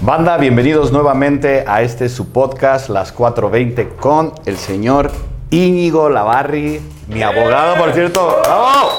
Banda, 0.00 0.36
bienvenidos 0.36 0.92
nuevamente 0.92 1.64
a 1.66 1.82
este 1.82 2.08
su 2.08 2.30
podcast, 2.30 2.88
Las 2.88 3.10
420, 3.10 3.96
con 3.96 4.32
el 4.46 4.56
señor 4.56 5.10
Íñigo 5.50 6.08
Lavarri, 6.08 6.80
mi 7.08 7.24
abogado, 7.24 7.76
por 7.76 7.92
cierto. 7.92 8.36
¡Bravo! 8.44 8.90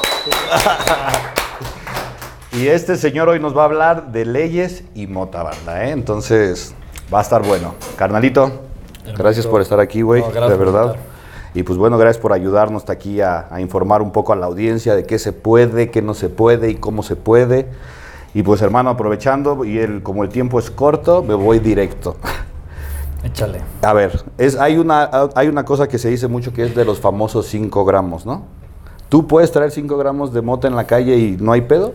y 2.51 2.67
este 2.67 2.97
señor 2.97 3.29
hoy 3.29 3.40
nos 3.40 3.58
va 3.58 3.62
a 3.62 3.65
hablar 3.65 4.12
de 4.12 4.26
leyes 4.26 4.83
y 4.94 5.08
mota, 5.08 5.42
banda, 5.42 5.85
¿eh? 5.85 5.92
Entonces, 5.92 6.76
va 7.12 7.20
a 7.20 7.22
estar 7.22 7.44
bueno. 7.44 7.76
Carnalito, 7.96 8.52
gracias 9.18 9.47
por 9.47 9.62
estar 9.62 9.79
aquí, 9.79 10.02
güey, 10.02 10.22
No, 10.22 10.50
de 10.50 10.58
verdad. 10.58 10.97
Y 11.54 11.63
pues 11.63 11.79
bueno, 11.79 11.97
gracias 11.97 12.22
por 12.22 12.34
ayudarnos 12.34 12.81
hasta 12.81 12.94
aquí 12.94 13.22
a, 13.22 13.47
a 13.50 13.62
informar 13.62 14.02
un 14.02 14.12
poco 14.12 14.34
a 14.34 14.36
la 14.36 14.47
audiencia 14.47 14.96
de 14.96 15.06
qué 15.06 15.18
se 15.18 15.31
puede, 15.31 15.92
qué 15.92 16.02
no 16.02 16.13
se 16.13 16.27
puede 16.27 16.70
y 16.70 16.76
cómo 16.76 17.04
se 17.04 17.16
puede. 17.16 17.70
Y 18.34 18.44
pues 18.44 18.62
hermano, 18.62 18.90
aprovechando, 18.92 19.66
y 19.66 19.80
el, 19.80 20.04
como 20.04 20.24
el 20.24 20.30
tiempo 20.30 20.60
es 20.60 20.70
corto, 20.70 21.24
me 21.24 21.34
voy 21.34 21.60
directo. 21.60 22.18
Échale. 23.24 23.60
A 23.82 23.92
ver, 23.94 24.24
es, 24.38 24.56
hay, 24.58 24.78
una, 24.78 25.10
hay 25.36 25.48
una 25.48 25.66
cosa 25.66 25.88
que 25.88 25.98
se 25.98 26.10
dice 26.10 26.28
mucho 26.28 26.54
que 26.54 26.64
es 26.66 26.76
de 26.76 26.86
los 26.86 27.00
famosos 27.00 27.48
5 27.48 27.84
gramos, 27.86 28.26
¿no? 28.26 28.46
¿Tú 29.10 29.26
puedes 29.28 29.52
traer 29.52 29.72
5 29.72 29.98
gramos 29.98 30.32
de 30.34 30.42
mota 30.42 30.68
en 30.68 30.76
la 30.76 30.86
calle 30.86 31.18
y 31.18 31.38
no 31.40 31.52
hay 31.52 31.62
pedo? 31.62 31.94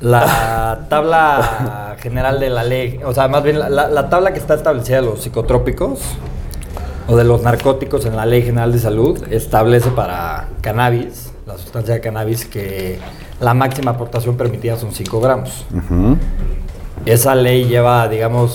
La 0.00 0.86
tabla 0.88 1.96
general 2.00 2.40
de 2.40 2.48
la 2.48 2.64
ley, 2.64 3.00
o 3.04 3.12
sea, 3.12 3.28
más 3.28 3.42
bien 3.42 3.58
la, 3.58 3.68
la- 3.68 3.88
la 3.88 4.08
tabla 4.08 4.32
que 4.32 4.38
está 4.38 4.54
establecida 4.54 4.96
de 4.96 5.02
los 5.02 5.20
psicotrópicos 5.22 6.00
o 7.06 7.16
de 7.16 7.24
los 7.24 7.42
narcóticos 7.42 8.06
en 8.06 8.16
la 8.16 8.24
Ley 8.24 8.42
General 8.42 8.72
de 8.72 8.78
Salud 8.78 9.22
establece 9.30 9.90
para 9.90 10.48
cannabis, 10.62 11.32
la 11.46 11.58
sustancia 11.58 11.92
de 11.92 12.00
cannabis, 12.00 12.46
que 12.46 12.98
la 13.40 13.54
máxima 13.54 13.92
aportación 13.92 14.36
permitida 14.36 14.76
son 14.76 14.92
5 14.92 15.20
gramos. 15.20 15.66
Esa 17.06 17.34
ley 17.34 17.64
lleva, 17.64 18.08
digamos, 18.08 18.54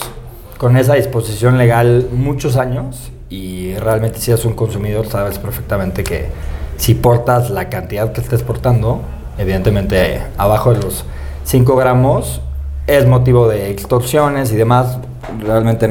con 0.58 0.77
esa 0.77 0.94
disposición 0.94 1.58
legal 1.58 2.08
muchos 2.11 2.55
años 2.55 3.11
y 3.30 3.73
realmente 3.75 4.19
si 4.19 4.31
eres 4.31 4.45
un 4.45 4.53
consumidor 4.53 5.08
sabes 5.08 5.39
perfectamente 5.39 6.03
que 6.03 6.30
si 6.77 6.94
portas 6.94 7.50
la 7.50 7.69
cantidad 7.69 8.11
que 8.11 8.22
estés 8.22 8.44
portando, 8.44 9.02
evidentemente 9.38 10.22
abajo 10.38 10.73
de 10.73 10.81
los 10.81 11.05
5 11.45 11.75
gramos, 11.75 12.42
es 12.88 13.08
motivo 13.08 13.47
de 13.47 13.72
extorsiones 13.72 14.52
y 14.52 14.55
demás. 14.55 14.99
Realmente 15.39 15.89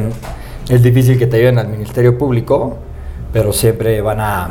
es 0.68 0.82
difícil 0.82 1.18
que 1.18 1.26
te 1.26 1.38
lleven 1.38 1.58
al 1.58 1.68
Ministerio 1.68 2.16
Público, 2.16 2.78
pero 3.32 3.52
siempre 3.52 4.00
van 4.00 4.20
a, 4.20 4.50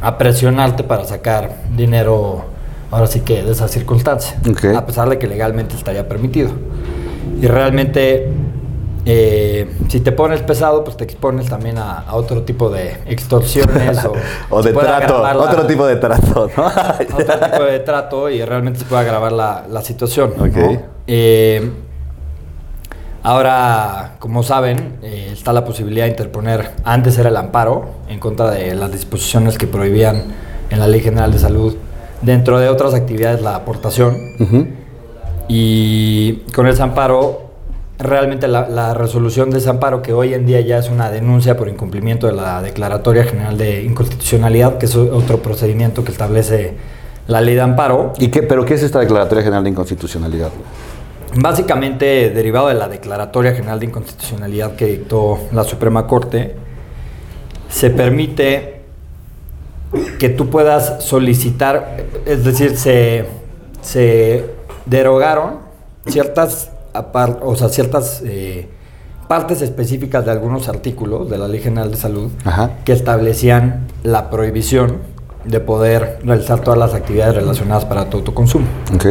a 0.00 0.18
presionarte 0.18 0.82
para 0.82 1.04
sacar 1.04 1.62
dinero, 1.76 2.44
ahora 2.90 3.06
sí 3.06 3.20
que 3.20 3.42
de 3.42 3.52
esa 3.52 3.68
circunstancia, 3.68 4.38
Ok. 4.48 4.64
a 4.76 4.86
pesar 4.86 5.08
de 5.08 5.18
que 5.18 5.26
legalmente 5.26 5.76
estaría 5.76 6.08
permitido. 6.08 6.50
Y 7.40 7.46
realmente, 7.46 8.28
eh, 9.06 9.70
si 9.88 10.00
te 10.00 10.12
pones 10.12 10.42
pesado, 10.42 10.84
pues 10.84 10.96
te 10.96 11.04
expones 11.04 11.46
también 11.48 11.78
a, 11.78 12.00
a 12.00 12.14
otro 12.16 12.42
tipo 12.42 12.68
de 12.70 12.96
extorsiones 13.06 14.04
o, 14.04 14.12
O 14.50 14.62
de 14.62 14.72
trato, 14.72 15.22
la- 15.22 15.36
otro 15.38 15.66
tipo 15.66 15.86
de 15.86 15.96
trato, 15.96 16.50
¿no? 16.56 16.66
otro 17.14 17.40
tipo 17.52 17.64
de 17.64 17.78
trato 17.80 18.28
y 18.28 18.44
realmente 18.44 18.80
se 18.80 18.84
puede 18.84 19.02
agravar 19.02 19.32
la, 19.32 19.64
la 19.70 19.82
situación. 19.82 20.34
¿no? 20.36 20.44
Ok. 20.44 20.80
Eh, 21.06 21.70
ahora, 23.22 24.16
como 24.18 24.42
saben, 24.42 24.98
eh, 25.02 25.30
está 25.32 25.52
la 25.52 25.64
posibilidad 25.64 26.04
de 26.04 26.10
interponer, 26.10 26.70
antes 26.84 27.18
era 27.18 27.28
el 27.28 27.36
amparo, 27.36 27.90
en 28.08 28.18
contra 28.18 28.50
de 28.50 28.74
las 28.74 28.90
disposiciones 28.92 29.58
que 29.58 29.66
prohibían 29.66 30.24
en 30.70 30.78
la 30.78 30.86
Ley 30.86 31.00
General 31.00 31.32
de 31.32 31.38
Salud, 31.38 31.76
dentro 32.22 32.58
de 32.58 32.68
otras 32.68 32.94
actividades 32.94 33.42
la 33.42 33.56
aportación. 33.56 34.16
Y 35.48 36.42
con 36.54 36.66
ese 36.66 36.82
amparo, 36.82 37.50
realmente 37.98 38.46
la, 38.46 38.68
la 38.68 38.94
resolución 38.94 39.50
de 39.50 39.58
ese 39.58 39.68
amparo, 39.68 40.00
que 40.02 40.12
hoy 40.12 40.34
en 40.34 40.46
día 40.46 40.60
ya 40.60 40.78
es 40.78 40.88
una 40.90 41.10
denuncia 41.10 41.56
por 41.56 41.68
incumplimiento 41.68 42.26
de 42.26 42.34
la 42.34 42.62
Declaratoria 42.62 43.24
General 43.24 43.58
de 43.58 43.82
Inconstitucionalidad, 43.82 44.78
que 44.78 44.86
es 44.86 44.94
otro 44.94 45.42
procedimiento 45.42 46.04
que 46.04 46.12
establece 46.12 46.74
la 47.26 47.40
ley 47.40 47.54
de 47.54 47.60
amparo, 47.60 48.12
¿Y 48.18 48.28
qué, 48.28 48.42
¿Pero 48.42 48.64
qué 48.64 48.74
es 48.74 48.82
esta 48.82 49.00
Declaratoria 49.00 49.42
General 49.42 49.62
de 49.64 49.70
Inconstitucionalidad? 49.70 50.50
básicamente 51.36 52.30
derivado 52.30 52.68
de 52.68 52.74
la 52.74 52.88
Declaratoria 52.88 53.52
General 53.52 53.78
de 53.78 53.86
Inconstitucionalidad 53.86 54.74
que 54.74 54.86
dictó 54.86 55.38
la 55.52 55.64
Suprema 55.64 56.06
Corte, 56.06 56.56
se 57.68 57.90
permite 57.90 58.79
que 60.18 60.28
tú 60.28 60.50
puedas 60.50 61.02
solicitar, 61.04 62.04
es 62.26 62.44
decir, 62.44 62.76
se, 62.76 63.26
se 63.82 64.44
derogaron 64.86 65.54
ciertas, 66.06 66.70
o 67.42 67.56
sea, 67.56 67.68
ciertas 67.68 68.22
eh, 68.24 68.68
partes 69.28 69.62
específicas 69.62 70.24
de 70.24 70.32
algunos 70.32 70.68
artículos 70.68 71.30
de 71.30 71.38
la 71.38 71.48
Ley 71.48 71.60
General 71.60 71.90
de 71.90 71.96
Salud 71.96 72.30
Ajá. 72.44 72.70
que 72.84 72.92
establecían 72.92 73.86
la 74.02 74.30
prohibición 74.30 74.98
de 75.44 75.60
poder 75.60 76.18
realizar 76.24 76.60
todas 76.60 76.78
las 76.78 76.94
actividades 76.94 77.34
relacionadas 77.36 77.84
para 77.84 78.10
tu 78.10 78.18
autoconsumo. 78.18 78.66
Ok. 78.94 79.06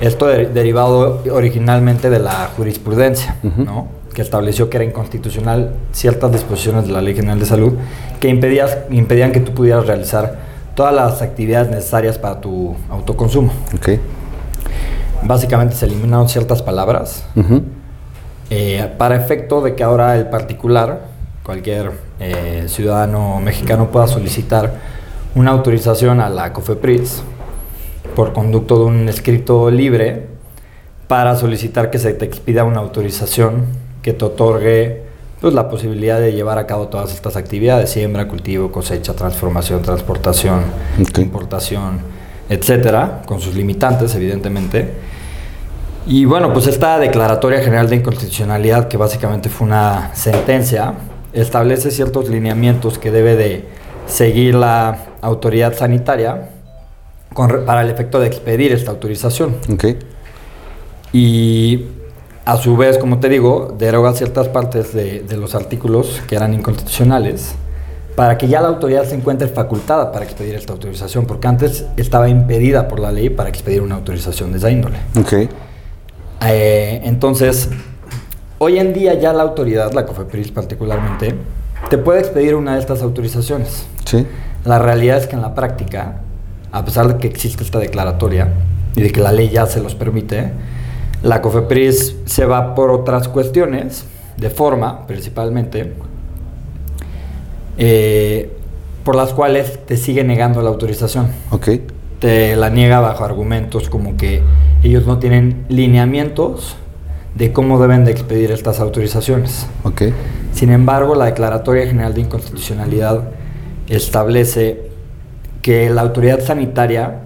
Esto 0.00 0.26
de- 0.26 0.46
derivado 0.46 1.22
originalmente 1.30 2.08
de 2.08 2.18
la 2.20 2.48
jurisprudencia. 2.56 3.36
¿no? 3.42 3.88
Que 4.14 4.22
estableció 4.22 4.68
que 4.70 4.76
era 4.78 4.84
inconstitucional 4.84 5.74
ciertas 5.92 6.32
disposiciones 6.32 6.86
de 6.86 6.92
la 6.92 7.00
Ley 7.00 7.14
General 7.14 7.38
de 7.38 7.46
Salud 7.46 7.74
que 8.20 8.28
impedías- 8.28 8.78
impedían 8.90 9.32
que 9.32 9.40
tú 9.40 9.52
pudieras 9.52 9.86
realizar 9.86 10.38
todas 10.74 10.94
las 10.94 11.22
actividades 11.22 11.70
necesarias 11.70 12.18
para 12.18 12.40
tu 12.40 12.74
autoconsumo. 12.90 13.52
Ok. 13.74 13.90
Básicamente 15.22 15.74
se 15.76 15.86
eliminaron 15.86 16.28
ciertas 16.28 16.62
palabras 16.62 17.24
eh, 18.50 18.90
para 18.98 19.16
efecto 19.16 19.60
de 19.60 19.74
que 19.74 19.84
ahora 19.84 20.16
el 20.16 20.26
particular, 20.28 21.02
cualquier 21.44 21.92
eh, 22.18 22.64
ciudadano 22.68 23.40
mexicano 23.40 23.90
pueda 23.90 24.06
solicitar 24.06 24.72
una 25.34 25.50
autorización 25.50 26.20
a 26.20 26.28
la 26.30 26.52
COFEPRIS 26.52 27.22
por 28.16 28.32
conducto 28.32 28.78
de 28.78 28.84
un 28.86 29.08
escrito 29.08 29.70
libre 29.70 30.26
para 31.06 31.36
solicitar 31.36 31.90
que 31.90 31.98
se 31.98 32.12
te 32.14 32.24
expida 32.24 32.64
una 32.64 32.80
autorización 32.80 33.66
que 34.02 34.12
te 34.12 34.24
otorgue 34.24 35.02
pues, 35.40 35.54
la 35.54 35.68
posibilidad 35.68 36.20
de 36.20 36.32
llevar 36.32 36.58
a 36.58 36.66
cabo 36.66 36.88
todas 36.88 37.12
estas 37.14 37.36
actividades, 37.36 37.90
siembra, 37.90 38.28
cultivo, 38.28 38.70
cosecha, 38.70 39.14
transformación, 39.14 39.82
transportación, 39.82 40.60
Ok. 41.00 41.18
importación, 41.18 42.00
etcétera, 42.48 43.22
con 43.26 43.40
sus 43.40 43.54
limitantes, 43.54 44.14
evidentemente. 44.14 44.92
Y 46.06 46.24
bueno, 46.24 46.52
pues 46.52 46.66
esta 46.66 46.98
Declaratoria 46.98 47.60
General 47.60 47.88
de 47.88 47.96
Inconstitucionalidad, 47.96 48.88
que 48.88 48.96
básicamente 48.96 49.48
fue 49.48 49.66
una 49.66 50.10
sentencia, 50.14 50.94
establece 51.32 51.90
ciertos 51.90 52.28
lineamientos 52.28 52.98
que 52.98 53.10
debe 53.10 53.36
de 53.36 53.64
seguir 54.06 54.54
la 54.54 55.06
autoridad 55.20 55.76
sanitaria 55.76 56.50
con 57.32 57.64
para 57.64 57.82
el 57.82 57.90
efecto 57.90 58.18
de 58.18 58.26
expedir 58.26 58.72
esta 58.72 58.90
autorización. 58.90 59.56
Ok. 59.72 59.84
Y 61.12 61.84
a 62.44 62.56
su 62.56 62.76
vez, 62.76 62.98
como 62.98 63.20
te 63.20 63.28
digo, 63.28 63.74
deroga 63.78 64.12
ciertas 64.14 64.48
partes 64.48 64.92
de, 64.92 65.20
de 65.20 65.36
los 65.36 65.54
artículos 65.54 66.22
que 66.28 66.36
eran 66.36 66.54
inconstitucionales 66.54 67.54
para 68.20 68.36
que 68.36 68.48
ya 68.48 68.60
la 68.60 68.68
autoridad 68.68 69.04
se 69.04 69.14
encuentre 69.14 69.48
facultada 69.48 70.12
para 70.12 70.24
expedir 70.24 70.54
esta 70.54 70.72
autorización, 70.72 71.24
porque 71.26 71.48
antes 71.48 71.86
estaba 71.96 72.28
impedida 72.28 72.88
por 72.88 73.00
la 73.00 73.12
ley 73.12 73.30
para 73.30 73.48
expedir 73.48 73.80
una 73.80 73.94
autorización 73.94 74.52
de 74.52 74.58
esa 74.58 74.70
índole. 74.70 74.98
Ok. 75.18 75.48
Eh, 76.46 77.00
entonces, 77.04 77.70
hoy 78.58 78.78
en 78.78 78.92
día 78.92 79.14
ya 79.14 79.32
la 79.32 79.42
autoridad, 79.42 79.92
la 79.92 80.06
COFEPRIS 80.06 80.50
particularmente, 80.50 81.34
te 81.88 81.98
puede 81.98 82.20
expedir 82.20 82.54
una 82.56 82.74
de 82.74 82.80
estas 82.80 83.02
autorizaciones. 83.02 83.86
Sí. 84.04 84.26
La 84.64 84.78
realidad 84.78 85.18
es 85.18 85.26
que 85.26 85.36
en 85.36 85.42
la 85.42 85.54
práctica, 85.54 86.20
a 86.72 86.84
pesar 86.84 87.08
de 87.08 87.18
que 87.18 87.26
existe 87.26 87.64
esta 87.64 87.78
declaratoria 87.78 88.52
y 88.96 89.02
de 89.02 89.12
que 89.12 89.20
la 89.20 89.32
ley 89.32 89.48
ya 89.48 89.66
se 89.66 89.80
los 89.80 89.94
permite, 89.94 90.50
la 91.22 91.42
COFEPRIS 91.42 92.16
se 92.24 92.44
va 92.46 92.74
por 92.74 92.90
otras 92.90 93.28
cuestiones, 93.28 94.04
de 94.36 94.50
forma 94.50 95.06
principalmente, 95.06 95.92
eh, 97.78 98.50
por 99.04 99.16
las 99.16 99.32
cuales 99.32 99.84
te 99.86 99.96
sigue 99.96 100.24
negando 100.24 100.62
la 100.62 100.68
autorización 100.68 101.28
Ok. 101.50 101.68
te 102.18 102.56
la 102.56 102.68
niega 102.70 103.00
bajo 103.00 103.24
argumentos 103.24 103.88
como 103.88 104.16
que 104.16 104.42
ellos 104.82 105.06
no 105.06 105.18
tienen 105.18 105.64
lineamientos 105.68 106.76
de 107.34 107.52
cómo 107.52 107.80
deben 107.80 108.04
de 108.04 108.10
expedir 108.12 108.50
estas 108.50 108.80
autorizaciones. 108.80 109.66
Ok. 109.84 110.02
Sin 110.52 110.70
embargo, 110.70 111.14
la 111.14 111.26
Declaratoria 111.26 111.86
General 111.86 112.12
de 112.12 112.22
Inconstitucionalidad 112.22 113.30
establece 113.88 114.90
que 115.62 115.90
la 115.90 116.00
autoridad 116.02 116.40
sanitaria, 116.40 117.20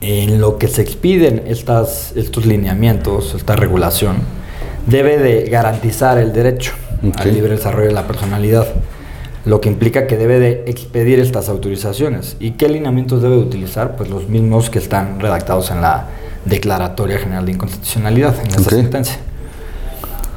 en 0.00 0.40
lo 0.40 0.58
que 0.58 0.68
se 0.68 0.82
expiden 0.82 1.42
estas, 1.46 2.12
estos 2.16 2.46
lineamientos, 2.46 3.34
esta 3.34 3.56
regulación, 3.56 4.16
debe 4.86 5.18
de 5.18 5.48
garantizar 5.48 6.18
el 6.18 6.32
derecho 6.32 6.72
al 7.16 7.34
libre 7.34 7.52
desarrollo 7.52 7.88
de 7.88 7.94
la 7.94 8.06
personalidad, 8.06 8.66
lo 9.44 9.60
que 9.60 9.68
implica 9.68 10.06
que 10.06 10.16
debe 10.16 10.38
de 10.40 10.64
expedir 10.66 11.20
estas 11.20 11.48
autorizaciones. 11.48 12.36
¿Y 12.40 12.52
qué 12.52 12.68
lineamientos 12.68 13.22
debe 13.22 13.36
de 13.36 13.42
utilizar? 13.42 13.96
Pues 13.96 14.10
los 14.10 14.28
mismos 14.28 14.70
que 14.70 14.78
están 14.78 15.20
redactados 15.20 15.70
en 15.70 15.80
la 15.80 16.08
Declaratoria 16.44 17.18
General 17.18 17.44
de 17.44 17.52
Inconstitucionalidad, 17.52 18.34
en 18.40 18.48
esa 18.48 18.70
sentencia. 18.70 19.18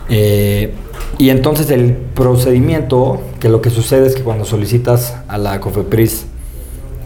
Eh, 0.10 0.74
y 1.18 1.30
entonces 1.30 1.70
el 1.70 1.94
procedimiento, 1.94 3.22
que 3.40 3.50
lo 3.50 3.62
que 3.62 3.70
sucede 3.70 4.08
es 4.08 4.16
que 4.16 4.24
cuando 4.24 4.46
solicitas 4.46 5.16
a 5.28 5.38
la 5.38 5.60
COFEPRIS 5.60 6.26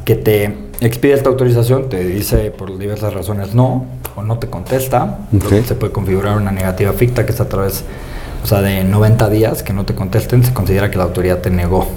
que 0.06 0.16
te 0.16 0.63
expide 0.88 1.14
esta 1.14 1.30
autorización, 1.30 1.90
te 1.90 2.04
dice 2.04 2.52
por 2.52 2.78
diversas 2.78 3.14
razones 3.14 3.54
no, 3.54 3.86
o 4.16 4.24
no 4.24 4.38
te 4.40 4.48
contesta, 4.48 5.20
Ok. 5.36 5.66
se 5.66 5.76
puede 5.76 5.92
configurar 5.92 6.38
una 6.38 6.52
negativa 6.52 6.94
ficta 6.94 7.26
que 7.26 7.32
es 7.32 7.42
a 7.42 7.50
través 7.50 7.84
o 8.44 8.46
sea, 8.48 8.62
de 8.62 8.84
90 8.84 9.30
días 9.30 9.64
que 9.64 9.72
no 9.72 9.86
te 9.86 9.96
contesten, 9.96 10.44
se 10.44 10.54
considera 10.54 10.92
que 10.92 10.98
la 10.98 11.06
autoridad 11.06 11.40
te 11.40 11.50
negó 11.50 11.88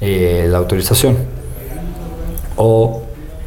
eh, 0.00 0.46
la 0.48 0.58
autorización. 0.58 1.16
O 2.56 3.02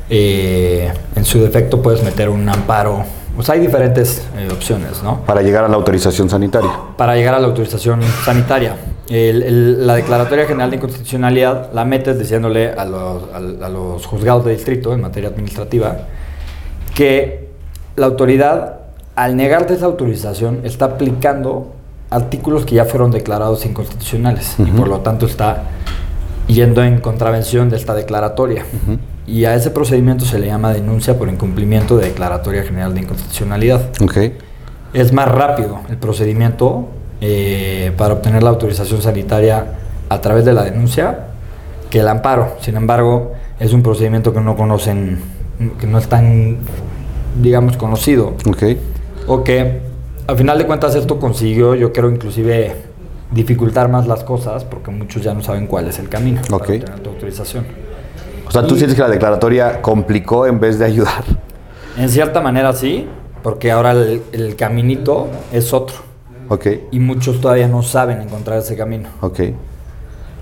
eh, 0.09 0.91
en 1.15 1.25
su 1.25 1.41
defecto 1.41 1.81
puedes 1.81 2.03
meter 2.03 2.29
un 2.29 2.47
amparo. 2.47 3.03
O 3.37 3.43
sea, 3.43 3.55
hay 3.55 3.61
diferentes 3.61 4.21
eh, 4.37 4.47
opciones, 4.51 5.01
¿no? 5.03 5.21
Para 5.25 5.41
llegar 5.41 5.63
a 5.63 5.67
la 5.67 5.75
autorización 5.75 6.29
sanitaria. 6.29 6.71
Para 6.95 7.15
llegar 7.15 7.33
a 7.33 7.39
la 7.39 7.47
autorización 7.47 8.01
sanitaria. 8.23 8.75
El- 9.09 9.43
el- 9.43 9.85
la 9.87 9.95
Declaratoria 9.95 10.45
General 10.47 10.69
de 10.71 10.77
Inconstitucionalidad 10.77 11.71
la 11.73 11.85
metes 11.85 12.17
diciéndole 12.17 12.71
a 12.71 12.85
los, 12.85 13.23
al- 13.33 13.63
a 13.63 13.69
los 13.69 14.05
juzgados 14.05 14.45
de 14.45 14.51
distrito 14.53 14.93
en 14.93 15.01
materia 15.01 15.29
administrativa 15.29 15.97
que 16.95 17.49
la 17.95 18.07
autoridad, 18.07 18.79
al 19.15 19.35
negarte 19.35 19.73
esa 19.75 19.85
autorización, 19.85 20.61
está 20.63 20.85
aplicando 20.85 21.73
artículos 22.09 22.65
que 22.65 22.75
ya 22.75 22.85
fueron 22.85 23.11
declarados 23.11 23.65
inconstitucionales 23.65 24.55
y 24.59 24.63
Ujú. 24.63 24.71
por 24.77 24.87
lo 24.87 24.99
tanto 24.99 25.25
está 25.25 25.63
yendo 26.47 26.83
en 26.83 26.99
contravención 26.99 27.69
de 27.69 27.77
esta 27.77 27.93
declaratoria. 27.95 28.63
Ujú. 28.83 28.97
Y 29.27 29.45
a 29.45 29.55
ese 29.55 29.71
procedimiento 29.71 30.25
se 30.25 30.37
le 30.39 30.47
llama 30.47 30.71
denuncia 30.73 31.17
por 31.17 31.27
incumplimiento 31.29 31.97
de 31.97 32.05
Declaratoria 32.07 32.63
General 32.63 32.93
de 32.93 33.01
Inconstitucionalidad. 33.01 33.89
Ok. 34.01 34.17
Es 34.93 35.11
más 35.13 35.27
rápido 35.27 35.79
el 35.89 35.97
procedimiento 35.97 36.89
eh, 37.21 37.91
para 37.97 38.13
obtener 38.15 38.43
la 38.43 38.49
autorización 38.49 39.01
sanitaria 39.01 39.65
a 40.09 40.21
través 40.21 40.45
de 40.45 40.53
la 40.53 40.63
denuncia 40.63 41.27
que 41.89 41.99
el 41.99 42.07
amparo. 42.07 42.55
Sin 42.61 42.75
embargo, 42.77 43.33
es 43.59 43.73
un 43.73 43.81
procedimiento 43.83 44.33
que 44.33 44.41
no 44.41 44.55
conocen, 44.55 45.19
que 45.79 45.87
no 45.87 45.97
es 45.97 46.07
tan, 46.07 46.57
digamos, 47.41 47.77
conocido. 47.77 48.33
Ok. 48.47 48.63
O 49.27 49.43
que, 49.43 49.81
al 50.27 50.37
final 50.37 50.57
de 50.57 50.65
cuentas, 50.65 50.95
esto 50.95 51.19
consiguió, 51.19 51.73
yo 51.75 51.91
creo, 51.93 52.09
inclusive 52.09 52.75
dificultar 53.31 53.89
más 53.89 54.05
las 54.07 54.23
cosas 54.23 54.63
porque 54.63 54.91
muchos 54.91 55.23
ya 55.23 55.33
no 55.33 55.41
saben 55.41 55.65
cuál 55.67 55.87
es 55.87 55.97
el 55.99 56.09
camino 56.09 56.41
Ok. 56.51 56.65
para 56.65 56.77
obtener 56.79 56.99
tu 56.99 57.09
autorización. 57.09 57.65
O 58.47 58.51
sea, 58.51 58.61
tú 58.67 58.75
Y- 58.75 58.77
sientes 58.77 58.95
que 58.95 59.01
la 59.01 59.09
declaratoria 59.09 59.81
complicó 59.81 60.45
en 60.45 60.59
vez 60.59 60.77
de 60.77 60.85
ayudar. 60.85 61.23
En 61.97 62.09
cierta 62.09 62.41
manera 62.41 62.73
sí, 62.73 63.07
porque 63.41 63.71
ahora 63.71 63.91
el, 63.93 64.21
el 64.31 64.55
caminito 64.55 65.27
es 65.51 65.73
otro. 65.73 65.95
Ok. 66.49 66.67
y 66.91 66.99
muchos 66.99 67.41
todavía 67.41 67.67
no 67.67 67.81
saben 67.83 68.21
encontrar 68.21 68.59
ese 68.59 68.75
camino. 68.75 69.09
Ok. 69.21 69.39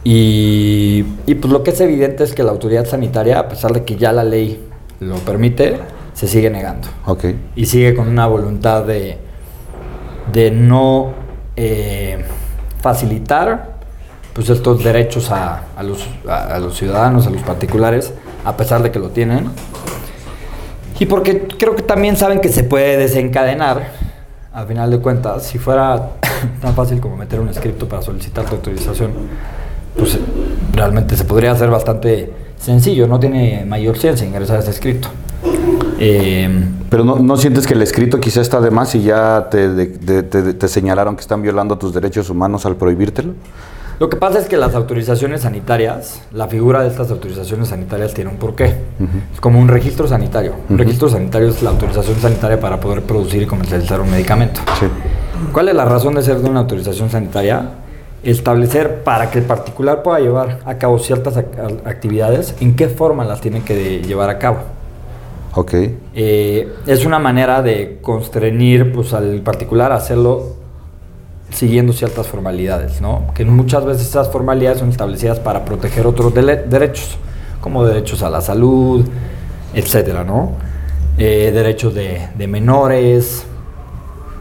Y, 0.04 1.06
y, 1.26 1.36
pues 1.36 1.52
lo 1.54 1.64
que 1.64 1.72
es 1.72 1.80
evidente 1.80 2.24
es 2.24 2.34
que 2.34 2.44
la 2.44 2.52
autoridad 2.52 2.86
sanitaria, 2.86 3.40
a 3.40 3.48
pesar 3.48 3.72
de 3.74 3.84
que 3.86 3.96
ya 3.96 4.12
la 4.12 4.24
ley 4.26 4.62
lo 5.00 5.16
permite, 5.18 5.78
se 6.14 6.28
sigue 6.28 6.50
negando. 6.50 6.88
Ok. 7.06 7.26
Y 7.56 7.66
sigue 7.68 7.96
con 7.96 8.10
una 8.10 8.28
voluntad 8.28 8.84
de, 8.84 9.18
de 10.34 10.52
no 10.52 11.14
eh, 11.56 12.26
facilitar 12.82 13.74
pues 14.34 14.50
estos 14.50 14.84
derechos 14.84 15.30
a, 15.32 15.68
a 15.78 15.84
los, 15.84 16.06
a- 16.28 16.56
a 16.56 16.60
los 16.60 16.76
ciudadanos, 16.78 17.26
a 17.28 17.30
los 17.30 17.44
particulares, 17.44 18.14
a 18.44 18.58
pesar 18.58 18.84
de 18.84 18.92
que 18.92 19.00
lo 19.00 19.10
tienen. 19.10 19.50
Y 21.00 21.06
porque 21.06 21.48
creo 21.60 21.76
que 21.76 21.82
también 21.84 22.16
saben 22.18 22.40
que 22.40 22.50
se 22.50 22.64
puede 22.64 22.96
desencadenar, 22.98 23.92
a 24.54 24.66
final 24.66 24.90
de 24.92 25.00
cuentas, 25.00 25.44
si 25.44 25.58
fuera 25.58 26.12
tan 26.62 26.74
fácil 26.76 27.00
como 27.00 27.18
meter 27.18 27.40
un 27.40 27.50
escrito 27.50 27.88
para 27.88 28.02
solicitar 28.02 28.46
tu 28.46 28.56
autorización, 28.56 29.12
pues 29.98 30.18
realmente 30.74 31.16
se 31.18 31.26
podría 31.26 31.52
hacer 31.52 31.70
bastante 31.70 32.32
sencillo, 32.60 33.08
no 33.08 33.20
tiene 33.20 33.66
mayor 33.66 33.98
ciencia 33.98 34.26
ingresar 34.28 34.60
ese 34.60 34.72
escrito. 34.72 35.08
Eh, 36.00 36.50
Pero 36.90 37.04
no, 37.04 37.18
no 37.20 37.38
sientes 37.38 37.66
que 37.68 37.74
el 37.74 37.82
escrito 37.82 38.20
quizá 38.20 38.42
está 38.42 38.60
de 38.62 38.72
más 38.72 38.94
y 38.96 39.04
ya 39.04 39.48
te, 39.50 39.70
de- 39.70 40.24
te- 40.24 40.54
te 40.54 40.68
señalaron 40.68 41.16
que 41.16 41.22
están 41.22 41.42
violando 41.42 41.78
tus 41.78 41.94
derechos 41.94 42.30
humanos 42.30 42.66
al 42.66 42.76
prohibírtelo. 42.76 43.34
Lo 44.04 44.10
que 44.10 44.18
pasa 44.18 44.38
es 44.38 44.48
que 44.50 44.58
las 44.58 44.76
autorizaciones 44.76 45.44
sanitarias, 45.44 46.22
la 46.34 46.50
figura 46.50 46.82
de 46.82 46.90
estas 46.90 47.10
autorizaciones 47.10 47.70
sanitarias 47.70 48.14
tiene 48.14 48.32
un 48.32 48.36
porqué. 48.36 48.66
Es 49.34 49.40
como 49.40 49.62
un 49.62 49.70
registro 49.70 50.10
sanitario. 50.10 50.56
Un 50.70 50.78
registro 50.78 51.08
sanitario 51.08 51.48
es 51.48 51.64
la 51.64 51.70
autorización 51.70 52.20
sanitaria 52.20 52.60
para 52.60 52.82
poder 52.82 53.04
producir 53.04 53.44
y 53.44 53.46
comercializar 53.46 54.02
un 54.02 54.12
medicamento. 54.12 54.60
Sí. 54.78 54.88
¿Cuál 55.54 55.70
es 55.70 55.76
la 55.76 55.86
razón 55.86 56.16
de 56.16 56.22
ser 56.22 56.40
de 56.40 56.50
una 56.50 56.60
autorización 56.60 57.10
sanitaria? 57.10 57.70
Establecer 58.24 59.04
para 59.06 59.32
que 59.32 59.40
el 59.40 59.46
particular 59.46 60.04
pueda 60.04 60.20
llevar 60.20 60.60
a 60.66 60.76
cabo 60.78 61.00
ciertas 61.00 61.38
ac- 61.38 61.80
actividades, 61.86 62.56
en 62.60 62.76
qué 62.76 62.90
forma 62.90 63.24
las 63.24 63.40
tiene 63.40 63.62
que 63.62 64.02
llevar 64.02 64.30
a 64.30 64.38
cabo. 64.38 64.58
Ok. 65.56 65.76
Eh, 66.14 66.74
es 66.88 67.06
una 67.06 67.20
manera 67.20 67.62
de 67.62 68.00
constreñir 68.02 68.92
pues, 68.92 69.14
al 69.14 69.40
particular 69.40 69.94
a 69.94 69.96
hacerlo 69.96 70.62
siguiendo 71.54 71.94
ciertas 71.94 72.28
formalidades, 72.28 73.02
¿no? 73.02 73.28
Que 73.34 73.46
muchas 73.46 73.86
veces 73.86 74.08
esas 74.08 74.30
formalidades 74.30 74.80
son 74.80 74.90
establecidas 74.90 75.40
para 75.40 75.64
proteger 75.66 76.06
otros 76.08 76.34
derechos, 76.34 77.18
como 77.62 77.86
derechos 77.86 78.24
a 78.24 78.30
la 78.30 78.42
salud, 78.42 79.06
etcétera, 79.74 80.24
¿no? 80.24 80.54
Eh, 81.18 81.52
derechos 81.54 81.94
de, 81.94 82.28
de 82.36 82.48
menores 82.48 83.46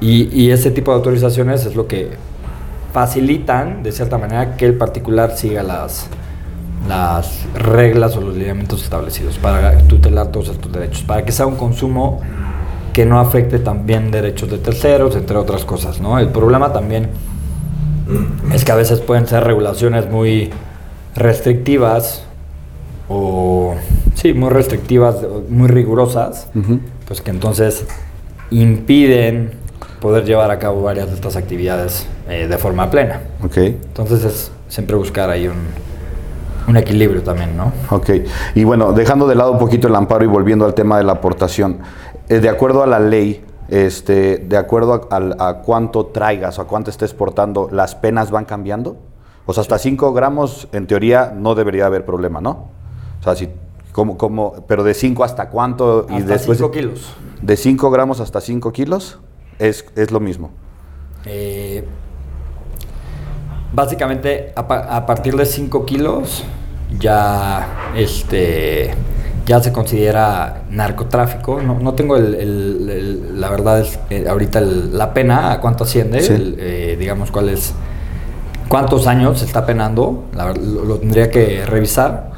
y, 0.00 0.28
y 0.32 0.50
ese 0.50 0.70
tipo 0.70 0.90
de 0.90 0.96
autorizaciones 0.96 1.66
es 1.66 1.76
lo 1.76 1.86
que 1.86 2.10
facilitan, 2.92 3.82
de 3.82 3.92
cierta 3.92 4.18
manera, 4.18 4.56
que 4.56 4.66
el 4.66 4.74
particular 4.74 5.36
siga 5.36 5.62
las, 5.62 6.08
las 6.88 7.44
reglas 7.54 8.16
o 8.16 8.20
los 8.20 8.36
lineamientos 8.36 8.82
establecidos 8.82 9.38
para 9.38 9.78
tutelar 9.82 10.28
todos 10.28 10.48
estos 10.48 10.72
derechos, 10.72 11.02
para 11.02 11.24
que 11.24 11.32
sea 11.32 11.46
un 11.46 11.56
consumo 11.56 12.20
que 12.92 13.06
no 13.06 13.20
afecte 13.20 13.58
también 13.58 14.10
derechos 14.10 14.50
de 14.50 14.58
terceros, 14.58 15.16
entre 15.16 15.36
otras 15.36 15.64
cosas, 15.64 16.00
¿no? 16.00 16.18
El 16.18 16.28
problema 16.28 16.72
también 16.72 17.08
es 18.52 18.64
que 18.64 18.72
a 18.72 18.74
veces 18.74 19.00
pueden 19.00 19.26
ser 19.26 19.44
regulaciones 19.44 20.10
muy 20.10 20.50
restrictivas 21.14 22.24
o 23.08 23.74
sí, 24.14 24.34
muy 24.34 24.50
restrictivas, 24.50 25.16
muy 25.48 25.68
rigurosas, 25.68 26.48
pues 27.06 27.20
que 27.20 27.30
entonces 27.30 27.86
impiden 28.50 29.52
poder 30.00 30.24
llevar 30.24 30.50
a 30.50 30.58
cabo 30.58 30.82
varias 30.82 31.08
de 31.08 31.14
estas 31.14 31.36
actividades 31.36 32.06
eh, 32.28 32.46
de 32.48 32.58
forma 32.58 32.90
plena. 32.90 33.20
Ok. 33.42 33.56
Entonces 33.56 34.24
es 34.24 34.52
siempre 34.68 34.96
buscar 34.96 35.30
ahí 35.30 35.46
un, 35.46 35.56
un 36.68 36.76
equilibrio 36.76 37.22
también, 37.22 37.56
¿no? 37.56 37.72
Ok. 37.90 38.10
Y 38.54 38.64
bueno, 38.64 38.92
dejando 38.92 39.26
de 39.26 39.34
lado 39.34 39.52
un 39.52 39.58
poquito 39.58 39.88
el 39.88 39.94
amparo 39.94 40.24
y 40.24 40.28
volviendo 40.28 40.64
al 40.64 40.74
tema 40.74 40.98
de 40.98 41.04
la 41.04 41.12
aportación, 41.12 41.78
eh, 42.28 42.40
de 42.40 42.48
acuerdo 42.48 42.82
a 42.82 42.86
la 42.86 43.00
ley, 43.00 43.44
este, 43.68 44.38
de 44.38 44.56
acuerdo 44.56 45.08
a, 45.10 45.62
cuánto 45.62 46.06
traigas 46.06 46.58
o 46.58 46.62
a 46.62 46.66
cuánto 46.66 46.90
estés 46.90 47.14
portando, 47.14 47.68
¿las 47.70 47.94
penas 47.94 48.30
van 48.30 48.44
cambiando? 48.44 48.96
O 49.46 49.52
sea, 49.52 49.62
hasta 49.62 49.78
5 49.78 50.12
gramos, 50.12 50.68
en 50.72 50.86
teoría, 50.86 51.32
no 51.36 51.54
debería 51.54 51.86
haber 51.86 52.04
problema, 52.04 52.40
¿no? 52.40 52.68
O 53.20 53.22
sea, 53.22 53.34
si, 53.34 53.48
¿cómo, 53.92 54.16
cómo, 54.16 54.64
pero 54.66 54.84
de 54.84 54.94
5 54.94 55.24
hasta 55.24 55.48
cuánto 55.48 56.06
y 56.08 56.14
Hasta 56.14 56.32
después... 56.32 56.58
5 56.58 56.70
kilos. 56.70 57.14
De 57.40 57.56
5 57.56 57.90
gramos 57.90 58.20
hasta 58.20 58.40
5 58.40 58.72
kilos 58.72 59.18
es, 59.58 59.84
es 59.96 60.10
lo 60.10 60.20
mismo. 60.20 60.50
Eh, 61.24 61.84
básicamente, 63.72 64.52
a 64.54 65.06
partir 65.06 65.36
de 65.36 65.46
5 65.46 65.84
kilos 65.86 66.44
ya, 66.98 67.92
este, 67.96 68.94
ya 69.46 69.60
se 69.60 69.72
considera 69.72 70.62
narcotráfico. 70.70 71.60
No, 71.60 71.78
no 71.78 71.94
tengo 71.94 72.16
el, 72.16 72.34
el- 72.34 72.88
el- 72.90 73.40
la 73.40 73.50
verdad 73.50 73.80
es 73.80 73.98
eh, 74.10 74.26
ahorita 74.28 74.58
el- 74.60 74.96
la 74.96 75.12
pena, 75.14 75.52
a 75.52 75.60
cuánto 75.60 75.84
asciende, 75.84 76.20
Sí. 76.20 76.32
el, 76.32 76.56
eh, 76.58 76.96
digamos 76.98 77.30
cuál 77.30 77.48
es, 77.48 77.72
cuántos 78.68 79.06
años 79.06 79.38
se 79.40 79.44
está 79.46 79.66
penando, 79.66 80.24
la 80.34 80.52
lo, 80.52 80.84
lo 80.84 80.96
tendría 80.98 81.30
que 81.30 81.64
revisar. 81.66 82.30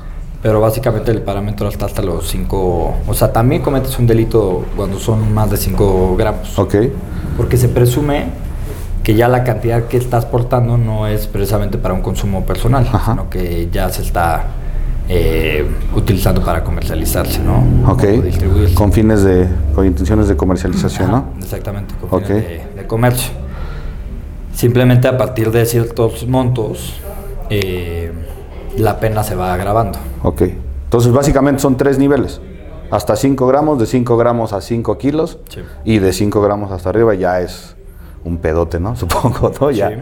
Pero 0.42 0.61
básicamente 0.61 1.11
el 1.11 1.23
parámetro 1.23 1.68
está 1.68 1.87
hasta 1.87 2.02
los 2.02 2.28
5, 2.28 2.94
o 3.06 3.14
sea, 3.14 3.32
también 3.32 3.62
cometes 3.62 3.99
un 3.99 4.06
delito 4.06 4.62
cuando 4.76 4.99
son 4.99 5.32
más 5.32 5.50
de 5.50 5.56
5 5.56 6.16
gramos 6.18 6.58
Ok. 6.58 6.75
porque 7.38 7.56
se 7.56 7.68
presume 7.70 8.26
que 9.02 9.14
ya 9.14 9.28
la 9.28 9.42
cantidad 9.42 9.84
que 9.84 9.96
estás 9.96 10.26
portando 10.26 10.76
no 10.76 11.06
es 11.06 11.26
precisamente 11.28 11.78
para 11.78 11.94
un 11.94 12.02
consumo 12.02 12.44
personal, 12.44 12.87
Ajá. 12.92 13.12
sino 13.12 13.30
que 13.30 13.70
ya 13.73 13.88
se 13.88 14.02
está 14.02 14.44
eh, 15.08 15.66
utilizando 15.94 16.42
para 16.42 16.64
comercializarse, 16.64 17.40
¿no? 17.40 17.90
Ok. 17.90 18.04
Con 18.75 18.92
fines 18.92 19.23
de, 19.23 19.46
con 19.75 19.87
intenciones 19.87 20.28
de 20.28 20.37
comercialización, 20.37 21.11
Ajá, 21.11 21.25
¿no? 21.37 21.42
Exactamente, 21.42 21.94
con 22.00 22.08
Ok. 22.20 22.26
fines 22.26 22.44
de, 22.49 22.66
de 22.76 22.87
comercio. 22.87 23.30
Simplemente 24.54 25.08
a 25.08 25.18
partir 25.18 25.50
de 25.50 25.66
ciertos 25.66 26.26
montos, 26.28 26.94
eh, 27.50 28.12
la 28.78 29.00
pena 29.00 29.23
se 29.25 29.34
va 29.34 29.52
agravando. 29.52 29.99
Ok. 30.23 30.42
Entonces, 30.84 31.12
básicamente 31.12 31.61
son 31.61 31.76
tres 31.76 31.99
niveles. 31.99 32.40
Hasta 32.90 33.16
5 33.16 33.46
gramos, 33.49 33.78
de 33.80 33.87
5 33.87 34.16
gramos 34.16 34.52
a 34.52 34.61
5 34.61 34.96
kilos. 34.99 35.38
Sí. 35.49 35.61
Y 35.84 35.99
de 35.99 36.12
5 36.12 36.40
gramos 36.40 36.70
hasta 36.70 36.90
arriba 36.90 37.14
ya 37.14 37.40
es 37.40 37.75
un 38.25 38.38
pedote, 38.38 38.81
¿no? 38.81 38.97
Supongo, 38.97 39.52
¿no? 39.61 39.71
Ya. 39.71 39.90
Sí. 39.90 39.95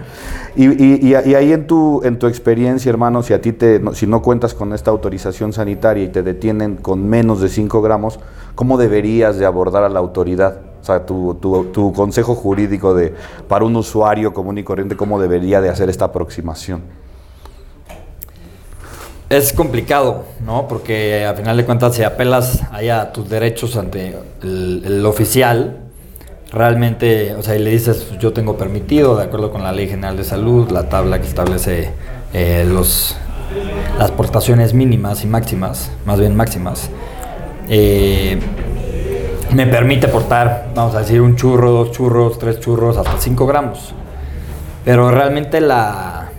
Y, 0.54 0.64
y- 0.84 1.12
y- 1.14 1.30
y 1.30 1.34
ahí 1.34 1.52
en 1.52 1.66
tu, 1.66 2.02
en 2.04 2.18
tu 2.18 2.26
experiencia, 2.26 2.88
hermano, 2.90 3.22
si 3.22 3.32
a 3.34 3.40
ti 3.40 3.52
te, 3.52 3.80
no- 3.80 3.94
si 3.94 4.06
no 4.06 4.22
cuentas 4.22 4.54
con 4.54 4.72
esta 4.72 4.90
autorización 4.90 5.52
sanitaria 5.52 6.04
y 6.04 6.08
te 6.08 6.22
detienen 6.22 6.76
con 6.76 7.08
menos 7.08 7.40
de 7.40 7.48
5 7.48 7.82
gramos, 7.82 8.20
¿cómo 8.54 8.78
deberías 8.78 9.38
de 9.38 9.46
abordar 9.46 9.82
a 9.84 9.88
la 9.88 9.98
autoridad? 9.98 10.58
O 10.80 10.84
sea, 10.84 11.06
tu, 11.06 11.34
tu- 11.34 11.64
tu 11.72 11.92
consejo 11.92 12.34
jurídico 12.34 12.94
de, 12.94 13.14
para 13.48 13.64
un 13.64 13.74
usuario 13.76 14.32
común 14.34 14.58
y 14.58 14.64
corriente, 14.64 14.96
¿cómo 14.96 15.20
debería 15.20 15.60
de 15.60 15.68
hacer 15.68 15.88
esta 15.90 16.06
aproximación? 16.06 16.82
Es 19.30 19.52
complicado, 19.54 20.24
¿no? 20.44 20.68
Porque 20.68 21.24
a 21.24 21.32
final 21.34 21.56
de 21.56 21.64
cuentas, 21.64 21.94
si 21.94 22.02
apelas 22.02 22.60
ahí 22.70 22.90
a 22.90 23.12
tus 23.12 23.30
derechos 23.30 23.76
ante 23.76 24.14
el, 24.42 24.82
el 24.84 25.06
oficial, 25.06 25.81
realmente, 26.52 27.34
o 27.34 27.42
sea, 27.42 27.56
y 27.56 27.58
le 27.60 27.70
dices, 27.70 28.04
"Pues, 28.08 28.20
yo 28.20 28.32
tengo 28.32 28.56
permitido, 28.56 29.16
de 29.16 29.24
acuerdo 29.24 29.50
con 29.50 29.62
la 29.62 29.72
Ley 29.72 29.88
General 29.88 30.16
de 30.16 30.24
Salud, 30.24 30.70
la 30.70 30.88
tabla 30.88 31.20
que 31.20 31.26
establece 31.26 31.90
eh, 32.34 32.64
los, 32.68 33.16
las 33.98 34.10
portaciones 34.10 34.72
mínimas 34.74 35.24
y 35.24 35.26
máximas, 35.26 35.90
más 36.06 36.18
bien 36.20 36.34
máximas, 36.36 36.88
eh, 37.68 38.38
me 39.54 39.66
permite 39.66 40.08
portar, 40.08 40.68
vamos 40.74 40.94
a 40.94 41.00
decir, 41.00 41.20
un 41.20 41.36
churro, 41.36 41.70
dos 41.72 41.90
churros, 41.92 42.38
tres 42.38 42.58
churros, 42.60 42.96
hasta 42.96 43.18
5 43.18 43.46
gramos. 43.46 43.92
Pero 44.84 45.10
realmente 45.10 45.60
la 45.60 46.30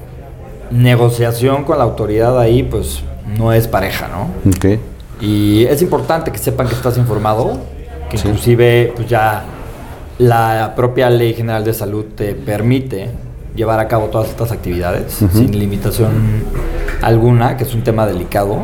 negociación 0.72 1.64
con 1.64 1.78
la 1.78 1.84
autoridad 1.84 2.40
ahí, 2.40 2.64
pues 2.64 3.02
no 3.38 3.54
es 3.54 3.68
pareja, 3.68 4.08
¿no? 4.08 4.30
Ok. 4.50 4.80
Y 5.22 5.66
es 5.66 5.82
importante 5.82 6.32
que 6.32 6.38
sepan 6.40 6.68
que 6.68 6.74
estás 6.74 6.98
informado, 6.98 7.58
que 8.10 8.18
Sí. 8.18 8.28
inclusive 8.28 8.94
pues 8.96 9.08
ya 9.08 9.46
la 10.20 10.74
propia 10.76 11.10
Ley 11.10 11.34
General 11.34 11.64
de 11.64 11.74
Salud 11.74 12.06
te 12.16 12.36
permite 12.36 13.10
llevar 13.56 13.80
a 13.80 13.88
cabo 13.88 14.08
todas 14.08 14.30
estas 14.30 14.52
actividades 14.52 15.14
sin 15.34 15.58
limitación 15.58 16.12
alguna, 17.02 17.58
que 17.58 17.64
es 17.64 17.74
un 17.74 17.84
tema 17.84 18.06
delicado. 18.06 18.64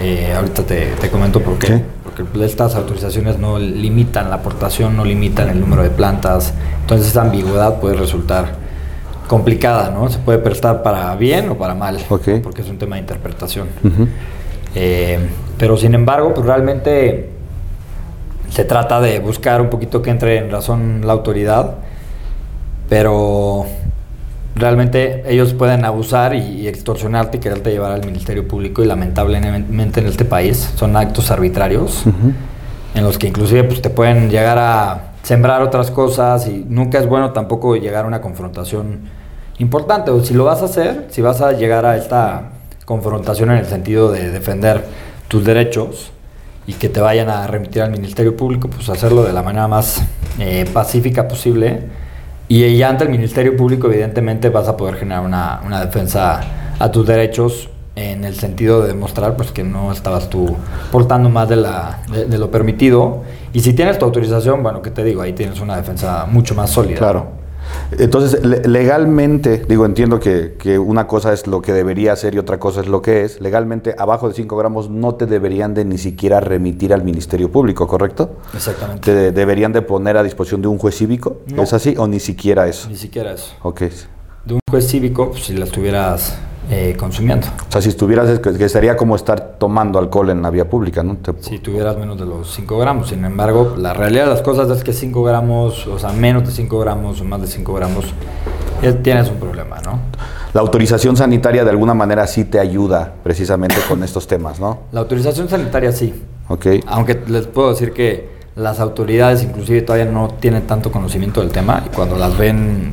Eh, 0.00 0.32
ahorita 0.34 0.62
te, 0.62 0.92
te 1.00 1.10
comento 1.10 1.40
por 1.40 1.58
qué. 1.58 1.82
Porque 2.04 2.44
estas 2.44 2.74
autorizaciones 2.74 3.38
no 3.38 3.58
limitan 3.58 4.30
la 4.30 4.36
aportación, 4.36 4.96
no 4.96 5.04
limitan 5.04 5.48
el 5.48 5.60
número 5.60 5.82
de 5.82 5.90
plantas. 5.90 6.54
Entonces 6.80 7.08
esa 7.08 7.22
ambigüedad 7.22 7.80
puede 7.80 7.96
resultar 7.96 8.68
complicada, 9.28 9.90
¿no? 9.90 10.08
Se 10.08 10.18
puede 10.18 10.38
prestar 10.38 10.82
para 10.82 11.14
bien 11.16 11.50
o 11.50 11.54
para 11.56 11.74
mal, 11.74 11.98
porque 12.08 12.40
es 12.62 12.68
un 12.68 12.78
tema 12.78 12.96
de 12.96 13.02
interpretación. 13.02 13.68
Eh, 14.74 15.18
pero 15.58 15.76
sin 15.76 15.94
embargo, 15.94 16.32
pues 16.34 16.46
realmente 16.46 17.37
se 18.50 18.64
trata 18.64 19.00
de 19.00 19.18
buscar 19.18 19.60
un 19.60 19.70
poquito 19.70 20.02
que 20.02 20.10
entre 20.10 20.38
en 20.38 20.50
razón 20.50 21.02
la 21.04 21.12
autoridad, 21.12 21.74
pero 22.88 23.66
realmente 24.54 25.22
ellos 25.26 25.54
pueden 25.54 25.84
abusar 25.84 26.34
y, 26.34 26.40
y 26.40 26.68
extorsionarte 26.68 27.36
y 27.36 27.40
quererte 27.40 27.70
llevar 27.70 27.92
al 27.92 28.04
Ministerio 28.04 28.46
Público 28.46 28.82
y 28.82 28.86
lamentablemente 28.86 30.00
en 30.00 30.06
este 30.06 30.24
país 30.24 30.72
son 30.76 30.96
actos 30.96 31.30
arbitrarios 31.30 32.04
en 32.94 33.04
los 33.04 33.18
que 33.18 33.28
inclusive 33.28 33.64
pues, 33.64 33.82
te 33.82 33.90
pueden 33.90 34.30
llegar 34.30 34.58
a 34.58 35.12
sembrar 35.22 35.62
otras 35.62 35.90
cosas 35.90 36.46
y 36.48 36.64
nunca 36.68 36.98
es 36.98 37.06
bueno 37.06 37.32
tampoco 37.32 37.76
llegar 37.76 38.04
a 38.04 38.08
una 38.08 38.20
confrontación 38.20 39.00
importante. 39.58 40.10
O 40.10 40.24
si 40.24 40.34
lo 40.34 40.44
vas 40.44 40.62
a 40.62 40.66
hacer, 40.66 41.06
si 41.10 41.20
vas 41.20 41.40
a 41.40 41.52
llegar 41.52 41.86
a 41.86 41.96
esta 41.96 42.50
confrontación 42.84 43.50
en 43.50 43.58
el 43.58 43.66
sentido 43.66 44.10
de 44.10 44.30
defender 44.30 44.84
tus 45.28 45.44
derechos 45.44 46.10
y 46.68 46.74
que 46.74 46.90
te 46.90 47.00
vayan 47.00 47.30
a 47.30 47.46
remitir 47.46 47.80
al 47.80 47.90
Ministerio 47.90 48.36
Público, 48.36 48.68
pues 48.68 48.90
hacerlo 48.90 49.24
de 49.24 49.32
la 49.32 49.42
manera 49.42 49.66
más 49.68 50.02
eh, 50.38 50.68
pacífica 50.70 51.26
posible. 51.26 51.84
Y 52.46 52.76
ya 52.76 52.90
ante 52.90 53.04
el 53.04 53.10
Ministerio 53.10 53.56
Público, 53.56 53.86
evidentemente, 53.86 54.50
vas 54.50 54.68
a 54.68 54.76
poder 54.76 54.96
generar 54.96 55.24
una, 55.24 55.62
una 55.64 55.82
defensa 55.82 56.40
a 56.78 56.92
tus 56.92 57.06
derechos 57.06 57.70
en 57.96 58.22
el 58.22 58.34
sentido 58.34 58.82
de 58.82 58.88
demostrar 58.88 59.34
pues, 59.34 59.50
que 59.50 59.64
no 59.64 59.90
estabas 59.92 60.28
tú 60.28 60.56
portando 60.92 61.30
más 61.30 61.48
de, 61.48 61.56
la, 61.56 62.00
de, 62.12 62.26
de 62.26 62.36
lo 62.36 62.50
permitido. 62.50 63.22
Y 63.54 63.60
si 63.60 63.72
tienes 63.72 63.98
tu 63.98 64.04
autorización, 64.04 64.62
bueno, 64.62 64.82
¿qué 64.82 64.90
te 64.90 65.02
digo? 65.02 65.22
Ahí 65.22 65.32
tienes 65.32 65.60
una 65.60 65.74
defensa 65.74 66.26
mucho 66.26 66.54
más 66.54 66.68
sólida. 66.68 66.98
Claro. 66.98 67.47
Entonces, 67.98 68.44
le- 68.44 68.62
legalmente, 68.68 69.64
digo, 69.68 69.86
entiendo 69.86 70.20
que, 70.20 70.54
que 70.58 70.78
una 70.78 71.06
cosa 71.06 71.32
es 71.32 71.46
lo 71.46 71.62
que 71.62 71.72
debería 71.72 72.14
ser 72.16 72.34
y 72.34 72.38
otra 72.38 72.58
cosa 72.58 72.80
es 72.80 72.86
lo 72.88 73.00
que 73.02 73.24
es. 73.24 73.40
Legalmente, 73.40 73.94
abajo 73.98 74.28
de 74.28 74.34
5 74.34 74.56
gramos 74.56 74.90
no 74.90 75.14
te 75.14 75.26
deberían 75.26 75.74
de 75.74 75.84
ni 75.84 75.98
siquiera 75.98 76.40
remitir 76.40 76.92
al 76.92 77.02
Ministerio 77.04 77.50
Público, 77.50 77.86
¿correcto? 77.86 78.36
Exactamente. 78.54 79.02
Te 79.02 79.14
de- 79.14 79.32
deberían 79.32 79.72
de 79.72 79.82
poner 79.82 80.16
a 80.16 80.22
disposición 80.22 80.62
de 80.62 80.68
un 80.68 80.78
juez 80.78 80.96
cívico. 80.96 81.38
No. 81.46 81.62
¿Es 81.62 81.72
así? 81.72 81.94
¿O 81.98 82.06
ni 82.06 82.20
siquiera 82.20 82.66
eso? 82.68 82.88
Ni 82.88 82.96
siquiera 82.96 83.32
eso. 83.32 83.52
Ok. 83.62 83.82
De 84.44 84.54
un 84.54 84.60
juez 84.70 84.86
cívico, 84.88 85.30
pues, 85.30 85.44
si 85.44 85.54
la 85.54 85.64
estuvieras 85.64 86.36
eh, 86.70 86.94
consumiendo. 86.98 87.46
O 87.68 87.72
sea, 87.72 87.80
si 87.80 87.88
estuvieras, 87.88 88.28
es 88.28 88.40
que 88.40 88.52
que 88.52 88.68
sería 88.68 88.96
como 88.96 89.16
estar 89.16 89.56
tomando 89.58 89.98
alcohol 89.98 90.30
en 90.30 90.42
la 90.42 90.50
vía 90.50 90.68
pública, 90.68 91.02
¿no? 91.02 91.16
Te- 91.16 91.32
Si 91.40 91.58
tuvieras 91.58 91.96
menos 91.96 92.18
de 92.18 92.26
los 92.26 92.52
5 92.54 92.78
gramos. 92.78 93.08
Sin 93.08 93.24
embargo, 93.24 93.74
la 93.78 93.94
realidad 93.94 94.24
de 94.24 94.30
las 94.30 94.42
cosas 94.42 94.68
es 94.70 94.84
que 94.84 94.92
5 94.92 95.22
gramos, 95.22 95.86
o 95.86 95.98
sea, 95.98 96.10
menos 96.12 96.44
de 96.44 96.50
5 96.50 96.78
gramos 96.78 97.20
o 97.20 97.24
más 97.24 97.40
de 97.40 97.46
5 97.46 97.72
gramos, 97.74 98.04
ya 98.82 98.92
tienes 99.02 99.28
un 99.30 99.36
problema, 99.36 99.78
¿no? 99.84 99.98
La 100.54 100.60
autorización 100.62 101.16
sanitaria 101.16 101.62
de 101.64 101.70
alguna 101.70 101.94
manera 101.94 102.26
sí 102.26 102.44
te 102.44 102.58
ayuda 102.58 103.12
precisamente 103.22 103.76
con 103.88 104.02
estos 104.02 104.26
temas, 104.26 104.58
¿no? 104.60 104.78
La 104.92 105.00
autorización 105.00 105.48
sanitaria 105.48 105.92
sí. 105.92 106.22
Ok. 106.48 106.66
Aunque 106.86 107.20
les 107.28 107.46
puedo 107.46 107.70
decir 107.70 107.92
que 107.92 108.36
las 108.56 108.80
autoridades 108.80 109.42
inclusive 109.42 109.82
todavía 109.82 110.06
no 110.10 110.28
tienen 110.40 110.62
tanto 110.66 110.90
conocimiento 110.90 111.40
del 111.40 111.50
tema 111.50 111.82
y 111.86 111.94
cuando 111.94 112.16
las 112.16 112.36
ven... 112.36 112.92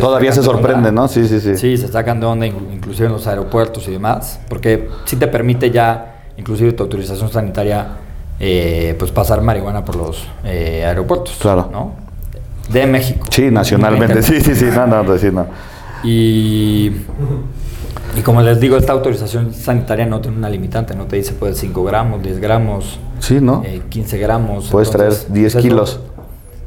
Todavía 0.00 0.32
se 0.32 0.40
de 0.40 0.48
onda. 0.48 0.58
sorprenden, 0.62 0.94
¿no? 0.94 1.06
Sí, 1.08 1.28
sí, 1.28 1.38
sí. 1.40 1.56
Sí, 1.56 1.76
se 1.76 1.88
sacan 1.88 2.18
de 2.20 2.24
onda 2.26 2.46
inclusive 2.82 3.06
en 3.06 3.12
los 3.12 3.28
aeropuertos 3.28 3.86
y 3.86 3.92
demás, 3.92 4.40
porque 4.48 4.88
sí 5.04 5.14
te 5.14 5.28
permite 5.28 5.70
ya, 5.70 6.24
inclusive 6.36 6.72
tu 6.72 6.82
autorización 6.82 7.30
sanitaria, 7.30 7.86
eh, 8.40 8.96
pues 8.98 9.12
pasar 9.12 9.40
marihuana 9.40 9.84
por 9.84 9.94
los 9.94 10.26
eh, 10.44 10.84
aeropuertos. 10.84 11.36
Claro. 11.40 11.68
¿no? 11.70 11.92
De 12.72 12.84
México. 12.86 13.24
Sí, 13.30 13.50
nacionalmente. 13.52 14.20
Sí, 14.22 14.40
sí, 14.40 14.56
sí. 14.56 14.64
No, 14.74 14.86
no, 14.88 15.04
no, 15.04 15.16
sí, 15.16 15.28
no. 15.30 15.46
Y, 16.02 16.90
y 18.16 18.20
como 18.24 18.42
les 18.42 18.58
digo, 18.58 18.76
esta 18.76 18.92
autorización 18.92 19.54
sanitaria 19.54 20.04
no 20.06 20.20
tiene 20.20 20.36
una 20.36 20.50
limitante, 20.50 20.96
no 20.96 21.04
te 21.04 21.14
dice 21.16 21.32
puedes 21.34 21.58
5 21.58 21.84
gramos, 21.84 22.20
10 22.20 22.40
gramos, 22.40 22.98
Sí, 23.20 23.38
¿no? 23.40 23.62
eh, 23.64 23.82
15 23.88 24.18
gramos. 24.18 24.68
Puedes 24.70 24.90
traer 24.90 25.12
10 25.12 25.28
pues 25.28 25.44
eso- 25.54 25.60
kilos. 25.60 26.00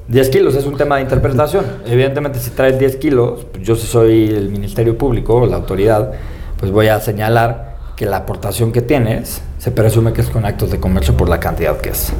10 0.08 0.30
kilos 0.30 0.56
es 0.56 0.66
un 0.66 0.78
tema 0.78 0.98
de 0.98 1.02
interpretación. 1.02 1.66
Evidentemente, 1.86 2.40
si 2.40 2.52
traes 2.52 2.78
10 2.78 2.96
kilos, 2.98 3.46
pues 3.52 3.66
yo 3.66 3.76
si 3.76 3.88
soy 3.88 4.30
el 4.30 4.50
Ministerio 4.50 4.98
Público 4.98 5.36
o 5.36 5.46
la 5.48 5.56
autoridad, 5.56 6.12
pues 6.60 6.72
voy 6.72 6.88
a 6.88 7.00
señalar 7.00 7.76
que 7.96 8.06
la 8.06 8.18
aportación 8.18 8.72
que 8.72 8.82
tienes 8.82 9.42
se 9.58 9.72
presume 9.72 10.14
que 10.14 10.22
es 10.22 10.30
con 10.30 10.46
actos 10.46 10.70
de 10.70 10.80
comercio 10.80 11.16
por 11.18 11.28
la 11.28 11.40
cantidad 11.40 11.78
que 11.78 11.90
es. 11.90 12.12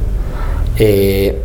Eh, 0.78 1.40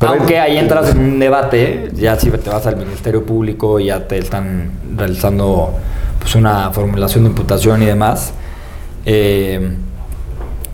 aunque 0.00 0.38
ahí 0.38 0.58
entras 0.58 0.90
en 0.90 0.98
un 0.98 1.18
debate, 1.18 1.90
ya 1.94 2.18
si 2.18 2.30
te 2.30 2.50
vas 2.50 2.66
al 2.66 2.76
Ministerio 2.76 3.24
Público 3.24 3.78
y 3.78 3.86
ya 3.86 4.06
te 4.06 4.18
están 4.18 4.72
realizando 4.96 5.74
pues 6.18 6.34
una 6.34 6.70
formulación 6.72 7.24
de 7.24 7.30
imputación 7.30 7.82
y 7.82 7.86
demás, 7.86 8.32
eh, 9.06 9.74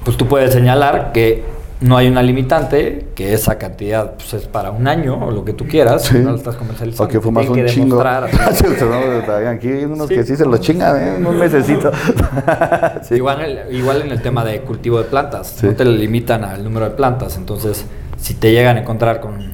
pues 0.03 0.17
tú 0.17 0.27
puedes 0.27 0.53
señalar 0.53 1.13
que 1.13 1.45
no 1.81 1.97
hay 1.97 2.09
una 2.09 2.23
limitante, 2.23 3.09
que 3.15 3.33
esa 3.35 3.57
cantidad 3.57 4.15
pues, 4.15 4.35
es 4.35 4.47
para 4.49 4.71
un 4.73 4.89
año 4.89 5.17
o 5.27 5.31
lo 5.31 5.45
que 5.45 5.53
tú 5.53 5.67
quieras, 5.69 6.03
Sí. 6.03 6.15
si 6.17 6.19
no 6.25 6.31
lo 6.31 6.37
estás 6.37 6.57
comercializando. 6.57 7.05
O 7.05 7.09
que 7.09 7.21
fumas 7.21 7.49
un 7.49 7.55
que 7.55 7.67
chingo. 7.67 8.01
Aquí 9.49 9.69
hay 9.69 9.85
unos 9.85 10.09
Sí. 10.09 10.15
que 10.17 10.25
sí 10.25 10.37
se 10.37 10.45
los 10.45 10.61
chingan, 10.61 10.97
¿eh? 11.01 11.17
En 11.17 11.27
un 11.27 11.37
mesecito. 11.39 11.91
Sí. 13.03 13.15
Igual, 13.15 13.41
en 13.43 13.59
el- 13.59 13.75
igual 13.77 14.03
en 14.03 14.11
el 14.11 14.21
tema 14.23 14.45
de 14.45 14.61
cultivo 14.63 14.99
de 14.99 15.05
plantas, 15.05 15.63
no 15.63 15.73
te 15.75 15.85
limitan 15.85 16.45
al 16.45 16.65
número 16.65 16.87
de 16.89 16.97
plantas, 16.97 17.37
entonces 17.37 17.85
si 18.17 18.35
te 18.35 18.51
llegan 18.53 18.77
a 18.77 18.81
encontrar 18.81 19.21
con 19.21 19.53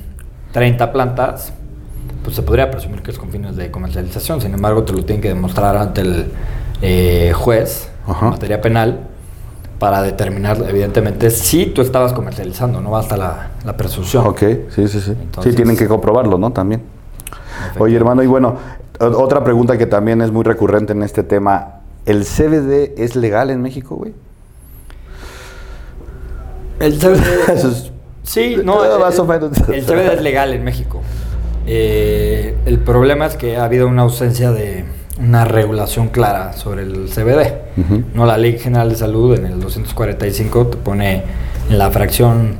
30 0.52 0.92
plantas, 0.92 1.52
pues 2.22 2.36
se 2.36 2.42
podría 2.42 2.70
presumir 2.70 3.02
que 3.02 3.10
es 3.10 3.18
con 3.18 3.28
fines 3.30 3.54
de 3.56 3.70
comercialización, 3.70 4.40
sin 4.40 4.54
embargo 4.54 4.82
te 4.84 4.92
lo 4.94 5.04
tienen 5.04 5.20
que 5.20 5.28
demostrar 5.28 5.76
ante 5.76 6.00
el 6.00 6.32
eh, 6.80 7.32
juez 7.34 7.88
en 8.08 8.30
materia 8.30 8.60
penal 8.60 9.00
para 9.84 10.00
determinar 10.00 10.56
evidentemente 10.66 11.28
si 11.28 11.66
tú 11.66 11.82
estabas 11.82 12.14
comercializando, 12.14 12.80
no 12.80 12.90
basta 12.90 13.18
la, 13.18 13.50
la 13.66 13.76
presunción. 13.76 14.26
Ok, 14.26 14.40
sí, 14.70 14.88
sí, 14.88 14.98
sí. 14.98 15.10
Entonces- 15.10 15.52
sí, 15.52 15.56
tienen 15.56 15.76
que 15.76 15.86
comprobarlo, 15.86 16.38
¿no? 16.38 16.52
También. 16.52 16.80
Oye, 17.78 17.94
hermano, 17.94 18.22
y 18.22 18.26
bueno, 18.26 18.56
otra 18.98 19.44
pregunta 19.44 19.76
que 19.76 19.84
también 19.84 20.22
es 20.22 20.30
muy 20.32 20.42
recurrente 20.42 20.94
en 20.94 21.02
este 21.02 21.22
tema. 21.22 21.80
¿El 22.06 22.24
CBD 22.24 22.94
es 22.96 23.14
legal 23.14 23.50
en 23.50 23.60
México, 23.60 23.96
güey? 23.96 24.14
El 26.80 26.98
CBD 26.98 27.20
Eso 27.54 27.68
es- 27.68 27.90
Sí, 28.22 28.56
no, 28.64 28.80
Ah, 28.80 28.96
más 29.00 29.16
el, 29.16 29.20
o 29.20 29.24
menos. 29.26 29.50
el 29.68 29.84
CBD 29.84 30.14
es 30.14 30.22
legal 30.22 30.54
en 30.54 30.64
México. 30.64 31.02
Eh, 31.66 32.56
el 32.64 32.78
problema 32.78 33.26
es 33.26 33.36
que 33.36 33.58
ha 33.58 33.64
habido 33.64 33.86
una 33.86 34.00
ausencia 34.00 34.50
de 34.50 34.86
una 35.18 35.44
regulación 35.44 36.08
clara 36.08 36.52
sobre 36.52 36.82
el 36.82 37.08
CBD. 37.08 38.14
No, 38.14 38.26
la 38.26 38.36
Ley 38.36 38.58
General 38.58 38.88
de 38.88 38.96
Salud 38.96 39.36
en 39.38 39.46
el 39.46 39.60
245 39.60 40.66
te 40.66 40.76
pone 40.76 41.22
en 41.70 41.78
la 41.78 41.90
fracción 41.90 42.56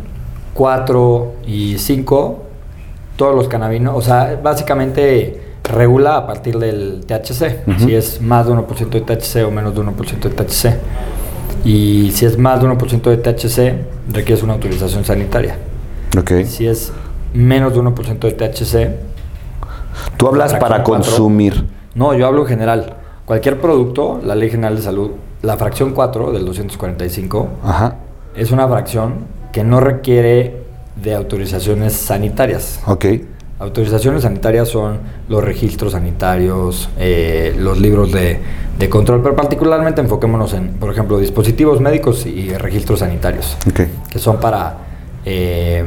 4 0.55 1.35
y 1.47 1.79
5 1.79 2.43
todos 3.17 3.35
los 3.35 3.49
cannabinos, 3.49 3.95
o 3.97 4.03
sea, 4.03 4.41
básicamente 4.43 5.41
regula 5.63 6.17
a 6.17 6.27
partir 6.27 6.59
del 6.59 7.05
THC, 7.07 7.79
si 7.79 7.95
es 7.95 8.21
más 8.21 8.47
de 8.47 8.53
1% 8.53 8.89
de 8.91 9.01
THC 9.01 9.47
o 9.47 9.51
menos 9.51 9.75
de 9.75 9.83
1% 9.83 10.21
de 10.21 10.31
THC. 10.31 10.79
Y 11.65 12.11
si 12.13 12.27
es 12.27 12.37
más 12.37 12.61
de 12.61 12.69
1% 12.69 13.03
de 13.03 13.17
THC, 13.17 14.13
requieres 14.13 14.43
una 14.43 14.55
autorización 14.55 15.05
sanitaria. 15.05 15.57
Ok. 16.19 16.45
Si 16.45 16.67
es 16.67 16.93
menos 17.33 17.73
de 17.73 17.81
1% 17.81 18.19
de 18.19 18.33
THC, 18.33 19.15
Tú 20.17 20.29
hablas 20.29 20.53
la 20.53 20.59
para 20.59 20.83
consumir. 20.83 21.65
No, 21.95 22.15
yo 22.15 22.27
hablo 22.27 22.43
en 22.43 22.49
general. 22.49 22.95
Cualquier 23.25 23.61
producto, 23.61 24.21
la 24.25 24.35
Ley 24.35 24.51
General 24.51 24.77
de 24.77 24.83
Salud, 24.83 25.11
la 25.43 25.57
fracción 25.57 25.93
4 25.93 26.33
del 26.33 26.45
245, 26.45 27.49
Ajá. 27.65 27.97
es 28.37 28.51
una 28.51 28.69
fracción 28.69 29.15
que 29.53 29.65
no 29.65 29.81
requiere 29.81 30.63
de 31.03 31.15
autorizaciones 31.15 31.93
sanitarias. 31.95 32.81
Ok. 32.87 33.07
Autorizaciones 33.61 34.23
sanitarias 34.23 34.69
son 34.69 34.99
los 35.29 35.43
registros 35.43 35.93
sanitarios, 35.93 36.89
eh, 36.99 37.55
los 37.59 37.81
libros 37.81 38.11
de, 38.13 38.39
de 38.79 38.89
control, 38.91 39.23
pero 39.23 39.37
particularmente 39.37 40.01
enfoquémonos 40.01 40.53
en, 40.55 40.71
por 40.75 40.91
ejemplo, 40.91 41.19
dispositivos 41.19 41.81
médicos 41.81 42.27
y 42.27 42.53
registros 42.55 42.99
sanitarios, 43.01 43.57
Ok. 43.69 43.81
que 44.11 44.19
son 44.19 44.39
para 44.41 44.79
eh, 45.25 45.85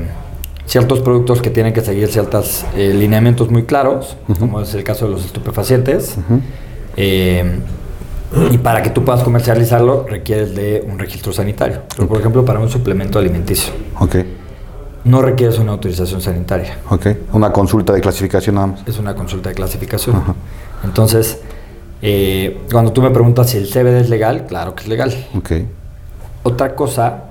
ciertos 0.68 1.00
productos 1.00 1.42
que 1.42 1.50
tienen 1.50 1.74
que 1.74 1.82
seguir 1.82 2.10
ciertos 2.10 2.64
eh, 2.76 2.94
lineamientos 2.94 3.50
muy 3.50 3.64
claros, 3.64 4.16
como 4.40 4.62
es 4.62 4.74
el 4.76 4.84
caso 4.84 5.06
de 5.06 5.12
los 5.14 5.26
estupefacientes. 5.26 6.16
eh, 6.96 7.60
y 8.52 8.58
para 8.58 8.84
que 8.84 8.90
tú 8.90 9.06
puedas 9.06 9.24
comercializarlo 9.24 10.06
requieres 10.06 10.54
de 10.54 10.86
un 10.92 11.00
registro 11.00 11.32
sanitario. 11.32 11.84
Por 12.10 12.20
ejemplo, 12.20 12.44
para 12.44 12.60
un 12.60 12.68
suplemento 12.70 13.18
alimenticio 13.20 13.72
Ok. 14.02 14.16
no 15.06 15.22
requieres 15.22 15.58
una 15.60 15.72
autorización 15.72 16.20
sanitaria. 16.22 16.78
Ok. 16.90 17.08
Una 17.32 17.54
consulta 17.54 17.94
de 17.94 18.02
clasificación 18.02 18.56
nada 18.56 18.68
más. 18.68 18.82
Es 18.86 19.00
una 19.00 19.16
consulta 19.16 19.48
de 19.48 19.56
clasificación. 19.56 20.22
Entonces, 20.84 21.40
eh, 22.02 22.60
cuando 22.70 22.92
tú 22.92 23.02
me 23.02 23.10
preguntas 23.12 23.50
si 23.50 23.58
el 23.58 23.68
CBD 23.70 24.02
es 24.02 24.10
legal, 24.10 24.46
claro 24.46 24.76
que 24.76 24.84
es 24.84 24.90
legal. 24.90 25.16
Ok. 25.34 25.52
Otra 26.44 26.76
cosa 26.76 27.24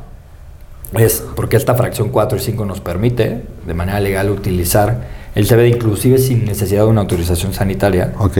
es 0.94 1.24
porque 1.34 1.56
esta 1.56 1.74
fracción 1.74 2.08
4 2.10 2.38
y 2.38 2.40
5 2.40 2.64
nos 2.64 2.80
permite 2.80 3.42
de 3.66 3.74
manera 3.74 4.00
legal 4.00 4.30
utilizar 4.30 5.16
el 5.34 5.46
CBD 5.46 5.66
inclusive 5.68 6.18
sin 6.18 6.44
necesidad 6.46 6.82
de 6.84 6.88
una 6.88 7.02
autorización 7.02 7.52
sanitaria. 7.52 8.12
Ok. 8.18 8.38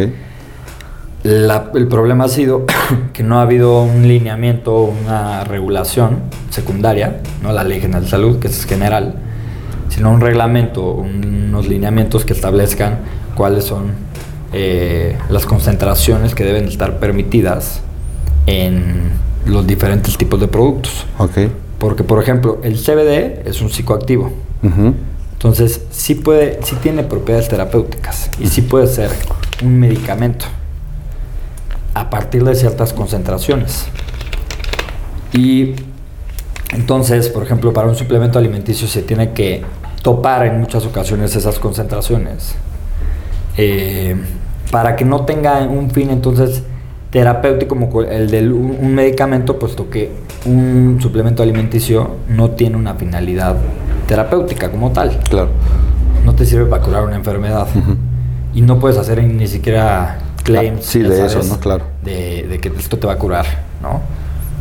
La- 1.23 1.71
el 1.75 1.89
problema 1.89 2.25
ha 2.25 2.29
sido 2.29 2.65
que 3.13 3.23
no 3.23 3.39
ha 3.39 3.43
habido 3.43 3.83
un 3.83 4.07
lineamiento, 4.07 4.83
una 4.83 5.45
regulación 5.45 6.21
secundaria, 6.51 7.21
no 7.43 7.53
la 7.53 7.65
Ley 7.65 7.81
General 7.81 8.05
de 8.05 8.09
Salud, 8.11 8.39
que 8.39 8.47
es 8.49 8.65
general, 8.65 9.15
sino 9.89 10.11
un 10.13 10.21
reglamento, 10.21 10.93
un- 10.93 11.47
unos 11.49 11.67
lineamientos 11.69 12.25
que 12.25 12.33
establezcan 12.33 12.99
cuáles 13.35 13.65
son 13.65 13.93
eh, 14.53 15.17
las 15.29 15.45
concentraciones 15.47 16.35
que 16.35 16.45
deben 16.45 16.67
estar 16.69 16.99
permitidas 16.99 17.81
en 18.47 19.11
los 19.45 19.67
diferentes 19.67 20.17
tipos 20.17 20.41
de 20.41 20.47
productos. 20.49 21.05
Ok. 21.19 21.39
Porque, 21.79 22.05
por 22.05 22.23
ejemplo, 22.23 22.59
el 22.63 22.77
CBD 22.77 23.47
es 23.47 23.61
un 23.61 23.71
psicoactivo. 23.71 24.31
Entonces, 25.33 25.83
sí, 25.91 26.15
puede, 26.15 26.61
sí 26.63 26.77
tiene 26.83 27.05
propiedades 27.05 27.49
terapéuticas 27.49 28.31
y 28.41 28.49
sí 28.49 28.63
puede 28.63 28.87
ser 28.87 29.11
un 29.63 29.79
medicamento 29.79 30.47
a 31.95 32.11
partir 32.11 32.43
de 32.45 32.55
ciertas 32.55 32.93
concentraciones. 32.93 33.87
Y 35.33 35.75
entonces, 36.73 37.29
por 37.29 37.43
ejemplo, 37.43 37.73
para 37.73 37.87
un 37.87 37.95
suplemento 37.95 38.39
alimenticio 38.39 38.89
se 38.89 39.03
tiene 39.03 39.33
que 39.33 39.63
topar 40.03 40.47
en 40.47 40.61
muchas 40.61 40.85
ocasiones 40.87 41.35
esas 41.37 41.59
concentraciones 41.59 42.55
eh, 43.57 44.17
para 44.71 44.97
que 44.97 45.05
no 45.05 45.25
tenga 45.25 45.61
un 45.63 45.91
fin 45.91 46.11
entonces 46.11 46.63
terapéutico 47.11 47.77
como 47.77 48.03
el 48.03 48.31
de 48.31 48.49
un, 48.49 48.77
un 48.81 48.95
medicamento, 48.95 49.59
puesto 49.59 49.89
que 49.91 50.11
un 50.47 50.99
suplemento 51.01 51.43
alimenticio 51.43 52.17
no 52.29 52.51
tiene 52.51 52.77
una 52.77 52.95
finalidad 52.95 53.57
terapéutica 54.07 54.71
como 54.71 54.93
tal. 54.93 55.19
Claro. 55.29 55.51
No 56.25 56.35
te 56.35 56.45
sirve 56.47 56.67
para 56.67 56.83
curar 56.83 57.05
una 57.05 57.17
enfermedad. 57.17 57.67
Y 58.55 58.63
no 58.63 58.79
puedes 58.79 58.97
hacer 58.97 59.23
ni 59.23 59.47
siquiera 59.47 60.19
claims. 60.43 60.81
Ah, 60.81 60.91
sí, 60.91 61.01
de 61.01 61.27
eso, 61.27 61.43
¿no? 61.43 61.59
Claro. 61.59 61.85
De, 62.03 62.47
de 62.49 62.59
que 62.59 62.69
esto 62.69 62.99
te 62.99 63.07
va 63.07 63.15
a 63.15 63.19
curar, 63.19 63.47
¿no? 63.83 64.01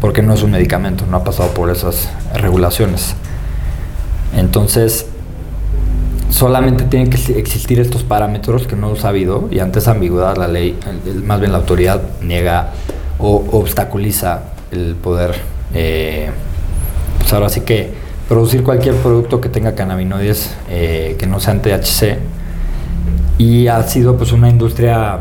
Porque 0.01 0.21
no 0.21 0.33
es 0.33 0.43
un 0.43 0.51
medicamento, 0.51 1.05
no 1.09 1.17
ha 1.17 1.23
pasado 1.23 1.49
por 1.49 1.69
esas 1.69 2.09
regulaciones. 2.33 3.15
Entonces, 4.35 5.07
solamente 6.29 6.83
tienen 6.83 7.09
que 7.09 7.17
existir 7.39 7.79
estos 7.79 8.03
parámetros 8.03 8.67
que 8.67 8.75
no 8.75 8.89
los 8.89 9.05
ha 9.05 9.09
habido 9.09 9.47
y 9.51 9.59
ante 9.59 9.79
esa 9.79 9.91
ambigüedad 9.91 10.35
la 10.35 10.47
ley, 10.47 10.77
más 11.23 11.39
bien 11.39 11.53
la 11.53 11.59
autoridad 11.59 12.01
niega 12.21 12.71
o 13.17 13.45
obstaculiza 13.51 14.41
el 14.71 14.95
poder, 14.95 15.35
eh, 15.75 16.29
pues 17.19 17.31
ahora 17.33 17.49
sí 17.49 17.61
que 17.61 17.91
producir 18.27 18.63
cualquier 18.63 18.95
producto 18.95 19.39
que 19.39 19.49
tenga 19.49 19.75
cannabinoides 19.75 20.55
eh, 20.69 21.15
que 21.19 21.27
no 21.27 21.39
sean 21.39 21.61
THC 21.61 22.17
y 23.37 23.67
ha 23.67 23.83
sido 23.83 24.17
pues 24.17 24.31
una 24.31 24.49
industria 24.49 25.19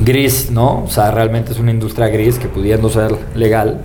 gris, 0.00 0.50
¿no? 0.50 0.84
O 0.84 0.88
sea, 0.88 1.10
realmente 1.10 1.52
es 1.52 1.58
una 1.58 1.70
industria 1.70 2.08
gris 2.08 2.38
que 2.38 2.48
pudiendo 2.48 2.88
ser 2.88 3.14
legal, 3.34 3.82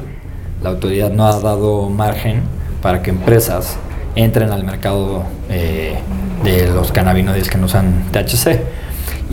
la 0.62 0.70
autoridad 0.70 1.12
no 1.12 1.26
ha 1.26 1.40
dado 1.40 1.90
margen 1.90 2.42
para 2.82 3.02
que 3.02 3.10
empresas 3.10 3.78
entren 4.16 4.52
al 4.52 4.64
mercado 4.64 5.24
eh, 5.50 5.96
de 6.44 6.68
los 6.68 6.92
cannabinoides 6.92 7.50
que 7.50 7.58
no 7.58 7.68
sean 7.68 8.06
THC. 8.12 8.62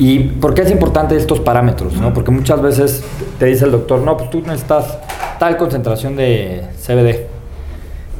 ¿Y 0.00 0.18
por 0.20 0.54
qué 0.54 0.62
es 0.62 0.70
importante 0.70 1.14
estos 1.14 1.40
parámetros? 1.40 1.92
¿no? 1.92 2.14
Porque 2.14 2.30
muchas 2.30 2.62
veces 2.62 3.04
te 3.38 3.44
dice 3.44 3.66
el 3.66 3.70
doctor, 3.70 4.00
no, 4.00 4.16
pues 4.16 4.30
tú 4.30 4.40
necesitas 4.40 4.96
tal 5.38 5.58
concentración 5.58 6.16
de 6.16 6.64
CBD. 6.82 7.26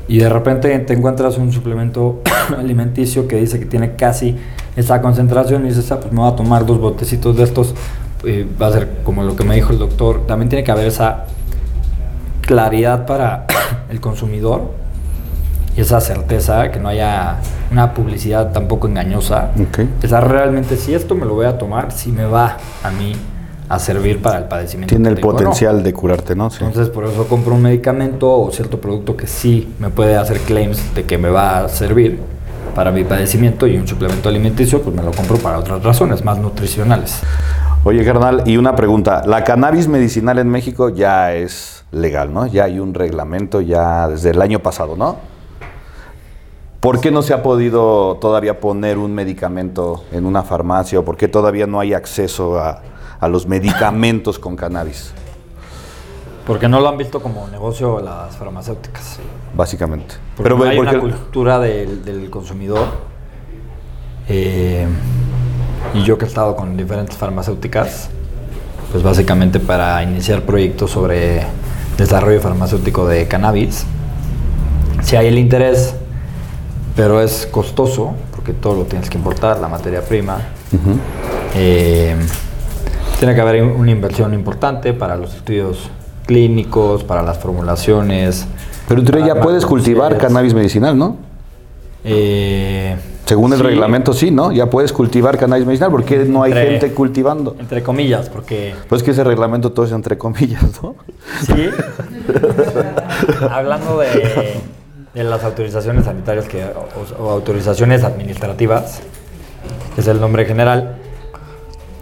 Y 0.06 0.18
de 0.18 0.28
repente 0.28 0.78
te 0.80 0.92
encuentras 0.92 1.38
un 1.38 1.50
suplemento 1.50 2.20
alimenticio 2.58 3.26
que 3.26 3.36
dice 3.36 3.58
que 3.58 3.64
tiene 3.64 3.96
casi 3.96 4.36
esa 4.76 5.00
concentración 5.00 5.64
y 5.64 5.70
dices, 5.70 5.90
ah, 5.90 6.00
pues 6.00 6.12
me 6.12 6.20
voy 6.20 6.30
a 6.30 6.36
tomar 6.36 6.66
dos 6.66 6.78
botecitos 6.78 7.34
de 7.38 7.44
estos. 7.44 7.74
eh, 8.24 8.46
va 8.60 8.66
a 8.66 8.72
ser 8.72 8.88
como 9.02 9.22
lo 9.22 9.34
que 9.34 9.44
me 9.44 9.54
dijo 9.54 9.72
el 9.72 9.78
doctor. 9.78 10.26
También 10.26 10.50
tiene 10.50 10.62
que 10.62 10.72
haber 10.72 10.86
esa 10.86 11.24
claridad 12.42 13.06
para 13.06 13.46
el 13.88 14.02
consumidor 14.02 14.72
y 15.80 15.82
esa 15.82 15.98
certeza, 15.98 16.70
que 16.70 16.78
no 16.78 16.90
haya 16.90 17.36
una 17.72 17.94
publicidad 17.94 18.52
tampoco 18.52 18.86
engañosa. 18.86 19.52
Ok. 19.58 19.78
Pensar 19.98 20.30
realmente 20.30 20.76
si 20.76 20.92
esto 20.92 21.14
me 21.14 21.24
lo 21.24 21.32
voy 21.32 21.46
a 21.46 21.56
tomar, 21.56 21.90
si 21.90 22.12
me 22.12 22.26
va 22.26 22.58
a 22.82 22.90
mí 22.90 23.16
a 23.66 23.78
servir 23.78 24.20
para 24.20 24.38
el 24.38 24.44
padecimiento. 24.44 24.94
Tiene 24.94 25.08
el 25.08 25.14
o 25.14 25.20
no. 25.20 25.32
potencial 25.32 25.82
de 25.82 25.92
curarte, 25.94 26.36
¿no? 26.36 26.50
Sí. 26.50 26.58
Entonces, 26.62 26.92
por 26.92 27.06
eso 27.06 27.26
compro 27.26 27.54
un 27.54 27.62
medicamento 27.62 28.30
o 28.30 28.50
cierto 28.50 28.78
producto 28.78 29.16
que 29.16 29.26
sí 29.26 29.72
me 29.78 29.88
puede 29.88 30.16
hacer 30.16 30.40
claims 30.40 30.94
de 30.94 31.04
que 31.04 31.16
me 31.16 31.30
va 31.30 31.64
a 31.64 31.68
servir 31.70 32.20
para 32.74 32.90
mi 32.90 33.04
padecimiento 33.04 33.66
y 33.66 33.78
un 33.78 33.88
suplemento 33.88 34.28
alimenticio, 34.28 34.82
pues 34.82 34.94
me 34.94 35.02
lo 35.02 35.12
compro 35.12 35.38
para 35.38 35.58
otras 35.58 35.82
razones, 35.82 36.22
más 36.24 36.36
nutricionales. 36.36 37.20
Oye, 37.84 38.04
carnal, 38.04 38.42
y 38.44 38.58
una 38.58 38.76
pregunta. 38.76 39.22
La 39.24 39.44
cannabis 39.44 39.88
medicinal 39.88 40.38
en 40.38 40.50
México 40.50 40.90
ya 40.90 41.32
es 41.32 41.84
legal, 41.90 42.34
¿no? 42.34 42.46
Ya 42.46 42.64
hay 42.64 42.78
un 42.78 42.92
reglamento 42.92 43.62
ya 43.62 44.08
desde 44.08 44.30
el 44.30 44.42
año 44.42 44.58
pasado, 44.58 44.94
¿no? 44.94 45.39
¿Por 46.80 47.00
qué 47.00 47.10
no 47.10 47.20
se 47.20 47.34
ha 47.34 47.42
podido 47.42 48.16
todavía 48.20 48.58
poner 48.58 48.96
un 48.96 49.14
medicamento 49.14 50.04
en 50.12 50.24
una 50.24 50.42
farmacia 50.42 50.98
o 51.00 51.04
por 51.04 51.16
qué 51.18 51.28
todavía 51.28 51.66
no 51.66 51.78
hay 51.78 51.92
acceso 51.92 52.58
a, 52.58 52.80
a 53.20 53.28
los 53.28 53.46
medicamentos 53.46 54.38
con 54.38 54.56
cannabis? 54.56 55.12
Porque 56.46 56.68
no 56.68 56.80
lo 56.80 56.88
han 56.88 56.96
visto 56.96 57.20
como 57.20 57.46
negocio 57.48 58.00
las 58.00 58.34
farmacéuticas. 58.36 59.18
Básicamente. 59.54 60.14
Porque 60.36 60.54
no 60.54 60.64
hay 60.64 60.76
porque- 60.78 60.90
una 60.96 61.00
cultura 61.00 61.58
del, 61.58 62.02
del 62.02 62.30
consumidor. 62.30 62.86
Eh, 64.28 64.86
y 65.92 66.02
yo 66.04 66.16
que 66.16 66.24
he 66.24 66.28
estado 66.28 66.56
con 66.56 66.76
diferentes 66.78 67.16
farmacéuticas, 67.16 68.08
pues 68.90 69.02
básicamente 69.02 69.60
para 69.60 70.02
iniciar 70.02 70.42
proyectos 70.42 70.92
sobre 70.92 71.42
desarrollo 71.98 72.40
farmacéutico 72.40 73.06
de 73.06 73.28
cannabis, 73.28 73.84
si 75.02 75.16
hay 75.16 75.26
el 75.26 75.38
interés, 75.38 75.94
pero 76.96 77.20
es 77.20 77.46
costoso, 77.50 78.14
porque 78.35 78.53
todo 78.53 78.74
lo 78.74 78.85
tienes 78.85 79.09
que 79.11 79.16
importar, 79.18 79.59
la 79.61 79.68
materia 79.68 80.03
prima. 80.03 80.38
Eh, 81.55 82.14
tiene 83.18 83.35
que 83.35 83.40
haber 83.40 83.62
una 83.62 83.90
inversión 83.90 84.33
importante 84.35 84.92
para 84.92 85.16
los 85.16 85.35
estudios 85.35 85.90
clínicos, 86.26 87.05
para 87.05 87.22
las 87.22 87.38
formulaciones. 87.38 88.46
Pero 88.88 89.03
tú 89.03 89.18
ya 89.18 89.40
puedes 89.40 89.66
cultivar 89.66 90.16
cannabis 90.18 90.55
medicinal, 90.55 90.96
¿no? 90.96 91.16
Eh, 92.05 92.96
Según 93.26 93.53
el 93.53 93.59
sí, 93.59 93.64
reglamento, 93.64 94.12
sí, 94.12 94.31
¿no? 94.31 94.50
Ya 94.53 94.70
puedes 94.70 94.92
cultivar 94.92 95.37
cannabis 95.38 95.66
medicinal 95.66 95.90
porque 95.90 96.16
no 96.24 96.42
hay 96.42 96.53
Entre- 96.53 96.70
gente 96.70 96.94
cultivando. 96.94 97.57
Entre 97.61 97.83
comillas, 97.83 98.29
porque 98.31 98.74
Pues 98.88 99.03
que 99.03 99.11
ese 99.12 99.22
reglamento 99.22 99.70
todo 99.72 99.87
es 99.87 99.92
entre 99.92 100.16
comillas, 100.18 100.64
¿no? 100.83 100.94
sí. 101.46 101.68
Hablando 103.50 103.98
de, 103.98 104.61
de 105.14 105.24
las 105.24 105.42
autorizaciones 105.44 106.04
sanitarias 106.04 106.46
que, 106.46 106.64
o, 106.64 107.22
o 107.22 107.30
autorizaciones 107.30 108.04
administrativas, 108.04 109.00
que 109.94 110.00
es 110.00 110.06
el 110.06 110.20
nombre 110.20 110.44
general, 110.44 110.96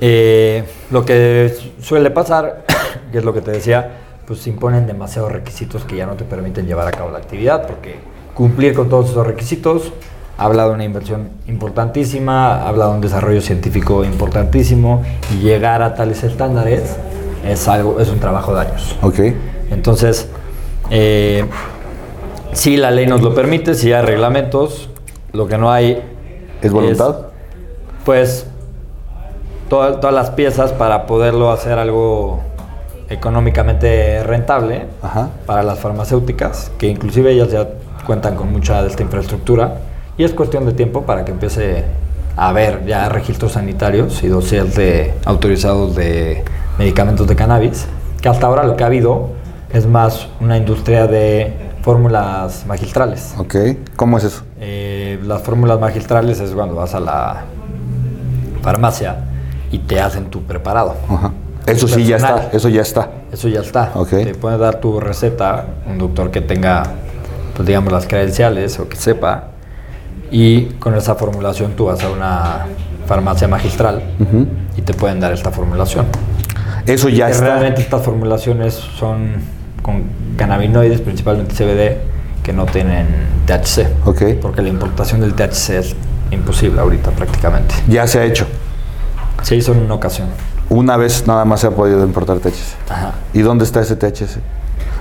eh, 0.01 0.65
lo 0.91 1.05
que 1.05 1.55
suele 1.81 2.11
pasar, 2.11 2.65
que 3.13 3.19
es 3.19 3.25
lo 3.25 3.33
que 3.33 3.41
te 3.41 3.51
decía, 3.51 3.91
pues 4.27 4.47
imponen 4.47 4.87
demasiados 4.87 5.33
requisitos 5.33 5.85
que 5.85 5.97
ya 5.97 6.07
no 6.07 6.15
te 6.15 6.25
permiten 6.25 6.67
llevar 6.67 6.87
a 6.87 6.91
cabo 6.91 7.11
la 7.11 7.19
actividad, 7.19 7.67
porque 7.67 7.97
cumplir 8.35 8.75
con 8.75 8.89
todos 8.89 9.11
esos 9.11 9.27
requisitos 9.27 9.93
habla 10.37 10.69
de 10.69 10.71
una 10.71 10.85
inversión 10.85 11.31
importantísima, 11.49 12.63
habla 12.69 12.87
de 12.87 12.93
un 12.93 13.01
desarrollo 13.01 13.41
científico 13.41 14.05
importantísimo, 14.05 15.03
y 15.33 15.41
llegar 15.41 15.83
a 15.83 15.95
tales 15.95 16.23
estándares 16.23 16.97
es, 17.45 17.67
algo, 17.67 17.99
es 17.99 18.09
un 18.09 18.21
trabajo 18.21 18.55
de 18.55 18.61
años. 18.61 18.97
Ok. 19.03 19.19
Entonces, 19.71 20.29
eh, 20.91 21.45
si 22.53 22.77
la 22.77 22.91
ley 22.91 23.07
nos 23.07 23.23
lo 23.23 23.35
permite, 23.35 23.75
si 23.75 23.93
hay 23.93 24.03
reglamentos, 24.05 24.89
lo 25.33 25.47
que 25.47 25.59
no 25.59 25.71
hay 25.71 26.03
¿Es 26.63 26.73
voluntad? 26.73 27.17
pues 28.05 28.47
toda- 29.69 30.01
todas 30.01 30.15
las 30.15 30.31
piezas 30.31 30.73
para 30.73 31.07
poderlo 31.07 31.51
hacer 31.51 31.79
algo 31.79 32.41
económicamente 33.11 34.23
rentable 34.23 34.87
Ajá. 35.03 35.31
para 35.47 35.63
las 35.63 35.79
farmacéuticas, 35.79 36.71
que 36.79 36.87
inclusive 36.89 37.33
ellas 37.33 37.51
ya 37.51 37.69
cuentan 38.07 38.37
con 38.37 38.53
mucha 38.53 38.83
de 38.83 38.89
esta 38.89 39.03
infraestructura 39.03 39.79
y 40.17 40.25
es 40.25 40.33
cuestión 40.33 40.67
de 40.67 40.73
tiempo 40.73 41.03
para 41.03 41.25
que 41.25 41.33
empiece 41.33 41.85
a 42.37 42.49
haber 42.49 42.85
ya 42.87 43.09
registros 43.09 43.53
sanitarios 43.53 44.23
y 44.23 44.29
dossiers 44.29 44.75
de 44.75 45.15
autorizados 45.25 45.95
de 45.97 46.45
medicamentos 46.79 47.27
de 47.27 47.37
cannabis, 47.37 47.87
que 48.21 48.29
hasta 48.29 48.47
ahora 48.47 48.65
lo 48.65 48.77
que 48.77 48.85
ha 48.85 48.87
habido 48.87 49.31
es 49.73 49.87
más 49.87 50.29
una 50.41 50.57
industria 50.57 51.07
de 51.07 51.53
fórmulas 51.89 52.67
magistrales. 52.67 53.33
Ok. 53.39 53.55
¿Cómo 53.97 54.19
es 54.19 54.25
eso? 54.25 54.43
Eh, 54.61 55.19
las 55.25 55.41
fórmulas 55.41 55.81
magistrales 55.81 56.39
es 56.39 56.51
cuando 56.51 56.75
vas 56.75 56.95
a 56.95 57.01
la 57.01 57.45
farmacia 58.61 59.25
y 59.73 59.79
te 59.79 59.99
hacen 59.99 60.27
tu 60.27 60.43
preparado. 60.43 60.97
Ajá. 61.09 61.33
Eso 61.65 61.89
sí 61.89 62.05
ya 62.05 62.17
está, 62.17 62.51
eso 62.53 62.69
ya 62.69 62.83
está. 62.83 63.09
Eso 63.33 63.49
ya 63.49 63.61
está. 63.61 63.93
Ok. 63.95 64.11
Te 64.11 64.35
puede 64.35 64.59
dar 64.59 64.81
tu 64.81 65.01
receta 65.01 65.65
un 65.87 65.97
doctor 65.97 66.31
que 66.31 66.43
tenga, 66.43 66.83
pues 67.57 67.67
digamos, 67.67 67.91
las 67.91 68.07
credenciales 68.07 68.79
o 68.79 68.87
que 68.87 68.97
sepa. 68.97 69.45
Y 70.31 70.67
con 70.81 70.95
esa 70.95 71.15
formulación 71.15 71.73
tú 71.73 71.87
vas 71.87 72.05
a 72.05 72.11
una 72.11 72.67
farmacia 73.07 73.49
magistral 73.49 74.03
y 74.77 74.83
te 74.83 74.93
pueden 74.93 75.21
dar 75.21 75.33
esta 75.33 75.51
formulación. 75.51 76.05
Eso 76.85 77.09
ya 77.09 77.31
está. 77.31 77.45
Realmente 77.47 77.81
estas 77.81 78.03
formulaciones 78.03 78.75
son 78.75 79.37
con 79.89 80.03
cannabinoides, 80.37 81.01
principalmente 81.01 81.55
CBD, 81.55 81.97
que 82.43 82.53
no 82.53 82.67
tienen 82.67 83.07
THC. 83.47 83.87
Ok. 84.07 84.23
Porque 84.43 84.61
la 84.61 84.69
importación 84.69 85.23
del 85.23 85.33
THC 85.33 85.71
es 85.71 85.97
imposible 86.31 86.79
ahorita 86.79 87.11
prácticamente. 87.13 87.75
Ya 87.89 88.07
se 88.07 88.19
ha 88.19 88.25
hecho. 88.25 88.47
Se 89.41 89.57
hizo 89.57 89.73
en 89.73 89.79
una 89.79 89.95
ocasión. 89.95 90.29
Una 90.69 90.99
vez 90.99 91.27
nada 91.27 91.47
más 91.47 91.61
se 91.61 91.69
ha 91.69 91.71
podido 91.71 92.05
importar 92.05 92.37
THC. 92.39 92.91
Ajá. 92.91 93.15
¿Y 93.33 93.41
dónde 93.41 93.65
está 93.65 93.81
ese 93.81 93.97
THC? 93.97 94.37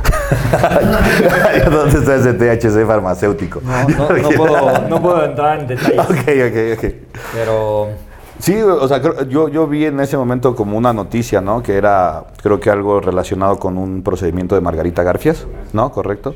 ¿Dónde 1.69 1.99
está 1.99 2.15
ese 2.15 2.33
THC 2.33 2.87
farmacéutico? 2.87 3.59
No, 3.65 3.89
no- 3.89 4.09
no 4.17 4.29
puedo, 4.29 4.87
no 4.87 5.01
puedo 5.01 5.25
entrar 5.25 5.59
en 5.59 5.67
detalles. 5.67 5.99
Ok, 5.99 6.11
ok, 6.47 6.77
ok. 6.77 6.93
Pero 7.33 7.89
Sí, 8.39 8.55
o 8.61 8.87
sea, 8.87 9.01
yo, 9.27 9.49
yo 9.49 9.67
vi 9.67 9.85
en 9.85 9.99
ese 9.99 10.15
momento 10.15 10.55
como 10.55 10.77
una 10.77 10.93
noticia, 10.93 11.41
¿no? 11.41 11.63
Que 11.63 11.75
era, 11.75 12.23
creo 12.41 12.59
que 12.59 12.69
algo 12.69 12.99
relacionado 13.01 13.57
con 13.57 13.77
un 13.77 14.03
procedimiento 14.03 14.53
de 14.55 14.61
Margarita 14.61 15.03
Garfias, 15.03 15.45
¿no? 15.73 15.91
¿Correcto? 15.91 16.35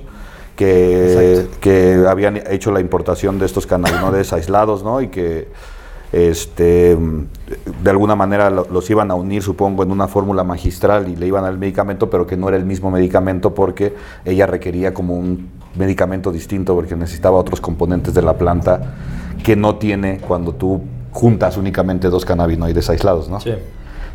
Que, 0.55 1.47
que 1.59 2.05
habían 2.09 2.37
hecho 2.49 2.71
la 2.71 2.79
importación 2.81 3.39
de 3.39 3.45
estos 3.45 3.65
cannabinoides 3.67 4.33
aislados, 4.33 4.83
¿no? 4.83 4.99
Y 5.01 5.07
que 5.09 5.47
este, 6.11 6.97
de 7.83 7.89
alguna 7.89 8.15
manera 8.15 8.49
lo- 8.49 8.67
los 8.69 8.89
iban 8.89 9.11
a 9.11 9.15
unir, 9.15 9.43
supongo, 9.43 9.83
en 9.83 9.91
una 9.91 10.07
fórmula 10.07 10.43
magistral 10.43 11.07
y 11.07 11.15
le 11.15 11.27
iban 11.27 11.45
al 11.45 11.57
medicamento, 11.57 12.09
pero 12.09 12.25
que 12.27 12.35
no 12.35 12.47
era 12.49 12.57
el 12.57 12.65
mismo 12.65 12.91
medicamento 12.91 13.53
porque 13.53 13.93
ella 14.25 14.45
requería 14.47 14.93
como 14.93 15.15
un 15.15 15.49
medicamento 15.75 16.31
distinto 16.31 16.75
porque 16.75 16.95
necesitaba 16.95 17.37
otros 17.37 17.61
componentes 17.61 18.13
de 18.13 18.21
la 18.23 18.33
planta 18.33 18.95
que 19.43 19.55
no 19.55 19.75
tiene 19.77 20.19
cuando 20.19 20.53
tú 20.53 20.81
juntas 21.11 21.57
únicamente 21.57 22.09
dos 22.09 22.25
cannabinoides 22.25 22.89
aislados, 22.89 23.29
¿no? 23.29 23.39
sí. 23.39 23.53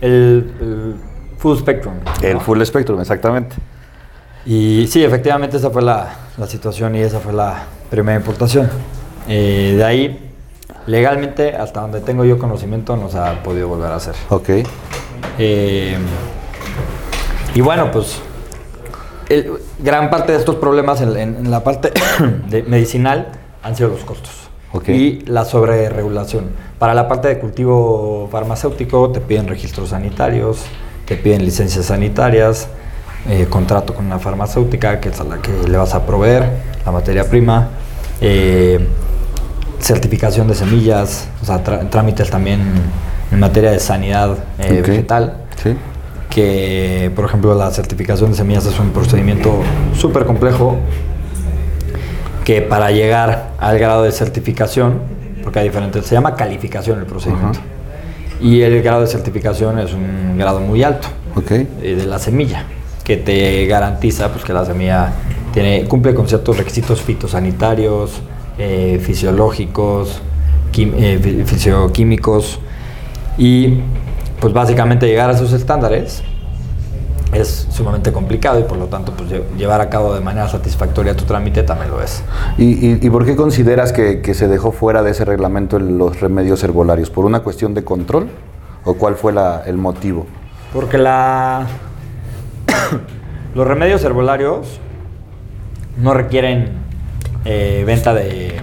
El, 0.01 0.53
el 0.61 0.95
full 1.39 1.57
spectrum. 1.59 1.95
El 2.23 2.41
full 2.41 2.63
spectrum, 2.63 3.01
exactamente. 3.01 3.57
Y 4.45 4.87
sí, 4.89 5.03
efectivamente 5.05 5.57
esa 5.57 5.71
fue 5.71 5.83
la, 5.83 6.09
la 6.37 6.47
situación 6.47 6.95
y 6.95 7.01
esa 7.01 7.19
fue 7.21 7.33
la 7.33 7.65
primera 7.91 8.17
importación. 8.19 8.69
Eh, 9.29 9.75
de 9.77 9.85
ahí, 9.85 10.33
legalmente, 10.87 11.57
hasta 11.57 11.81
donde 11.81 12.01
tengo 12.01 12.25
yo 12.25 12.39
conocimiento, 12.39 12.97
no 12.97 13.09
se 13.09 13.19
ha 13.19 13.43
podido 13.43 13.69
volver 13.69 13.91
a 13.91 13.97
hacer. 13.97 14.15
Ok. 14.29 14.51
Eh, 15.39 15.97
y 17.55 17.61
bueno, 17.63 17.91
pues 17.91 18.21
el- 19.29 19.53
gran 19.79 20.11
parte 20.11 20.33
de 20.33 20.39
estos 20.39 20.57
problemas 20.57 21.01
en, 21.01 21.17
en- 21.17 21.37
en 21.37 21.51
la 21.51 21.65
parte 21.65 21.93
de 22.49 22.63
medicinal 22.65 23.29
han 23.63 23.75
sido 23.75 23.89
los 23.89 24.01
costos 24.05 24.46
Y 24.89 25.21
la 25.27 25.45
sobreregulación. 25.45 26.45
Para 26.79 26.93
la 26.95 27.09
parte 27.09 27.29
de 27.29 27.39
cultivo 27.39 28.29
farmacéutico 28.31 29.11
te 29.11 29.21
piden 29.21 29.49
registros 29.49 29.91
sanitarios, 29.91 30.65
te 31.07 31.17
piden 31.17 31.45
licencias 31.45 31.87
sanitarias, 31.87 32.69
eh, 33.29 33.47
contrato 33.49 33.95
con 33.95 34.07
una 34.07 34.19
farmacéutica 34.19 35.01
que 35.01 35.09
es 35.09 35.21
a 35.21 35.25
la 35.25 35.39
que 35.39 35.51
le 35.69 35.77
vas 35.79 35.95
a 35.95 36.05
proveer 36.05 36.49
la 36.85 36.93
materia 36.93 37.29
prima, 37.29 37.71
eh, 38.21 38.87
certificación 39.81 40.47
de 40.49 40.55
semillas, 40.55 41.29
o 41.43 41.45
sea, 41.47 41.63
trámites 41.63 42.31
también 42.31 42.61
en 43.33 43.41
materia 43.41 43.71
de 43.71 43.81
sanidad 43.81 44.37
eh, 44.59 44.83
vegetal 44.87 45.39
Sí. 45.63 45.75
que 46.31 47.11
por 47.17 47.25
ejemplo 47.25 47.55
la 47.55 47.71
certificación 47.71 48.31
de 48.31 48.37
semillas 48.37 48.67
es 48.67 48.79
un 48.79 48.91
procedimiento 48.91 49.63
súper 49.99 50.27
complejo 50.27 50.77
que 52.47 52.63
para 52.63 52.93
llegar 52.93 53.51
al 53.59 53.77
grado 53.79 54.05
de 54.05 54.13
certificación, 54.13 55.01
porque 55.43 55.59
hay 55.59 55.65
diferentes, 55.69 56.07
se 56.07 56.15
llama 56.15 56.37
calificación 56.37 57.01
el 57.01 57.05
procedimiento, 57.07 57.59
y 58.41 58.61
el 58.63 58.83
grado 58.83 59.01
de 59.01 59.09
certificación 59.09 59.81
es 59.81 59.93
un 59.93 60.39
grado 60.39 60.61
muy 60.61 60.85
alto 60.85 61.09
eh, 61.83 61.97
de 61.97 62.07
la 62.07 62.21
semilla, 62.21 62.63
que 63.03 63.17
te 63.17 63.67
garantiza 63.67 64.29
pues, 64.31 64.45
que 64.45 64.53
la 64.53 64.65
semilla 64.65 65.13
tiene, 65.53 65.87
cumple 65.89 66.15
con 66.15 66.29
ciertos 66.29 66.57
requisitos 66.57 67.03
fitosanitarios, 67.03 68.21
eh, 68.59 69.01
fisiológicos, 69.03 70.21
quim- 70.73 70.95
eh, 70.97 71.19
fi- 71.21 71.43
fisioquímicos, 71.45 72.61
y 73.39 73.81
pues 74.41 74.53
básicamente 74.53 75.07
llegar 75.09 75.31
a 75.31 75.33
esos 75.33 75.53
estándares 75.53 76.23
es 77.33 77.67
sumamente 77.71 78.13
complicado 78.13 78.61
y 78.61 78.63
por 78.63 78.79
lo 78.79 78.87
tanto 78.87 79.13
pues 79.13 79.31
lle- 79.31 79.43
llevar 79.57 79.81
a 79.81 79.91
cabo 79.91 80.15
de 80.15 80.21
manera 80.21 80.49
satisfactoria 80.49 81.15
tu 81.17 81.25
trámite 81.25 81.63
también 81.65 81.91
lo 81.91 82.01
es. 82.03 82.23
¿Y, 82.57 82.65
y, 82.87 82.99
y 83.03 83.11
por 83.11 83.25
qué 83.27 83.37
consideras 83.37 83.93
que, 83.93 84.21
que 84.23 84.33
se 84.35 84.49
dejó 84.49 84.73
fuera 84.73 85.03
de 85.03 85.11
ese 85.11 85.25
reglamento 85.25 85.79
los 85.79 86.21
remedios 86.21 86.63
herbolarios? 86.63 87.11
¿Por 87.11 87.25
una 87.25 87.41
cuestión 87.41 87.75
de 87.75 87.85
control? 87.85 88.29
¿O 88.85 88.95
cuál 88.95 89.17
fue 89.17 89.33
la- 89.33 89.63
el 89.67 89.77
motivo? 89.77 90.27
Porque 90.73 90.99
la 90.99 91.67
los 93.55 93.67
remedios 93.67 94.05
herbolarios 94.05 94.79
no 95.99 96.15
requieren 96.15 96.71
eh, 97.45 97.83
venta 97.87 98.13
de 98.15 98.61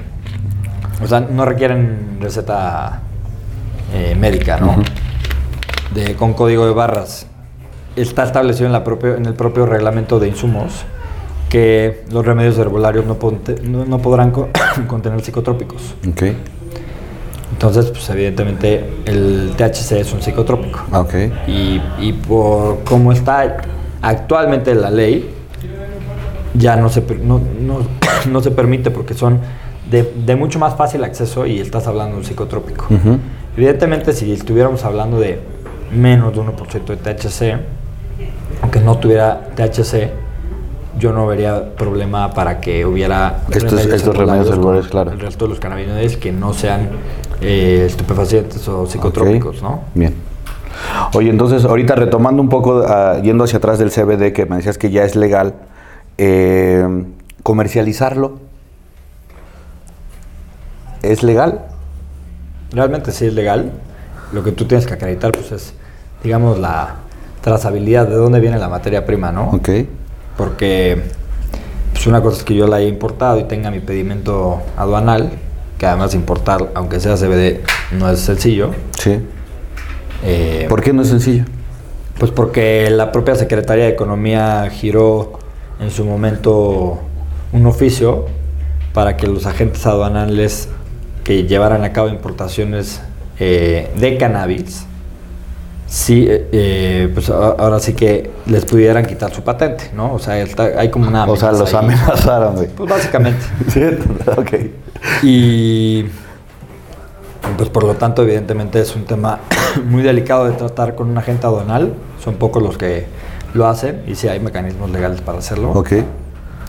o 1.04 1.08
sea, 1.08 1.19
no 1.19 1.43
requieren 1.45 2.17
receta 2.21 3.02
eh, 3.93 4.15
médica, 4.17 4.58
¿no? 4.58 4.76
De, 5.93 6.15
con 6.15 6.34
código 6.34 6.65
de 6.65 6.71
barras. 6.73 7.28
Está 7.95 8.23
establecido 8.23 8.65
en, 8.67 8.73
la 8.73 8.84
propio, 8.84 9.15
en 9.15 9.25
el 9.25 9.34
propio 9.36 9.65
reglamento 9.65 10.19
de 10.19 10.27
insumos 10.27 10.84
que 11.49 12.03
los 12.12 12.25
remedios 12.25 12.58
herbolarios 12.58 13.06
no, 13.06 13.19
ponte- 13.19 13.62
no- 13.62 13.86
no 13.86 13.99
podrán 13.99 14.32
co- 14.32 14.49
contener 14.88 15.21
psicotrópicos. 15.21 15.93
Ok. 16.10 16.23
Entonces, 17.51 17.86
pues 17.91 18.10
evidentemente 18.10 18.84
el 19.06 19.51
THC 19.56 19.91
es 19.99 20.12
un 20.13 20.21
psicotrópico. 20.23 20.79
Ah, 20.91 21.01
Ok. 21.01 21.13
Y, 21.47 21.79
y 21.99 22.13
por 22.13 22.84
cómo 22.84 23.12
está 23.12 23.58
actualmente 24.01 24.73
la 24.73 24.89
ley, 24.89 25.29
ya 26.56 26.75
no 26.75 26.89
se, 26.89 27.01
no, 27.23 27.39
no- 27.62 27.79
no 28.32 28.41
se 28.41 28.49
permite 28.49 28.89
porque 28.89 29.13
son 29.13 29.39
de, 29.91 30.12
de 30.25 30.36
mucho 30.36 30.58
más 30.58 30.75
fácil 30.75 31.03
acceso 31.03 31.45
y 31.45 31.60
estás 31.60 31.86
hablando 31.86 32.13
de 32.15 32.21
un 32.21 32.25
psicotrópico. 32.25 32.88
Evidentemente, 33.56 34.13
si 34.13 34.32
estuviéramos 34.34 34.84
hablando 34.84 35.19
de 35.19 35.39
menos 35.95 36.34
de 36.34 36.41
1% 36.41 36.86
de 36.86 36.97
THC, 36.97 37.60
aunque 38.63 38.80
no 38.80 38.97
tuviera 38.97 39.41
THC, 39.56 40.10
yo 40.97 41.12
no 41.12 41.28
vería 41.28 41.76
problema 41.76 42.34
para 42.34 42.60
que 42.62 42.86
hubiera 42.86 43.41
Estos- 43.52 43.86
estos 43.86 44.15
remedios 44.15 44.47
herbolarios, 44.49 44.88
claro. 44.88 45.12
El 45.12 45.19
resto 45.19 45.45
de 45.45 45.49
los 45.49 45.60
cannabinoides 45.60 46.17
que 46.17 46.32
no 46.32 46.54
sean 46.54 46.89
eh, 47.41 47.84
estupefacientes 47.86 48.65
o 48.69 48.88
psicotrópicos. 48.88 49.62
¿no? 49.62 49.82
Bien. 49.93 50.15
Oye, 51.13 51.30
entonces, 51.30 51.65
ahorita 51.65 51.95
retomando 51.95 52.41
un 52.41 52.47
poco, 52.49 52.84
ah, 52.88 53.19
yendo 53.21 53.43
hacia 53.43 53.58
atrás 53.58 53.80
del 53.80 53.91
CBD, 53.91 54.32
que 54.34 54.45
me 54.45 54.56
decías 54.56 54.78
que 54.78 54.91
ya 54.91 55.04
es 55.04 55.15
legal, 55.17 55.54
eh, 56.17 56.88
comercializarlo, 57.43 58.39
¿Es 61.02 61.21
legal? 61.21 61.60
Realmente 62.71 63.12
sí 63.12 63.26
es 63.26 63.34
legal. 63.34 63.71
Lo 64.32 64.41
que 64.41 64.54
tú 64.54 64.63
tienes 64.63 64.88
que 64.88 64.93
acreditar 64.93 65.34
pues 65.34 65.52
es, 65.52 65.73
digamos, 66.23 66.58
la 66.58 66.95
trazabilidad 67.43 68.08
de 68.08 68.15
dónde 68.15 68.39
viene 68.39 68.58
la 68.58 68.69
materia 68.69 69.06
prima, 69.06 69.32
¿no? 69.32 69.49
Ok. 69.51 69.69
Porque 70.38 71.03
pues 71.91 72.08
una 72.08 72.21
cosa 72.21 72.38
es 72.38 72.43
que 72.43 72.56
yo 72.56 72.67
la 72.67 72.77
haya 72.77 72.88
importado 72.88 73.38
y 73.38 73.43
tenga 73.43 73.69
mi 73.69 73.82
pedimento 73.82 74.62
aduanal, 74.77 75.32
que 75.77 75.86
además 75.86 76.15
importar, 76.15 76.71
aunque 76.73 76.99
sea 77.01 77.17
CBD, 77.17 77.60
no 77.91 78.10
es 78.10 78.19
sencillo. 78.19 78.71
Sí. 78.97 79.19
Eh, 80.23 80.65
¿Por 80.69 80.82
qué 80.82 80.93
no 80.93 81.01
es 81.01 81.10
sencillo? 81.10 81.43
Pues 82.17 82.32
porque 82.32 82.89
la 82.89 83.12
propia 83.12 83.36
Secretaría 83.36 83.86
de 83.86 83.91
Economía 83.91 84.69
giró 84.71 85.34
en 85.82 85.91
su 85.91 86.06
momento 86.06 86.99
un 87.51 87.65
oficio 87.65 88.25
para 88.93 89.17
que 89.17 89.27
los 89.27 89.45
agentes 89.45 89.86
aduanales 89.86 90.69
que 91.25 91.43
llevaran 91.43 91.84
a 91.84 91.91
cabo 91.91 92.08
importaciones 92.08 93.01
eh, 93.39 93.91
de 93.97 94.17
cannabis, 94.17 94.86
sí, 95.93 96.25
eh, 96.27 96.47
eh, 96.51 97.12
pues 97.13 97.29
ahora 97.29 97.79
sí 97.79 97.93
que 97.93 98.32
les 98.47 98.65
pudieran 98.65 99.06
quitar 99.06 99.32
su 99.32 99.43
patente, 99.43 99.91
¿no? 99.93 100.12
O 100.13 100.17
sea, 100.19 100.39
está- 100.39 100.71
hay 100.77 100.89
como 100.89 101.08
una... 101.08 101.25
o 101.25 101.36
sea, 101.36 101.51
los 101.51 101.71
ahí. 101.73 101.86
amenazaron, 101.86 102.56
güey. 102.56 102.67
Pues 102.69 102.89
básicamente. 102.89 103.45
Sí, 103.69 103.82
ok. 104.38 104.53
Y 105.21 106.06
pues 107.58 107.69
por 107.69 107.84
lo 107.84 107.93
tanto, 107.93 108.23
evidentemente 108.23 108.79
es 108.82 108.95
un 108.95 109.06
tema 109.06 109.39
muy 109.86 110.01
delicado 110.01 110.45
de 110.45 110.53
tratar 110.53 110.95
con 110.95 111.10
un 111.10 111.17
agente 111.17 111.45
aduanal. 111.45 111.93
Son 112.23 112.36
pocos 112.36 112.63
los 112.63 112.77
que 112.77 113.06
lo 113.53 113.67
hacen 113.67 114.01
y 114.08 114.15
sí 114.15 114.27
hay 114.27 114.39
mecanismos 114.39 114.89
legales 114.89 115.21
para 115.21 115.38
hacerlo. 115.39 115.71
Ok. 115.71 115.91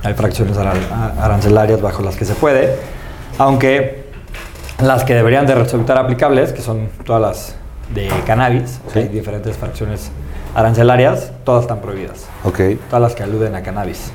Hay 0.02 0.12
fracciones 0.14 0.58
aran- 0.58 1.18
arancelarias 1.18 1.80
bajo 1.80 2.02
las 2.02 2.16
que 2.16 2.26
se 2.26 2.34
puede, 2.34 2.76
aunque 3.38 4.04
las 4.82 5.02
que 5.04 5.14
deberían 5.14 5.46
de 5.46 5.54
resultar 5.54 5.96
aplicables, 5.96 6.52
que 6.52 6.60
son 6.60 6.88
todas 7.06 7.22
las 7.22 7.56
de 7.92 8.09
cannabis, 8.27 8.81
Sí. 8.92 9.01
hay 9.01 9.09
diferentes 9.09 9.57
fracciones 9.57 10.11
arancelarias, 10.55 11.33
todas 11.44 11.62
están 11.62 11.81
prohibidas. 11.81 12.27
Todas 12.88 13.03
las 13.03 13.14
que 13.14 13.23
aluden 13.25 13.55
a 13.57 13.62
cannabis. 13.62 14.12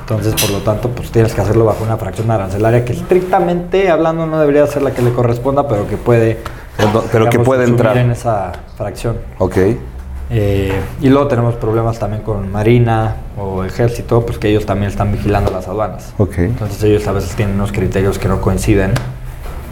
Entonces, 0.00 0.34
por 0.34 0.50
lo 0.50 0.58
tanto, 0.58 0.88
pues 0.90 1.10
tienes 1.12 1.32
que 1.32 1.40
hacerlo 1.40 1.64
bajo 1.64 1.84
una 1.84 1.96
fracción 1.96 2.30
arancelaria 2.30 2.84
que 2.84 2.92
estrictamente 2.92 3.88
hablando 3.90 4.26
no 4.26 4.38
debería 4.40 4.66
ser 4.66 4.82
la 4.82 4.90
que 4.90 5.02
le 5.02 5.12
corresponda, 5.12 5.68
pero 5.68 5.86
que 5.88 5.96
puede, 5.96 6.38
Pero- 7.12 7.30
que 7.30 7.38
puede 7.38 7.64
entrar. 7.64 7.96
en 7.98 8.10
esa 8.10 8.52
fracción. 8.76 9.18
Ok. 9.38 9.56
Eh, 10.28 10.72
y 11.00 11.08
luego 11.08 11.28
tenemos 11.28 11.54
problemas 11.54 12.00
también 12.00 12.22
con 12.22 12.50
Marina 12.50 13.14
o 13.38 13.62
Ejército, 13.62 14.26
pues 14.26 14.38
que 14.38 14.48
ellos 14.48 14.66
también 14.66 14.90
están 14.90 15.12
vigilando 15.12 15.52
las 15.52 15.68
aduanas. 15.68 16.12
Entonces 16.38 16.82
ellos 16.82 17.06
a 17.06 17.12
veces 17.12 17.36
tienen 17.36 17.54
unos 17.54 17.70
criterios 17.70 18.18
que 18.18 18.26
no 18.26 18.40
coinciden 18.40 18.92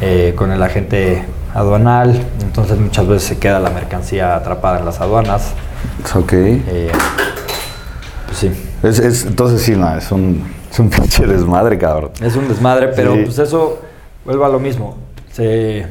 eh, 0.00 0.32
con 0.36 0.52
el 0.52 0.62
agente 0.62 1.24
aduanal, 1.54 2.20
entonces 2.42 2.78
muchas 2.78 3.06
veces 3.06 3.22
se 3.28 3.38
queda 3.38 3.60
la 3.60 3.70
mercancía 3.70 4.34
atrapada 4.36 4.80
en 4.80 4.84
las 4.84 5.00
aduanas. 5.00 5.52
Ok. 6.14 6.32
Eh, 6.32 6.90
pues 8.26 8.38
sí. 8.38 8.50
Es, 8.82 8.98
es- 8.98 9.24
entonces 9.26 9.62
sí, 9.62 9.76
no, 9.76 9.96
es 9.96 10.10
un, 10.12 10.44
es 10.70 10.78
un 10.78 10.90
pinche 10.90 11.26
desmadre, 11.26 11.78
cabrón. 11.78 12.10
Es 12.20 12.36
un 12.36 12.48
desmadre, 12.48 12.88
pero 12.88 13.14
Sí. 13.14 13.22
pues 13.24 13.38
eso 13.38 13.78
vuelve 14.24 14.44
a 14.44 14.48
lo 14.48 14.58
mismo. 14.58 14.96
Se, 15.32 15.86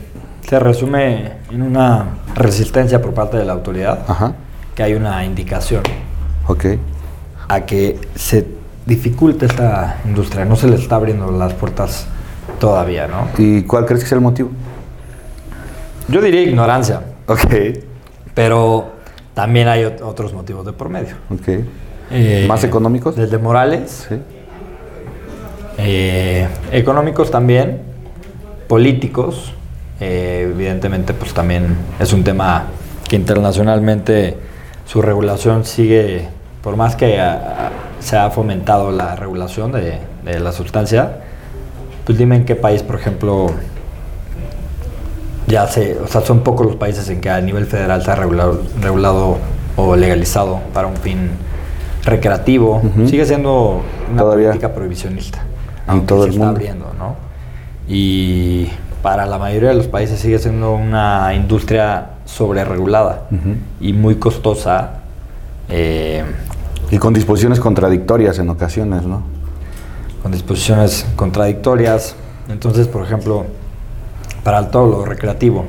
se 0.47 0.60
resume 0.60 1.34
en 1.52 1.62
una 1.62 2.06
resistencia 2.36 3.02
por 3.02 3.13
parte 3.13 3.38
de 3.38 3.45
la 3.45 3.54
autoridad, 3.54 3.99
Ajá. 4.08 4.34
que 4.76 4.84
hay 4.84 4.93
una 4.93 5.23
indicación 5.26 5.84
Ok. 6.47 6.65
a 7.47 7.62
que 7.62 7.99
se 8.15 8.45
dificulte 8.86 9.45
esta 9.45 9.97
industria, 10.06 10.43
no 10.45 10.56
se 10.58 10.67
le 10.67 10.76
está 10.76 10.95
abriendo 10.97 11.32
las 11.32 11.54
puertas 11.54 12.06
todavía, 12.60 13.08
¿no? 13.08 13.28
¿Y 13.38 13.63
cuál 13.63 13.86
crees 13.86 14.04
que 14.04 14.10
sea 14.10 14.17
el 14.17 14.21
motivo? 14.23 14.49
Yo 16.08 16.22
diría 16.22 16.42
ignorancia, 16.42 17.02
Ok. 17.28 17.54
pero 18.34 18.92
también 19.34 19.68
hay 19.68 19.84
ot- 19.84 20.02
otros 20.02 20.34
motivos 20.34 20.66
de 20.66 20.74
por 20.74 20.89
medio. 20.89 21.16
Ok. 21.30 21.63
Eh, 22.12 22.46
¿Más 22.48 22.63
económicos? 22.63 23.16
Desde 23.16 23.38
morales, 23.38 24.08
Sí. 24.10 24.16
eh, 25.78 26.48
económicos 26.72 27.32
también, 27.32 27.82
políticos, 28.68 29.54
eh, 30.00 30.50
evidentemente 30.54 31.13
pues 31.13 31.34
también 31.34 31.76
es 32.00 32.13
un 32.13 32.24
tema 32.24 32.66
que 33.08 33.16
internacionalmente 33.16 34.38
su 34.86 35.02
regulación 35.02 35.66
sigue, 35.66 36.28
por 36.62 36.76
más 36.76 36.96
que 36.96 37.20
ah, 37.20 37.72
se 38.00 38.18
ha 38.18 38.30
fomentado 38.30 38.92
la 38.92 39.16
regulación 39.16 39.72
de, 39.72 40.00
de 40.26 40.39
la 40.39 40.52
sustancia, 40.52 41.20
pues 42.06 42.18
dime 42.18 42.36
en 42.36 42.46
qué 42.46 42.56
país, 42.56 42.84
por 42.84 42.96
ejemplo, 42.98 43.48
ya 45.47 45.67
se, 45.67 45.97
o 45.99 46.08
sea, 46.08 46.21
son 46.21 46.41
pocos 46.41 46.65
los 46.65 46.75
países 46.75 47.10
en 47.10 47.21
que 47.21 47.29
a 47.29 47.39
nivel 47.41 47.65
federal 47.65 48.03
se 48.03 48.12
ha 48.12 48.15
regulado, 48.15 48.62
regulado 48.82 49.38
o 49.75 49.95
legalizado 49.95 50.60
para 50.73 50.88
un 50.88 50.97
fin 50.97 51.29
recreativo. 52.06 52.82
Sigue 53.08 53.25
siendo 53.25 53.82
una 54.12 54.21
Todavía. 54.21 54.47
política 54.49 54.73
prohibicionista. 54.73 55.39
En 55.86 55.89
aunque 55.91 56.08
todo 56.08 56.23
se 56.23 56.27
el 56.29 56.34
está 56.34 56.45
mundo. 56.45 56.60
abriendo, 56.60 56.86
¿no? 56.97 57.15
Y 57.88 58.69
para 59.01 59.25
la 59.25 59.38
mayoría 59.38 59.69
de 59.69 59.75
los 59.75 59.88
países 59.88 60.19
sigue 60.19 60.39
siendo 60.39 60.73
una 60.73 61.34
industria 61.34 62.08
sobreregulada 62.25 63.23
Ujú. 63.32 63.56
y 63.82 63.93
muy 63.93 64.15
costosa. 64.15 65.01
eh, 65.69 66.23
Y 66.91 66.97
con 66.99 67.13
disposiciones 67.13 67.60
contradictorias 67.60 68.38
en 68.39 68.49
ocasiones, 68.49 69.03
¿no? 69.03 69.23
con 70.21 70.32
disposiciones 70.32 71.06
contradictorias. 71.17 72.15
Entonces, 72.47 72.88
por 72.88 73.03
ejemplo, 73.03 73.45
para 74.43 74.69
todo 74.69 74.88
lo 74.88 75.06
recreativo, 75.06 75.65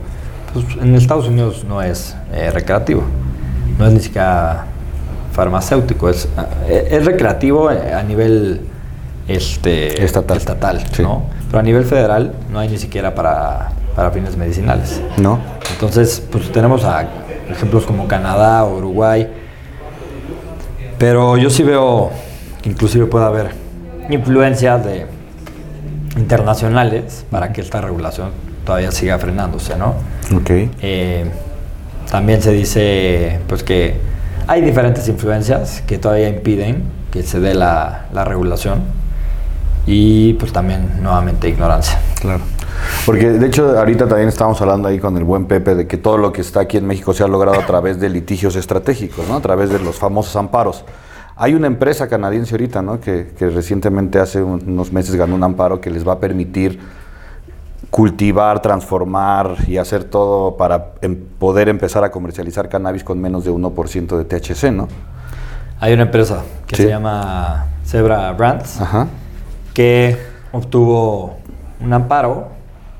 pues 0.53 0.67
en 0.81 0.95
Estados 0.95 1.29
Unidos 1.29 1.65
no 1.65 1.83
es 1.83 2.17
eh, 2.33 2.51
recreativo, 2.51 3.03
no 3.79 3.87
es 3.87 3.93
ni 3.93 4.01
siquiera 4.01 4.67
farmacéutico, 5.33 6.09
es, 6.09 6.29
eh, 6.69 6.89
es 6.91 7.05
recreativo 7.05 7.71
eh, 7.71 7.93
a 7.93 8.03
nivel 8.03 8.61
este, 9.27 10.03
Estatal. 10.05 10.85
Sí. 10.93 11.03
¿no? 11.03 11.25
Pero 11.47 11.59
a 11.59 11.63
nivel 11.63 11.85
federal 11.85 12.35
no 12.51 12.59
hay 12.59 12.69
ni 12.69 12.79
siquiera 12.79 13.15
para, 13.15 13.71
para 13.95 14.11
fines 14.11 14.37
medicinales. 14.37 15.01
¿No? 15.17 15.39
Entonces, 15.73 16.23
pues 16.31 16.51
tenemos 16.53 16.85
a 16.85 17.07
ejemplos 17.51 17.85
como 17.85 18.07
Canadá 18.07 18.65
o 18.65 18.79
Uruguay. 18.79 19.29
Pero 20.99 21.37
yo 21.37 21.51
sí 21.51 21.63
veo 21.63 22.11
que 22.63 22.71
inclusive 22.71 23.07
puede 23.07 23.25
haber 23.25 23.51
influencias 24.09 24.85
de 24.85 25.07
internacionales 26.17 27.25
para 27.31 27.53
que 27.53 27.61
esta 27.61 27.81
regulación 27.81 28.31
todavía 28.65 28.91
siga 28.93 29.19
frenándose, 29.19 29.77
¿no? 29.77 29.95
Ok. 30.37 30.51
Eh, 30.83 31.25
también 32.11 32.43
se 32.43 32.53
dice 32.53 33.41
pues 33.49 33.63
que 33.63 33.97
hay 34.47 34.61
diferentes 34.61 35.09
influencias 35.09 35.83
que 35.87 35.99
todavía 35.99 36.29
impiden 36.29 36.85
que 37.11 37.23
se 37.23 37.41
dé 37.41 37.55
la, 37.55 38.07
la 38.13 38.25
regulación 38.25 38.83
y 39.87 40.35
pues 40.35 40.53
también 40.53 41.03
nuevamente 41.03 41.49
ignorancia. 41.49 41.99
Claro. 42.21 42.41
Porque 43.07 43.31
de 43.31 43.47
hecho 43.47 43.79
ahorita 43.79 44.09
también 44.09 44.29
estábamos 44.29 44.61
hablando 44.61 44.89
ahí 44.89 44.99
con 44.99 45.17
el 45.17 45.25
buen 45.25 45.47
Pepe 45.47 45.75
de 45.75 45.87
que 45.87 45.97
todo 45.97 46.19
lo 46.19 46.33
que 46.33 46.41
está 46.41 46.61
aquí 46.61 46.77
en 46.77 46.87
México 46.87 47.13
se 47.13 47.23
ha 47.23 47.29
logrado 47.29 47.61
a 47.61 47.67
través 47.67 48.01
de 48.01 48.09
litigios 48.09 48.57
estratégicos, 48.57 49.29
¿no? 49.29 49.37
A 49.37 49.41
través 49.41 49.71
de 49.71 49.79
los 49.79 49.97
famosos 49.97 50.35
amparos. 50.37 50.85
Hay 51.37 51.55
una 51.55 51.67
empresa 51.67 52.09
canadiense 52.09 52.55
ahorita, 52.55 52.81
¿no? 52.83 53.01
Que, 53.01 53.33
que 53.39 53.49
recientemente 53.51 54.19
hace 54.21 54.43
un- 54.43 54.63
unos 54.67 54.93
meses 54.93 55.15
ganó 55.17 55.35
un 55.35 55.43
amparo 55.43 55.81
que 55.81 55.91
les 55.91 56.07
va 56.07 56.15
a 56.15 56.19
permitir 56.21 56.79
cultivar, 57.95 58.61
transformar 58.61 59.55
y 59.69 59.77
hacer 59.77 60.03
todo 60.03 60.57
para 60.57 60.95
em- 61.01 61.15
poder 61.39 61.69
empezar 61.69 62.03
a 62.03 62.11
comercializar 62.11 62.69
cannabis 62.69 63.05
con 63.05 63.21
menos 63.21 63.45
de 63.45 63.53
1% 63.53 64.19
de 64.19 64.25
THC, 64.25 64.73
¿no? 64.73 64.89
Hay 65.79 65.93
una 65.93 66.03
empresa 66.03 66.43
que 66.67 66.75
Sí. 66.75 66.83
se 66.83 66.89
llama 66.89 67.67
Zebra 67.87 68.33
Brands 68.33 68.81
Ajá. 68.81 69.07
que 69.75 70.17
obtuvo 70.51 71.37
un 71.81 71.93
amparo 71.93 72.49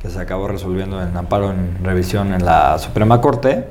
que 0.01 0.11
se 0.11 0.21
acabó 0.21 0.47
resolviendo 0.47 1.03
en 1.03 1.17
amparo 1.17 1.51
en 1.51 1.83
revisión 1.83 2.33
en 2.33 2.45
la 2.45 2.79
Suprema 2.79 3.21
Corte, 3.21 3.67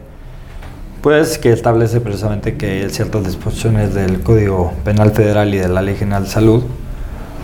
pues 1.01 1.37
que 1.37 1.53
establece 1.53 2.01
precisamente 2.01 2.57
que 2.57 2.89
ciertas 2.89 3.23
disposiciones 3.23 3.93
del 3.93 4.23
Código 4.23 4.73
Penal 4.83 5.11
Federal 5.11 5.53
y 5.53 5.57
de 5.57 5.69
la 5.69 5.81
Ley 5.81 5.95
General 5.95 6.23
de 6.25 6.29
Salud 6.29 6.63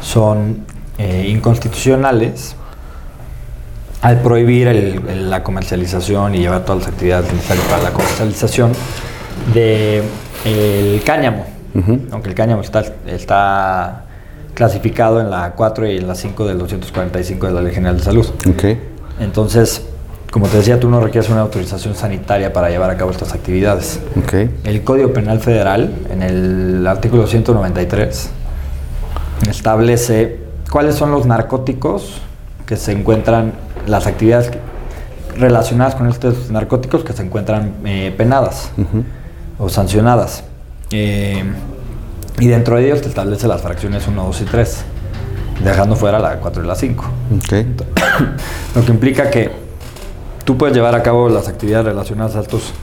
son 0.01 0.65
eh, 0.97 1.29
inconstitucionales 1.29 2.57
al 4.01 4.21
prohibir 4.21 4.67
el- 4.67 5.01
el- 5.09 5.29
la 5.29 5.43
comercialización 5.43 6.35
y 6.35 6.39
llevar 6.39 6.63
todas 6.65 6.83
las 6.83 6.89
actividades 6.93 7.31
necesarias 7.33 7.65
para 7.67 7.83
la 7.83 7.91
comercialización 7.91 8.71
de 9.53 10.03
el 10.45 11.01
cáñamo. 11.03 11.45
Aunque 12.11 12.29
el 12.29 12.35
cáñamo 12.35 12.61
está, 12.61 12.83
está 13.07 14.03
clasificado 14.53 15.21
en 15.21 15.29
la 15.29 15.51
4 15.51 15.87
y 15.87 15.97
en 15.97 16.07
la 16.07 16.15
5 16.15 16.45
del 16.45 16.57
245 16.57 17.47
de 17.47 17.53
la 17.53 17.61
Ley 17.61 17.73
General 17.73 17.97
de 17.97 18.03
Salud. 18.03 18.25
Ok. 18.49 18.63
Entonces, 19.19 19.85
como 20.31 20.47
te 20.47 20.57
decía, 20.57 20.79
tú 20.79 20.89
no 20.89 20.99
requieres 21.01 21.29
una 21.29 21.41
autorización 21.41 21.95
sanitaria 21.95 22.51
para 22.53 22.69
llevar 22.69 22.89
a 22.89 22.97
cabo 22.97 23.11
estas 23.11 23.33
actividades. 23.33 23.99
Ok. 24.23 24.33
El 24.63 24.83
Código 24.83 25.11
Penal 25.13 25.39
Federal, 25.39 25.93
en 26.11 26.21
el 26.23 26.85
artículo 26.87 27.27
193, 27.27 28.29
establece 29.49 30.39
cuáles 30.71 30.95
son 30.95 31.11
los 31.11 31.25
narcóticos 31.25 32.21
que 32.65 32.75
se 32.77 32.91
encuentran 32.91 33.53
las 33.89 34.07
actividades 34.07 34.51
relacionadas 35.37 35.95
con 35.95 36.07
estos 36.07 36.51
narcóticos 36.51 37.03
que 37.03 37.13
se 37.13 37.23
encuentran 37.23 37.73
eh, 37.85 38.13
penadas 38.15 38.71
o 39.57 39.69
sancionadas. 39.69 40.43
Eh, 40.91 41.43
y 42.39 42.47
dentro 42.47 42.77
de 42.77 42.85
ellos 42.85 43.01
te 43.01 43.09
establece 43.09 43.47
las 43.47 43.61
fracciones 43.61 44.07
1, 44.07 44.23
2 44.23 44.41
y 44.41 44.45
3, 44.45 44.83
dejando 45.63 45.95
fuera 45.95 46.19
la 46.19 46.37
4 46.37 46.63
y 46.63 46.67
la 46.67 46.75
5. 46.75 47.05
Lo 48.75 48.85
que 48.85 48.91
implica 48.91 49.29
que 49.29 49.51
tú 50.45 50.57
puedes 50.57 50.75
llevar 50.75 50.95
a 50.95 51.03
cabo 51.03 51.29
las 51.29 51.47
actividades 51.47 51.85
relacionadas 51.85 52.35
a 52.35 52.41
estos 52.41 52.73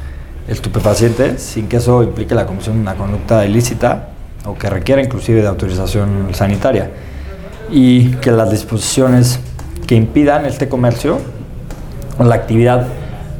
estupefacientes 0.48 1.42
sin 1.42 1.68
que 1.68 1.78
eso 1.78 2.02
implique 2.02 2.34
la 2.34 2.46
comisión 2.46 2.76
de 2.76 2.82
una 2.82 2.94
conducta 2.94 3.44
ilícita 3.44 4.10
o 4.44 4.54
que 4.56 4.70
requiera 4.70 5.02
inclusive 5.02 5.42
de 5.42 5.48
autorización 5.48 6.28
sanitaria 6.32 6.90
y 7.70 8.10
que 8.16 8.30
las 8.30 8.50
disposiciones 8.50 9.40
que 9.86 9.94
impidan 9.94 10.46
este 10.46 10.68
comercio 10.68 11.18
o 12.18 12.24
la 12.24 12.34
actividad, 12.34 12.88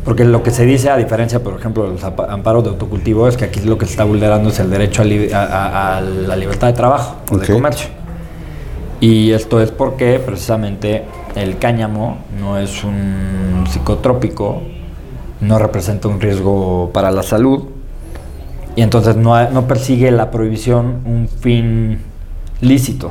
porque 0.04 0.24
lo 0.24 0.42
que 0.42 0.50
se 0.50 0.64
dice 0.64 0.90
a 0.90 0.96
diferencia, 0.96 1.42
por 1.42 1.58
ejemplo, 1.58 1.84
de 1.84 1.90
los 1.90 2.04
amparos 2.04 2.64
de 2.64 2.70
autocultivo, 2.70 3.28
es 3.28 3.36
que 3.36 3.46
aquí 3.46 3.60
lo 3.60 3.78
que 3.78 3.86
se 3.86 3.92
está 3.92 4.04
vulnerando 4.04 4.50
es 4.50 4.58
el 4.60 4.70
derecho 4.70 5.02
a, 5.02 6.00
la 6.00 6.36
libertad 6.36 6.68
de 6.68 6.72
trabajo 6.74 7.16
o 7.30 7.38
de 7.38 7.46
comercio. 7.46 7.88
Y 9.00 9.32
esto 9.32 9.60
es 9.60 9.70
porque 9.70 10.20
precisamente 10.24 11.04
el 11.34 11.58
cáñamo 11.58 12.18
no 12.40 12.58
es 12.58 12.82
un 12.82 13.64
psicotrópico, 13.68 14.62
no 15.40 15.58
representa 15.58 16.08
un 16.08 16.20
riesgo 16.20 16.90
para 16.94 17.10
la 17.10 17.22
salud 17.22 17.64
y 18.74 18.82
entonces 18.82 19.16
no, 19.16 19.50
no 19.50 19.66
persigue 19.66 20.10
la 20.10 20.30
prohibición 20.30 21.02
un 21.04 21.28
fin 21.28 21.98
lícito. 22.60 23.10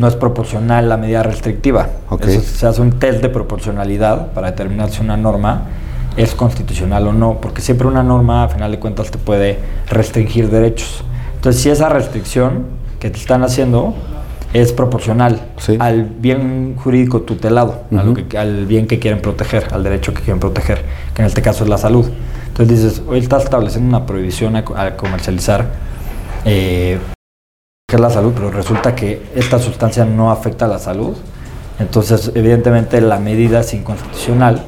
No 0.00 0.08
es 0.08 0.16
proporcional 0.16 0.88
la 0.88 0.96
medida 0.96 1.22
restrictiva. 1.22 1.88
se 2.20 2.66
hace 2.66 2.80
un 2.80 2.98
test 2.98 3.20
de 3.20 3.28
proporcionalidad 3.28 4.32
para 4.32 4.50
determinar 4.50 4.90
si 4.90 5.02
una 5.02 5.16
norma 5.16 5.66
es 6.16 6.34
constitucional 6.34 7.06
o 7.06 7.12
no, 7.12 7.40
porque 7.40 7.60
siempre 7.62 7.86
una 7.86 8.02
norma, 8.02 8.44
a 8.44 8.48
final 8.48 8.70
de 8.70 8.78
cuentas, 8.78 9.10
te 9.10 9.18
puede 9.18 9.58
restringir 9.88 10.50
derechos. 10.50 11.04
Entonces, 11.36 11.62
si 11.62 11.70
esa 11.70 11.88
restricción 11.88 12.64
que 12.98 13.10
te 13.10 13.18
están 13.18 13.44
haciendo 13.44 13.94
es 14.52 14.72
proporcional 14.72 15.40
al 15.78 16.04
bien 16.04 16.74
jurídico 16.76 17.20
tutelado, 17.20 17.82
al 18.36 18.66
bien 18.66 18.86
que 18.86 18.98
quieren 18.98 19.20
proteger, 19.20 19.68
al 19.72 19.84
derecho 19.84 20.14
que 20.14 20.22
quieren 20.22 20.40
proteger, 20.40 20.82
que 21.14 21.22
en 21.22 21.26
este 21.26 21.42
caso 21.42 21.64
es 21.64 21.70
la 21.70 21.78
salud. 21.78 22.08
Entonces 22.48 22.82
dices, 22.82 23.02
hoy 23.06 23.18
estás 23.18 23.44
estableciendo 23.44 23.88
una 23.88 24.06
prohibición 24.06 24.56
a, 24.56 24.96
comercializar 24.96 25.66
eh, 26.44 26.98
que 27.88 27.96
es 27.96 28.02
la 28.02 28.10
salud, 28.10 28.34
pero 28.34 28.50
resulta 28.50 28.94
que 28.94 29.30
esta 29.34 29.58
sustancia 29.58 30.04
no 30.04 30.30
afecta 30.30 30.66
a 30.66 30.68
la 30.68 30.78
salud. 30.78 31.16
Entonces, 31.78 32.32
evidentemente, 32.34 33.00
la 33.00 33.18
medida 33.18 33.60
es 33.60 33.72
inconstitucional 33.72 34.62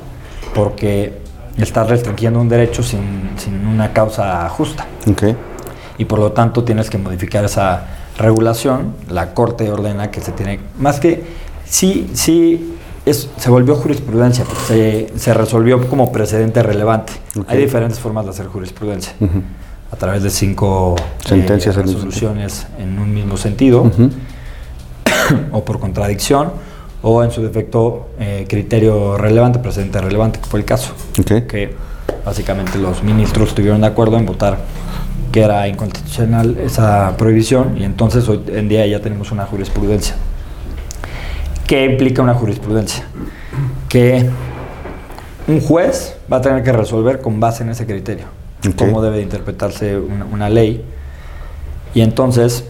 porque 0.54 1.18
estás 1.59 1.90
restringiendo 1.90 2.40
un 2.40 2.48
derecho 2.48 2.83
sin, 2.83 3.33
sin 3.37 3.66
una 3.66 3.92
causa 3.92 4.48
justa. 4.48 4.87
Okay. 5.06 5.37
Y 5.98 6.06
por 6.06 6.18
lo 6.18 6.33
tanto, 6.33 6.64
tienes 6.64 6.88
que 6.88 6.96
modificar 6.96 7.44
esa 7.44 7.88
regulación. 8.16 8.94
La 9.11 9.35
Corte 9.35 9.70
ordena 9.70 10.11
que 10.11 10.22
se 10.22 10.33
tiene. 10.33 10.59
Más 10.78 10.98
que. 10.98 11.22
Sí, 11.66 12.11
sí. 12.14 12.78
Es, 13.04 13.28
se 13.37 13.50
volvió 13.50 13.76
jurisprudencia, 13.76 14.46
se, 14.66 15.12
se 15.14 15.35
resolvió 15.35 15.87
como 15.90 16.11
precedente 16.11 16.62
relevante. 16.62 17.12
Hay 17.48 17.59
diferentes 17.59 18.00
formas 18.00 18.24
de 18.24 18.30
hacer 18.30 18.46
jurisprudencia 18.46 19.12
a 19.90 19.96
través 19.96 20.22
de 20.22 20.31
cinco 20.31 20.96
sentencias 21.24 21.76
eh, 21.76 21.83
resoluciones 21.83 22.66
en 22.79 22.98
un 22.98 23.12
mismo 23.12 23.37
sentido, 23.37 23.90
o 25.53 25.64
por 25.64 25.81
contradicción, 25.81 26.53
o 27.03 27.24
en 27.24 27.31
su 27.31 27.42
defecto 27.42 28.11
eh, 28.18 28.46
criterio 28.48 29.16
relevante, 29.16 29.59
presente 29.59 30.00
relevante, 30.00 30.38
que 30.38 30.46
fue 30.46 30.61
el 30.61 30.66
caso. 30.66 30.94
Que 31.46 31.74
básicamente 32.24 32.79
los 32.79 33.03
ministros 33.03 33.48
estuvieron 33.48 33.81
de 33.81 33.87
acuerdo 33.87 34.16
en 34.16 34.26
votar 34.26 34.59
que 35.33 35.42
era 35.42 35.68
inconstitucional 35.68 36.59
esa 36.59 37.16
prohibición 37.16 37.79
y 37.79 37.85
entonces 37.85 38.29
hoy 38.29 38.42
en 38.48 38.68
día 38.68 38.85
ya 38.87 39.00
tenemos 39.00 39.31
una 39.31 39.46
jurisprudencia. 39.46 40.16
¿Qué 41.66 41.85
implica 41.85 42.20
una 42.20 42.35
jurisprudencia? 42.35 43.05
Que 43.88 44.29
un 45.46 45.61
juez 45.61 46.16
va 46.31 46.38
a 46.38 46.40
tener 46.40 46.64
que 46.64 46.72
resolver 46.72 47.20
con 47.20 47.38
base 47.38 47.62
en 47.62 47.70
ese 47.70 47.87
criterio 47.87 48.39
cómo 48.77 49.03
debe 49.03 49.23
interpretarse 49.23 49.99
una, 49.99 50.49
ley. 50.49 50.85
Y 51.94 52.03
entonces, 52.03 52.64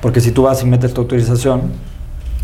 porque 0.00 0.20
si 0.20 0.32
tú 0.32 0.44
vas 0.44 0.62
y 0.62 0.66
metes 0.66 0.94
tu 0.94 1.02
autorización, 1.02 1.62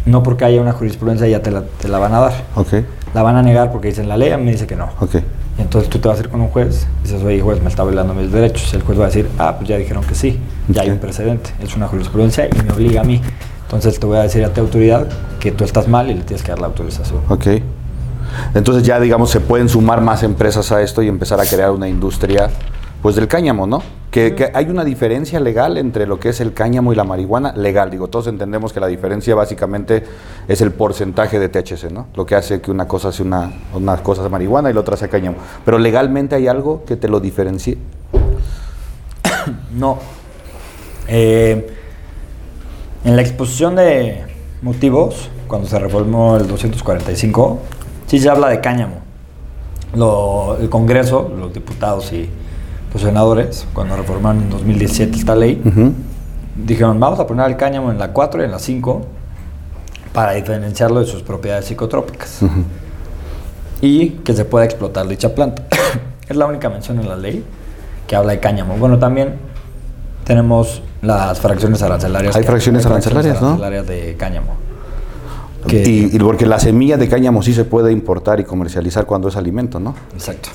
no 0.07 0.23
porque 0.23 0.45
haya 0.45 0.61
una 0.61 0.73
jurisprudencia 0.73 1.27
ya 1.29 1.43
te 1.43 1.51
la, 1.51 1.63
te 1.63 1.89
la 1.89 1.99
van 1.99 2.15
a 2.15 2.21
dar. 2.21 2.33
Okay. 2.55 2.85
La 3.15 3.23
van 3.23 3.37
a 3.37 3.43
negar 3.43 3.73
porque 3.73 3.89
dicen 3.89 4.09
la 4.09 4.17
ley, 4.17 4.31
a 4.31 4.37
mí 4.37 4.45
me 4.45 4.53
dice 4.53 4.67
que 4.67 4.77
no. 4.77 4.91
Okay. 5.01 5.25
Y 5.59 5.63
entonces 5.63 5.91
tú 5.91 5.99
te 5.99 6.09
vas 6.09 6.19
a 6.19 6.23
ir 6.23 6.29
con 6.29 6.41
un 6.41 6.49
juez, 6.49 6.87
y 7.01 7.03
dices, 7.09 7.23
oye, 7.23 7.41
juez, 7.41 7.63
me 7.63 7.69
está 7.69 7.85
violando 7.85 8.15
mis 8.15 8.33
derechos. 8.33 8.73
El 8.75 8.83
juez 8.83 8.99
va 8.99 9.05
a 9.05 9.07
decir, 9.09 9.29
ah, 9.39 9.57
pues 9.57 9.69
ya 9.69 9.77
dijeron 9.77 10.03
que 10.05 10.15
sí, 10.15 10.39
ya 10.69 10.83
hay 10.83 10.91
un 10.91 10.99
precedente, 10.99 11.51
es 11.63 11.77
una 11.77 11.89
jurisprudencia 11.89 12.47
y 12.47 12.63
me 12.63 12.73
obliga 12.73 13.03
a 13.03 13.05
mí. 13.05 13.21
Entonces 13.65 13.99
te 13.99 14.07
voy 14.07 14.19
a 14.19 14.23
decir 14.23 14.45
a 14.45 14.53
tu 14.53 14.61
autoridad 14.61 15.09
que 15.41 15.51
tú 15.51 15.65
estás 15.65 15.89
mal 15.89 16.11
y 16.11 16.15
le 16.15 16.23
tienes 16.23 16.43
que 16.43 16.51
dar 16.51 16.59
la 16.59 16.67
autorización. 16.67 17.21
Ok. 17.29 17.47
Entonces 18.55 18.83
ya, 18.83 19.01
digamos, 19.01 19.31
se 19.31 19.41
pueden 19.41 19.69
sumar 19.69 20.01
más 20.01 20.23
empresas 20.23 20.73
a 20.73 20.83
esto 20.83 21.03
y 21.03 21.09
empezar 21.09 21.41
a 21.41 21.47
crear 21.47 21.71
una 21.71 21.89
industria 21.89 22.51
pues 23.03 23.17
del 23.17 23.27
cáñamo, 23.27 23.67
¿no? 23.67 23.83
Que, 24.13 24.53
hay 24.55 24.67
una 24.67 24.85
diferencia 24.85 25.41
legal 25.41 25.77
entre 25.77 26.07
lo 26.07 26.21
que 26.21 26.29
es 26.29 26.41
el 26.41 26.55
cáñamo 26.55 26.93
y 26.93 26.97
la 26.97 27.03
marihuana, 27.03 27.53
legal, 27.53 27.91
digo, 27.91 28.07
todos 28.07 28.29
entendemos 28.29 28.73
que 28.73 28.79
la 28.79 28.87
diferencia 28.87 29.35
básicamente 29.35 30.05
es 30.47 30.61
el 30.61 30.71
porcentaje 30.71 31.41
de 31.41 31.49
THC, 31.49 31.91
¿no? 31.91 32.07
Lo 32.15 32.25
que 32.25 32.37
hace 32.37 32.61
que 32.61 32.71
una 32.71 32.87
cosa 32.87 33.11
sea 33.11 33.27
una, 33.27 33.53
una 33.75 33.97
cosa 33.97 34.29
marihuana 34.29 34.71
y 34.71 34.73
la 34.73 34.81
otra 34.81 34.97
sea 34.97 35.09
cáñamo. 35.09 35.39
Pero 35.65 35.79
legalmente 35.79 36.37
hay 36.37 36.47
algo 36.47 36.85
que 36.85 36.95
te 36.95 37.09
lo 37.09 37.19
diferencie. 37.19 37.77
no. 39.73 39.99
Eh, 41.09 41.75
en 43.05 43.17
la 43.17 43.23
exposición 43.23 43.75
de 43.75 44.25
motivos, 44.63 45.29
cuando 45.49 45.67
se 45.67 45.77
reformó 45.77 46.37
el 46.37 46.47
245, 46.47 47.59
sí 48.07 48.21
se 48.21 48.29
habla 48.31 48.49
de 48.49 48.61
cáñamo. 48.61 49.01
el 50.61 50.71
Congreso, 50.71 51.33
los 51.37 51.53
diputados 51.53 52.13
y 52.13 52.31
los 52.93 53.03
senadores, 53.03 53.67
cuando 53.73 53.97
reformaron 53.97 54.43
en 54.43 54.51
2017 54.51 55.17
esta 55.17 55.35
ley, 55.35 55.63
dijeron, 56.57 57.01
vamos 57.01 57.19
a 57.21 57.27
poner 57.27 57.47
el 57.49 57.57
cáñamo 57.57 57.91
en 57.91 57.99
la 57.99 58.13
4 58.13 58.43
y 58.43 58.45
en 58.45 58.51
la 58.51 58.59
5 58.59 59.07
para 60.13 60.33
diferenciarlo 60.33 61.01
de 61.01 61.07
sus 61.07 61.23
propiedades 61.23 61.67
psicotrópicas 61.67 62.41
y 63.81 64.11
que 64.11 64.33
se 64.35 64.45
pueda 64.45 64.65
explotar 64.65 65.07
dicha 65.09 65.35
planta. 65.35 65.65
es 66.29 66.37
la 66.37 66.47
única 66.47 66.69
mención 66.69 67.01
en 67.01 67.09
la 67.09 67.17
ley 67.17 67.45
que 68.07 68.17
habla 68.17 68.33
de 68.33 68.41
cáñamo. 68.41 68.77
Bueno, 68.77 68.99
también 68.99 69.37
tenemos 70.25 70.83
las 71.01 71.41
fracciones 71.41 71.83
arancelarias. 71.83 72.37
Hay 72.37 72.45
fracciones 72.45 72.87
arancelarias, 72.87 73.41
¿no? 73.41 73.49
arancelarias 73.49 73.87
de 73.87 74.17
cáñamo. 74.17 74.57
y, 75.69 76.19
porque 76.19 76.47
la 76.47 76.59
semilla 76.59 76.97
de 76.97 77.09
cáñamo 77.09 77.43
sí 77.43 77.55
se 77.55 77.65
puede 77.65 77.91
importar 77.91 78.39
y 78.39 78.45
comercializar 78.45 79.07
cuando 79.07 79.29
es 79.29 79.37
alimento, 79.37 79.81
¿no? 79.81 79.95
Exacto. 80.13 80.51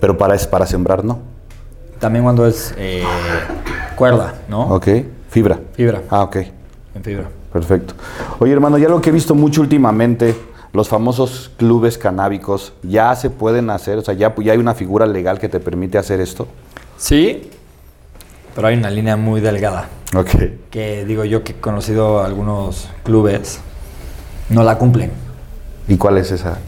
Pero 0.00 0.16
para, 0.16 0.36
para 0.38 0.66
sembrar, 0.66 1.04
no. 1.04 1.35
También 1.98 2.24
cuando 2.24 2.46
es 2.46 2.74
eh, 2.76 3.02
cuerda, 3.96 4.34
¿no? 4.48 4.74
Ok. 4.74 4.88
Fibra. 5.30 5.58
Fibra. 5.74 6.02
Ah, 6.10 6.22
ok. 6.22 6.36
En 6.94 7.02
fibra. 7.02 7.28
Perfecto. 7.52 7.94
Oye, 8.38 8.52
hermano, 8.52 8.78
ya 8.78 8.88
lo 8.88 9.00
que 9.00 9.10
he 9.10 9.12
visto 9.12 9.34
mucho 9.34 9.60
últimamente, 9.60 10.36
los 10.72 10.88
famosos 10.88 11.50
clubes 11.56 11.96
canábicos, 11.98 12.74
¿ya 12.82 13.14
se 13.16 13.30
pueden 13.30 13.70
hacer? 13.70 13.98
O 13.98 14.02
sea, 14.02 14.14
¿ya, 14.14 14.34
ya 14.36 14.52
hay 14.52 14.58
una 14.58 14.74
figura 14.74 15.06
legal 15.06 15.38
que 15.38 15.48
te 15.48 15.58
permite 15.60 15.98
hacer 15.98 16.20
esto? 16.20 16.46
Sí, 16.96 17.50
pero 18.54 18.68
hay 18.68 18.76
una 18.76 18.90
línea 18.90 19.16
muy 19.16 19.40
delgada. 19.40 19.88
Ok. 20.14 20.30
Que 20.70 21.04
digo 21.04 21.24
yo 21.24 21.44
que 21.44 21.52
he 21.52 21.56
conocido 21.56 22.22
algunos 22.22 22.88
clubes, 23.04 23.60
no 24.48 24.62
la 24.62 24.78
cumplen. 24.78 25.12
¿Y 25.88 25.96
cuál 25.96 26.18
es 26.18 26.32
esa? 26.32 26.58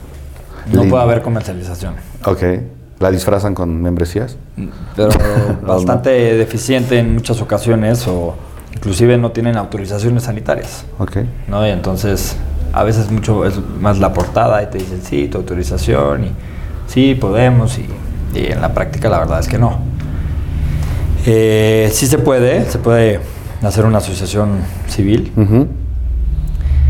No 0.72 0.84
puede 0.84 1.02
haber 1.02 1.22
comercialización. 1.22 1.94
Ok. 2.24 2.42
¿La 3.00 3.10
disfrazan 3.10 3.54
con 3.54 3.80
membresías? 3.80 4.36
Pero 4.96 5.10
bastante 5.66 6.10
deficiente 6.10 6.98
en 6.98 7.14
muchas 7.14 7.40
ocasiones 7.40 8.06
o 8.08 8.34
inclusive 8.74 9.16
no 9.18 9.30
tienen 9.30 9.56
autorizaciones 9.56 10.24
sanitarias. 10.24 10.84
Ok. 10.98 11.18
¿no? 11.46 11.66
Y 11.66 11.70
entonces 11.70 12.36
a 12.72 12.82
veces 12.82 13.10
mucho 13.10 13.44
es 13.44 13.54
más 13.80 13.98
la 13.98 14.12
portada 14.12 14.62
y 14.62 14.66
te 14.66 14.78
dicen 14.78 15.00
sí, 15.02 15.28
tu 15.28 15.38
autorización 15.38 16.24
y 16.24 16.30
sí, 16.86 17.14
podemos 17.14 17.78
y, 17.78 17.86
en 18.34 18.60
la 18.60 18.74
práctica 18.74 19.08
la 19.08 19.18
verdad 19.20 19.40
es 19.40 19.48
que 19.48 19.58
no. 19.58 19.78
Eh, 21.26 21.90
sí 21.92 22.06
se 22.06 22.18
puede, 22.18 22.70
se 22.70 22.78
puede 22.78 23.20
hacer 23.62 23.84
una 23.84 23.98
asociación 23.98 24.58
civil. 24.86 25.32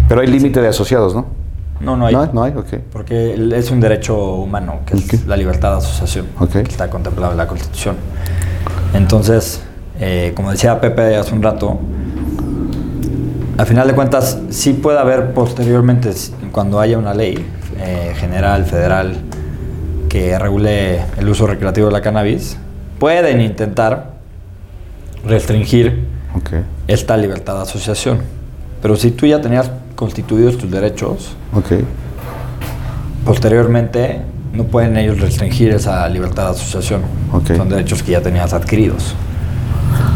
Pero 0.09 0.20
hay 0.20 0.26
límite 0.26 0.61
de 0.61 0.68
asociados, 0.68 1.14
¿no? 1.14 1.38
No, 1.80 1.96
no 1.96 2.06
hay. 2.06 2.14
No, 2.32 2.42
hay, 2.42 2.52
ok. 2.52 2.74
Porque 2.92 3.34
es 3.54 3.70
un 3.70 3.80
derecho 3.80 4.34
humano, 4.34 4.80
que 4.84 4.96
es 4.96 5.26
la 5.26 5.36
libertad 5.36 5.72
de 5.72 5.78
asociación, 5.78 6.26
que 6.50 6.60
está 6.60 6.90
contemplado 6.90 7.32
en 7.32 7.38
la 7.38 7.46
Constitución. 7.46 7.96
Entonces, 8.94 9.62
eh, 10.00 10.32
como 10.34 10.50
decía 10.50 10.80
Pepe 10.80 11.16
hace 11.16 11.34
un 11.34 11.42
rato, 11.42 11.78
al 13.56 13.66
final 13.66 13.86
de 13.88 13.94
cuentas, 13.94 14.38
sí 14.50 14.72
puede 14.72 14.98
haber 14.98 15.32
posteriormente, 15.34 16.12
cuando 16.52 16.80
haya 16.80 16.98
una 16.98 17.14
ley 17.14 17.44
eh, 17.78 18.14
general, 18.16 18.64
federal, 18.64 19.16
que 20.08 20.38
regule 20.38 21.00
el 21.18 21.28
uso 21.28 21.46
recreativo 21.46 21.88
de 21.88 21.92
la 21.92 22.00
cannabis, 22.00 22.56
pueden 22.98 23.40
intentar 23.40 24.12
restringir 25.24 26.06
esta 26.86 27.16
libertad 27.16 27.56
de 27.56 27.62
asociación. 27.62 28.20
Pero 28.80 28.96
si 28.96 29.10
tú 29.10 29.26
ya 29.26 29.40
tenías 29.40 29.70
constituidos 29.99 30.57
tus 30.57 30.70
derechos, 30.70 31.34
posteriormente 33.24 34.20
no 34.53 34.62
pueden 34.62 34.96
ellos 34.96 35.18
restringir 35.18 35.70
esa 35.70 36.09
libertad 36.09 36.44
de 36.44 36.51
asociación. 36.51 37.03
Ok. 37.32 37.57
Son 37.57 37.68
derechos 37.68 38.05
que 38.05 38.12
ya 38.12 38.22
tenías 38.22 38.53
adquiridos. 38.53 39.16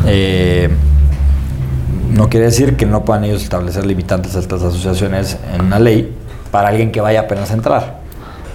Eh, 0.06 0.68
no 2.12 2.28
quiere 2.28 2.46
decir 2.46 2.76
que 2.76 2.86
no 2.86 3.04
puedan 3.04 3.24
ellos 3.24 3.42
establecer 3.42 3.84
limitantes 3.84 4.36
a 4.36 4.38
estas 4.38 4.62
asociaciones 4.62 5.36
en 5.52 5.62
una 5.62 5.80
ley 5.80 6.14
para 6.52 6.68
alguien 6.68 6.92
que 6.92 7.00
vaya 7.00 7.22
apenas 7.22 7.50
a 7.50 7.54
entrar. 7.54 8.02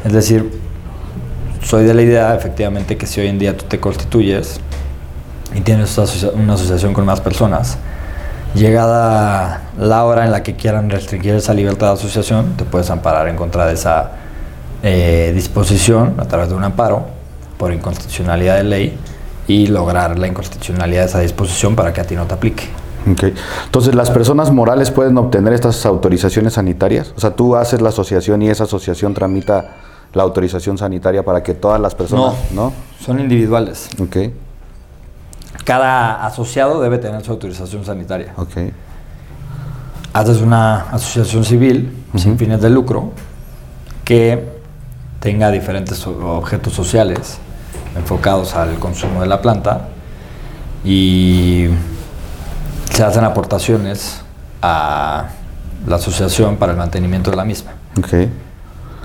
Es 0.05 0.13
decir, 0.13 0.49
soy 1.61 1.84
de 1.84 1.93
la 1.93 2.03
idea, 2.03 2.36
efectivamente, 2.36 2.95
que 2.95 3.05
si 3.05 3.19
hoy 3.19 3.28
en 3.28 3.38
día 3.38 3.57
tú 3.57 3.65
te 3.65 3.82
constituyes 3.82 4.61
y 5.53 5.59
tienes 5.59 5.97
una 6.34 6.53
asociación 6.53 6.93
con 6.93 7.03
más 7.03 7.19
personas, 7.19 7.78
llegada 8.57 9.69
la 9.79 10.03
hora 10.05 10.25
en 10.25 10.31
la 10.31 10.43
que 10.43 10.55
quieran 10.55 10.89
restringir 10.89 11.35
esa 11.35 11.53
libertad 11.53 11.87
de 11.87 11.93
asociación, 11.93 12.53
te 12.57 12.65
puedes 12.65 12.89
amparar 12.89 13.27
en 13.27 13.35
contra 13.35 13.65
de 13.65 13.73
esa 13.73 14.11
eh, 14.83 15.31
disposición 15.33 16.15
a 16.17 16.25
través 16.25 16.49
de 16.49 16.55
un 16.55 16.63
amparo 16.63 17.05
por 17.57 17.73
inconstitucionalidad 17.73 18.57
de 18.57 18.63
ley 18.63 18.97
y 19.47 19.67
lograr 19.67 20.19
la 20.19 20.27
inconstitucionalidad 20.27 21.03
de 21.03 21.07
esa 21.07 21.19
disposición 21.19 21.75
para 21.75 21.93
que 21.93 22.01
a 22.01 22.03
ti 22.03 22.15
no 22.15 22.25
te 22.25 22.33
aplique. 22.33 22.63
Ok. 23.09 23.23
Entonces, 23.65 23.95
¿las 23.95 24.11
personas 24.11 24.51
morales 24.51 24.91
pueden 24.91 25.17
obtener 25.17 25.53
estas 25.53 25.85
autorizaciones 25.85 26.53
sanitarias? 26.53 27.13
O 27.15 27.21
sea, 27.21 27.31
tú 27.31 27.55
haces 27.55 27.81
la 27.81 27.89
asociación 27.89 28.41
y 28.41 28.49
esa 28.49 28.65
asociación 28.65 29.13
tramita 29.13 29.75
la 30.13 30.23
autorización 30.23 30.77
sanitaria 30.77 31.23
para 31.23 31.43
que 31.43 31.53
todas 31.53 31.79
las 31.79 31.95
personas... 31.95 32.35
No. 32.51 32.73
son 32.99 33.19
individuales. 33.19 33.89
Ok, 34.01 34.17
Cada 35.68 36.26
asociado 36.26 36.80
debe 36.80 36.97
tener 36.97 37.26
su 37.26 37.32
autorización 37.34 37.84
sanitaria. 37.84 38.32
ok. 38.38 38.72
Haces 40.13 40.39
una 40.39 40.84
asociación 40.91 41.43
civil 41.43 42.05
sin 42.15 42.38
fines 42.38 42.61
de 42.61 42.70
lucro 42.70 43.11
que 44.05 44.47
tenga 45.20 45.51
diferentes 45.51 46.07
objetos 46.07 46.72
sociales 46.72 47.39
enfocados 47.97 48.55
al 48.55 48.80
consumo 48.80 49.20
de 49.20 49.28
la 49.28 49.41
planta 49.41 49.89
y 50.86 51.68
se 52.89 53.03
hacen 53.03 53.26
aportaciones 53.26 54.22
a 54.61 55.26
la 55.86 55.95
asociación 55.97 56.55
para 56.55 56.72
el 56.72 56.78
mantenimiento 56.78 57.30
de 57.30 57.36
la 57.36 57.43
misma. 57.43 57.72
Ok. 57.97 58.30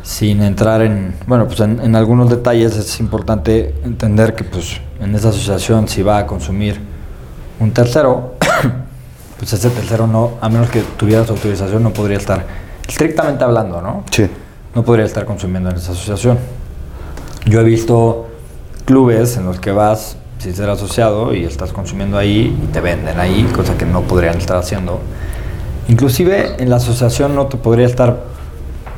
Sin 0.02 0.42
entrar 0.42 0.82
en, 0.82 1.14
bueno, 1.26 1.46
pues 1.46 1.60
en, 1.60 1.80
en 1.80 1.94
algunos 1.94 2.28
detalles 2.28 2.76
es 2.76 2.98
importante 3.00 3.74
entender 3.84 4.34
que 4.34 4.44
pues 4.44 4.80
en 5.00 5.14
esa 5.14 5.28
asociación 5.28 5.88
si 5.88 6.02
va 6.02 6.18
a 6.18 6.26
consumir 6.26 6.80
un 7.60 7.72
tercero, 7.72 8.34
pues 9.38 9.52
ese 9.52 9.70
tercero 9.70 10.06
no, 10.06 10.32
a 10.40 10.48
menos 10.48 10.68
que 10.70 10.82
tuviera 10.96 11.24
su 11.24 11.32
autorización, 11.32 11.82
no 11.82 11.92
podría 11.92 12.18
estar, 12.18 12.44
estrictamente 12.88 13.44
hablando, 13.44 13.80
¿no? 13.80 14.04
Sí. 14.10 14.28
No 14.74 14.82
podría 14.82 15.04
estar 15.04 15.24
consumiendo 15.24 15.70
en 15.70 15.76
esa 15.76 15.92
asociación. 15.92 16.38
Yo 17.46 17.60
he 17.60 17.64
visto 17.64 18.28
clubes 18.84 19.36
en 19.36 19.44
los 19.44 19.60
que 19.60 19.70
vas 19.70 20.16
sin 20.38 20.54
ser 20.54 20.70
asociado 20.70 21.34
y 21.34 21.44
estás 21.44 21.72
consumiendo 21.72 22.18
ahí 22.18 22.58
y 22.62 22.72
te 22.72 22.80
venden 22.80 23.20
ahí, 23.20 23.44
cosa 23.54 23.76
que 23.76 23.86
no 23.86 24.02
podrían 24.02 24.36
estar 24.38 24.56
haciendo. 24.56 25.00
Inclusive 25.88 26.56
en 26.58 26.70
la 26.70 26.76
asociación 26.76 27.34
no 27.34 27.46
te 27.46 27.56
podría 27.56 27.86
estar 27.86 28.24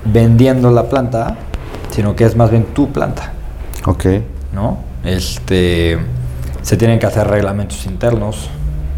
vendiendo 0.05 0.71
la 0.71 0.85
planta, 0.89 1.37
sino 1.91 2.15
que 2.17 2.25
es 2.25 2.37
más 2.37 2.51
bien 2.51 2.65
tu 2.75 2.91
planta, 2.93 3.33
Ok. 3.87 4.07
¿no? 4.53 4.79
Este, 5.05 5.99
se 6.63 6.77
tienen 6.77 6.99
que 6.99 7.07
hacer 7.07 7.27
reglamentos 7.27 7.87
internos. 7.87 8.49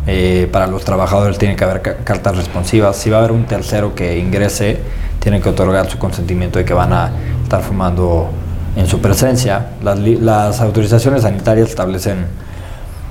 eh, 0.08 0.48
para 0.52 0.68
los 0.68 0.84
trabajadores 0.84 1.36
tiene 1.36 1.56
que 1.56 1.64
haber 1.64 1.82
ca- 1.82 1.96
cartas 2.04 2.36
responsivas. 2.36 2.96
Si 2.96 3.10
va 3.10 3.16
a 3.16 3.18
haber 3.20 3.32
un 3.32 3.44
tercero 3.44 3.92
que 3.96 4.16
ingrese, 4.20 4.78
tienen 5.18 5.42
que 5.42 5.48
otorgar 5.48 5.90
su 5.90 5.98
consentimiento 5.98 6.60
de 6.60 6.64
que 6.64 6.72
van 6.74 6.92
a 6.92 7.10
estar 7.42 7.60
fumando 7.60 8.28
en 8.76 8.86
su 8.86 9.00
presencia. 9.00 9.70
Las, 9.82 9.98
las 9.98 10.60
autorizaciones 10.60 11.22
sanitarias 11.22 11.70
establecen 11.70 12.26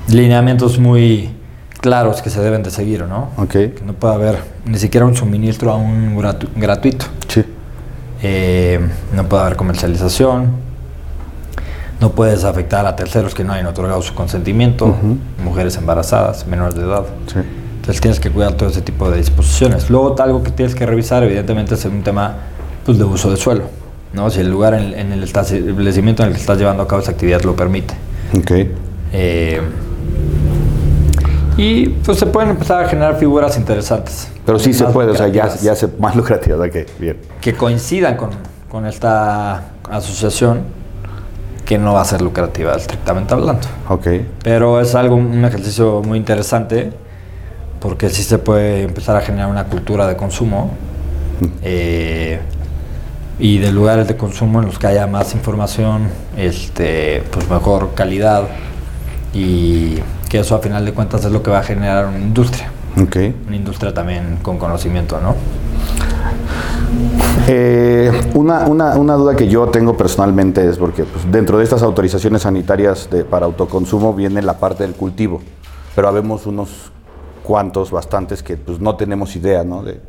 lineamientos 0.08 0.80
muy 0.80 1.32
claros 1.82 2.22
que 2.22 2.30
se 2.30 2.40
deben 2.42 2.64
de 2.64 2.72
seguir, 2.72 3.04
¿no? 3.04 3.30
Ok. 3.38 3.52
Que 3.52 3.82
no 3.86 3.92
puede 3.92 4.14
haber 4.16 4.38
ni 4.66 4.78
siquiera 4.80 5.06
un 5.06 5.18
suministro 5.18 5.72
aún 5.74 6.16
gratu- 6.18 6.48
gratuito. 6.56 7.08
Sí. 7.28 7.44
Eh, 8.22 8.80
no 9.14 9.28
puede 9.28 9.44
haber 9.44 9.56
comercialización. 9.56 10.66
No 12.02 12.12
puedes 12.12 12.44
afectar 12.44 12.86
a 12.86 12.96
terceros 12.96 13.34
que 13.34 13.44
no 13.44 13.54
hayan 13.54 13.68
otorgado 13.68 14.02
su 14.02 14.14
consentimiento. 14.14 14.96
Mujeres 15.44 15.78
embarazadas, 15.78 16.46
menores 16.46 16.76
de 16.76 16.84
edad. 16.84 17.06
Sí. 17.28 17.40
Entonces 17.76 18.02
tienes 18.02 18.20
que 18.20 18.32
cuidar 18.32 18.54
todo 18.54 18.70
ese 18.70 18.82
tipo 18.82 19.10
de 19.10 19.18
disposiciones. 19.18 19.90
Luego 19.90 20.16
algo 20.20 20.44
que 20.44 20.52
tienes 20.52 20.76
que 20.76 20.86
revisar, 20.86 21.24
evidentemente, 21.24 21.76
es 21.76 21.86
un 21.86 22.04
tema 22.04 22.36
pues, 22.86 22.98
de 22.98 23.04
uso 23.04 23.30
de 23.30 23.38
suelo. 23.38 23.64
¿no? 24.14 24.30
Si 24.30 24.40
el 24.40 24.50
lugar 24.50 24.74
en, 24.74 24.94
en 24.94 25.12
el 25.12 25.24
establecimiento 25.24 26.24
en 26.24 26.30
el 26.30 26.36
que 26.36 26.42
estás 26.42 26.58
llevando 26.58 26.84
a 26.84 26.88
cabo 26.88 27.02
esa 27.02 27.12
actividad 27.12 27.42
lo 27.44 27.56
permite. 27.56 27.94
Ok. 28.38 28.52
Eh, 29.14 29.62
y 31.58 31.90
pues 31.90 32.20
se 32.20 32.26
pueden 32.26 32.52
empezar 32.52 32.84
a 32.84 32.88
generar 32.88 33.18
figuras 33.18 33.58
interesantes. 33.58 34.28
Pero 34.46 34.60
sí 34.60 34.74
se 34.74 34.86
puede, 34.86 35.12
o 35.12 35.16
sea, 35.16 35.28
ya, 35.28 35.44
lucrativas 35.44 35.62
ya 35.64 35.76
se 35.76 35.88
más 36.00 36.16
lucrativo. 36.16 36.58
Ok, 36.58 36.76
bien. 37.00 37.18
que 37.42 37.54
coincidan 37.54 38.18
con, 38.18 38.30
con 38.70 38.86
esta 38.86 39.64
asociación 39.90 40.64
que 41.66 41.78
no 41.78 41.94
va 41.94 42.02
a 42.02 42.06
ser 42.06 42.22
lucrativa 42.22 42.76
estrictamente 42.76 43.34
hablando. 43.34 43.68
Ok. 43.90 44.08
Pero 44.44 44.80
es 44.80 44.94
algo, 44.96 45.16
un 45.16 45.44
ejercicio 45.44 46.02
muy 46.04 46.18
interesante 46.18 46.92
porque 47.80 48.10
sí 48.10 48.24
se 48.24 48.38
puede 48.38 48.84
empezar 48.84 49.16
a 49.16 49.22
generar 49.22 49.50
una 49.50 49.66
cultura 49.66 50.08
de 50.08 50.16
consumo 50.16 50.72
eh, 51.62 52.40
y 53.40 53.58
de 53.58 53.72
lugares 53.72 54.08
de 54.08 54.16
consumo 54.16 54.60
en 54.60 54.68
los 54.68 54.80
que 54.80 54.88
haya 54.88 55.08
más 55.08 55.34
información, 55.34 56.08
este, 56.38 57.24
pues 57.32 57.50
mejor 57.50 57.94
calidad 57.94 58.44
y 59.34 59.98
que 60.30 60.40
eso 60.40 60.56
a 60.56 60.60
final 60.60 60.84
de 60.86 60.94
cuentas 60.94 61.24
es 61.26 61.32
lo 61.32 61.42
que 61.44 61.52
va 61.52 61.60
a 61.60 61.64
generar 61.64 62.08
una 62.08 62.20
industria, 62.20 62.70
una 63.48 63.56
industria 63.56 63.94
también 63.94 64.40
con 64.42 64.58
conocimiento, 64.58 65.20
¿no? 65.22 65.36
Eh, 67.48 68.12
una, 68.34 68.66
una- 68.68 68.96
una 68.98 69.14
duda 69.16 69.36
que 69.36 69.48
yo 69.48 69.68
tengo 69.68 69.96
personalmente 69.96 70.68
es 70.68 70.78
porque 70.78 71.04
pues, 71.04 71.30
dentro 71.32 71.58
de 71.58 71.64
estas 71.64 71.84
autorizaciones 71.84 72.42
sanitarias 72.44 73.10
de- 73.12 73.24
para 73.24 73.46
autoconsumo 73.46 74.14
viene 74.14 74.42
la 74.42 74.58
parte 74.58 74.84
del 74.84 74.94
cultivo, 74.96 75.42
pero 75.96 76.08
habemos 76.08 76.46
unos 76.48 76.92
cuantos, 77.44 77.92
bastantes, 77.92 78.42
que 78.42 78.58
pues, 78.58 78.80
no 78.80 78.96
tenemos 78.96 79.36
idea 79.36 79.64
¿no? 79.64 79.84
de- 79.84 80.00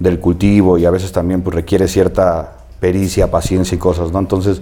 del 0.00 0.18
cultivo 0.18 0.76
y 0.78 0.84
a 0.86 0.90
veces 0.90 1.12
también 1.12 1.42
pues, 1.42 1.54
requiere 1.54 1.86
cierta 1.86 2.54
pericia, 2.80 3.30
paciencia 3.30 3.76
y 3.76 3.78
cosas. 3.78 4.10
¿no? 4.10 4.18
Entonces, 4.18 4.60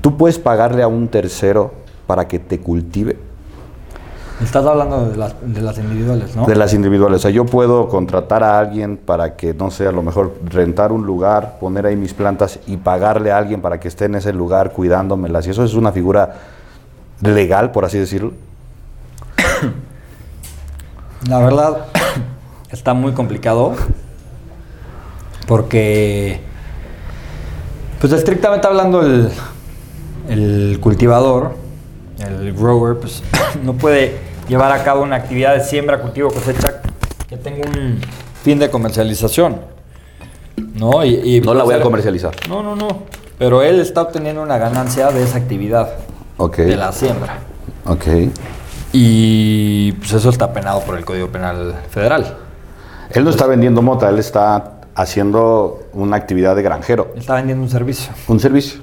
¿tú 0.00 0.16
puedes 0.16 0.38
pagarle 0.38 0.82
a 0.82 0.88
un 0.88 1.06
tercero 1.08 1.72
para 2.08 2.26
que 2.26 2.38
te 2.40 2.58
cultive? 2.58 3.16
Estás 4.42 4.66
hablando 4.66 5.10
de 5.10 5.16
las, 5.16 5.34
de 5.42 5.62
las 5.62 5.78
individuales, 5.78 6.34
¿no? 6.34 6.44
De 6.44 6.56
las 6.56 6.74
individuales. 6.74 7.18
O 7.18 7.22
sea, 7.22 7.30
yo 7.30 7.46
puedo 7.46 7.88
contratar 7.88 8.42
a 8.42 8.58
alguien 8.58 8.96
para 8.96 9.36
que, 9.36 9.54
no 9.54 9.70
sé, 9.70 9.86
a 9.86 9.92
lo 9.92 10.02
mejor 10.02 10.34
rentar 10.44 10.90
un 10.90 11.06
lugar, 11.06 11.58
poner 11.60 11.86
ahí 11.86 11.94
mis 11.94 12.14
plantas 12.14 12.58
y 12.66 12.76
pagarle 12.76 13.30
a 13.30 13.38
alguien 13.38 13.60
para 13.60 13.78
que 13.78 13.86
esté 13.86 14.06
en 14.06 14.16
ese 14.16 14.32
lugar 14.32 14.72
cuidándomelas. 14.72 15.46
Y 15.46 15.50
eso 15.50 15.62
es 15.62 15.74
una 15.74 15.92
figura 15.92 16.34
legal, 17.20 17.70
por 17.70 17.84
así 17.84 17.96
decirlo. 17.98 18.32
La 21.28 21.38
verdad 21.38 21.86
está 22.70 22.92
muy 22.92 23.12
complicado 23.12 23.74
porque, 25.46 26.40
pues 28.00 28.12
estrictamente 28.12 28.66
hablando, 28.66 29.02
el, 29.02 29.30
el 30.28 30.78
cultivador, 30.80 31.63
el 32.24 32.52
grower, 32.52 32.96
pues 32.98 33.22
no 33.62 33.74
puede 33.74 34.16
llevar 34.48 34.72
a 34.72 34.82
cabo 34.84 35.02
una 35.02 35.16
actividad 35.16 35.54
de 35.54 35.64
siembra, 35.64 36.00
cultivo, 36.00 36.30
cosecha 36.30 36.82
que 37.28 37.36
tenga 37.36 37.66
un 37.68 38.00
fin 38.42 38.58
de 38.58 38.70
comercialización. 38.70 39.60
¿No? 40.74 41.04
Y, 41.04 41.36
y 41.36 41.40
No 41.40 41.54
la 41.54 41.64
voy 41.64 41.74
a 41.74 41.80
comercializar. 41.80 42.34
No, 42.48 42.62
no, 42.62 42.76
no. 42.76 43.02
Pero 43.38 43.62
él 43.62 43.80
está 43.80 44.02
obteniendo 44.02 44.42
una 44.42 44.58
ganancia 44.58 45.10
de 45.10 45.22
esa 45.22 45.38
actividad, 45.38 45.88
de 46.56 46.76
la 46.76 46.92
siembra. 46.92 47.38
Ok. 47.86 48.06
Y 48.92 49.92
pues 49.92 50.12
eso 50.12 50.30
está 50.30 50.52
penado 50.52 50.80
por 50.80 50.96
el 50.96 51.04
Código 51.04 51.28
Penal 51.28 51.74
Federal. 51.90 52.36
Él 53.10 53.24
no 53.24 53.30
está 53.30 53.46
vendiendo 53.46 53.82
mota, 53.82 54.08
él 54.08 54.18
está 54.18 54.74
haciendo 54.94 55.82
una 55.92 56.16
actividad 56.16 56.54
de 56.54 56.62
granjero, 56.62 57.12
Está 57.16 57.34
vendiendo 57.34 57.64
un 57.64 57.70
servicio. 57.70 58.12
un 58.28 58.38
servicio. 58.38 58.80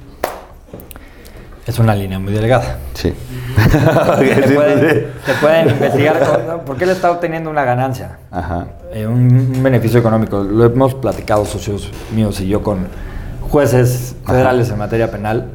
Es 1.72 1.80
una 1.80 1.96
línea 1.96 2.20
muy 2.20 2.34
delgada. 2.34 2.80
Sí. 2.96 3.14
Se 3.56 4.54
pueden, 4.54 5.08
se 5.26 5.34
pueden 5.40 5.70
investigar 5.70 6.20
con- 6.20 6.66
porque 6.66 6.84
él 6.84 6.90
está 6.90 7.12
obteniendo 7.12 7.50
una 7.50 7.64
ganancia, 7.64 8.18
Ajá. 8.30 8.68
eh, 8.94 9.08
un, 9.08 9.54
un 9.56 9.64
beneficio 9.64 10.00
económico. 10.00 10.44
Lo 10.44 10.66
hemos 10.66 10.96
platicado 10.96 11.46
socios 11.46 11.90
míos 12.14 12.42
y 12.42 12.48
yo 12.48 12.62
con 12.62 12.88
jueces 13.50 14.16
federales 14.26 14.70
en 14.70 14.78
materia 14.80 15.10
penal 15.12 15.48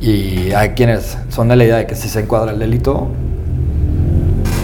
y 0.00 0.52
hay 0.52 0.70
quienes 0.70 1.16
son 1.30 1.48
de 1.48 1.56
la 1.56 1.64
idea 1.64 1.76
de 1.78 1.86
que 1.86 1.94
sí 1.94 2.08
se 2.10 2.20
encuadra 2.20 2.52
el 2.52 2.58
delito 2.58 3.08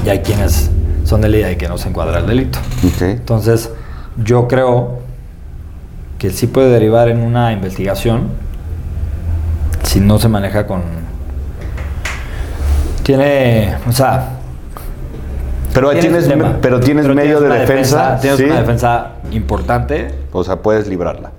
y 0.05 0.11
hay 0.11 0.19
quienes 0.21 0.71
son 1.05 1.23
de 1.23 1.29
la 1.31 1.37
idea 1.39 1.49
de 1.49 1.57
que 1.57 1.69
no 1.69 1.79
se 1.79 1.89
encuadra 1.89 2.19
el 2.19 2.27
delito. 2.27 2.59
Ok. 2.87 3.03
Entonces, 3.03 3.71
yo 4.23 4.49
creo 4.49 4.99
que 6.19 6.29
sí 6.31 6.47
puede 6.47 6.71
derivar 6.71 7.09
en 7.09 7.21
una 7.21 7.53
investigación 7.53 8.29
si 9.83 10.01
no 10.01 10.19
se 10.19 10.29
maneja 10.29 10.67
con... 10.67 10.83
Tiene, 13.03 13.77
o 13.89 13.93
sea... 13.93 14.29
Pero 15.75 15.91
tienes, 15.93 16.29
me- 16.37 16.51
pero 16.61 16.81
tienes 16.81 17.07
medio 17.09 17.41
de 17.41 17.49
defensa. 17.61 18.19
Tienes 18.21 18.39
¿sí? 18.39 18.45
una 18.45 18.61
defensa 18.61 19.13
importante, 19.31 20.15
O 20.31 20.45
sea, 20.45 20.57
puedes 20.57 20.87
librarla. 20.87 21.31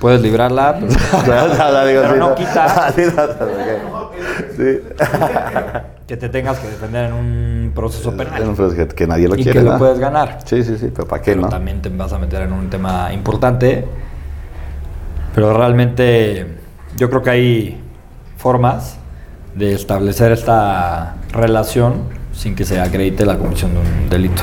puedes 0.00 0.20
librarla, 0.22 0.76
pero- 1.24 2.02
Pero 2.02 2.16
no 2.16 2.34
quita. 2.34 2.92
Sí, 2.96 3.02
no, 3.16 4.00
ok. 4.02 4.12
Sí. 4.56 4.80
que 6.08 6.16
te 6.16 6.28
tengas 6.28 6.58
que 6.58 6.68
defender 6.68 7.06
en 7.06 7.12
un 7.12 7.72
proceso 7.72 8.10
penal. 8.16 8.54
Que, 8.74 8.88
que 8.88 9.06
nadie 9.06 9.28
lo 9.28 9.36
y 9.36 9.44
quiere. 9.44 9.60
que 9.60 9.64
lo 9.64 9.72
¿no? 9.74 9.78
puedes 9.78 10.00
ganar. 10.00 10.38
Sí, 10.44 10.64
sí, 10.64 10.76
sí, 10.76 10.90
pero 10.92 11.06
¿para 11.06 11.22
qué 11.22 11.30
pero 11.32 11.42
no? 11.42 11.48
también 11.48 11.80
te 11.80 11.88
vas 11.90 12.12
a 12.12 12.18
meter 12.18 12.42
en 12.42 12.52
un 12.52 12.68
tema 12.68 13.12
importante. 13.12 13.86
Pero 15.32 15.56
realmente 15.56 16.58
yo 16.96 17.08
creo 17.08 17.22
que 17.22 17.30
hay 17.30 17.80
formas 18.36 18.96
de 19.54 19.74
establecer 19.74 20.32
esta 20.32 21.16
relación 21.32 22.02
sin 22.32 22.54
que 22.54 22.64
se 22.64 22.80
acredite 22.80 23.26
la 23.26 23.38
comisión 23.38 23.72
de 23.72 23.80
un 23.80 24.08
delito. 24.08 24.42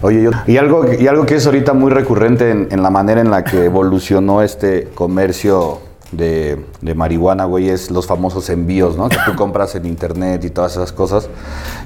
Oye, 0.00 0.30
y 0.46 0.56
algo, 0.56 0.86
y 0.98 1.06
algo 1.06 1.26
que 1.26 1.34
es 1.34 1.46
ahorita 1.46 1.74
muy 1.74 1.90
recurrente 1.90 2.50
en, 2.50 2.68
en 2.70 2.82
la 2.82 2.90
manera 2.90 3.20
en 3.20 3.30
la 3.30 3.44
que 3.44 3.64
evolucionó 3.64 4.42
este 4.42 4.88
comercio 4.94 5.80
de, 6.12 6.64
de 6.80 6.94
marihuana, 6.94 7.44
güey, 7.46 7.68
es 7.70 7.90
los 7.90 8.06
famosos 8.06 8.48
envíos, 8.50 8.96
¿no? 8.96 9.08
Que 9.08 9.16
tú 9.26 9.34
compras 9.36 9.74
en 9.74 9.86
internet 9.86 10.44
y 10.44 10.50
todas 10.50 10.72
esas 10.72 10.92
cosas. 10.92 11.28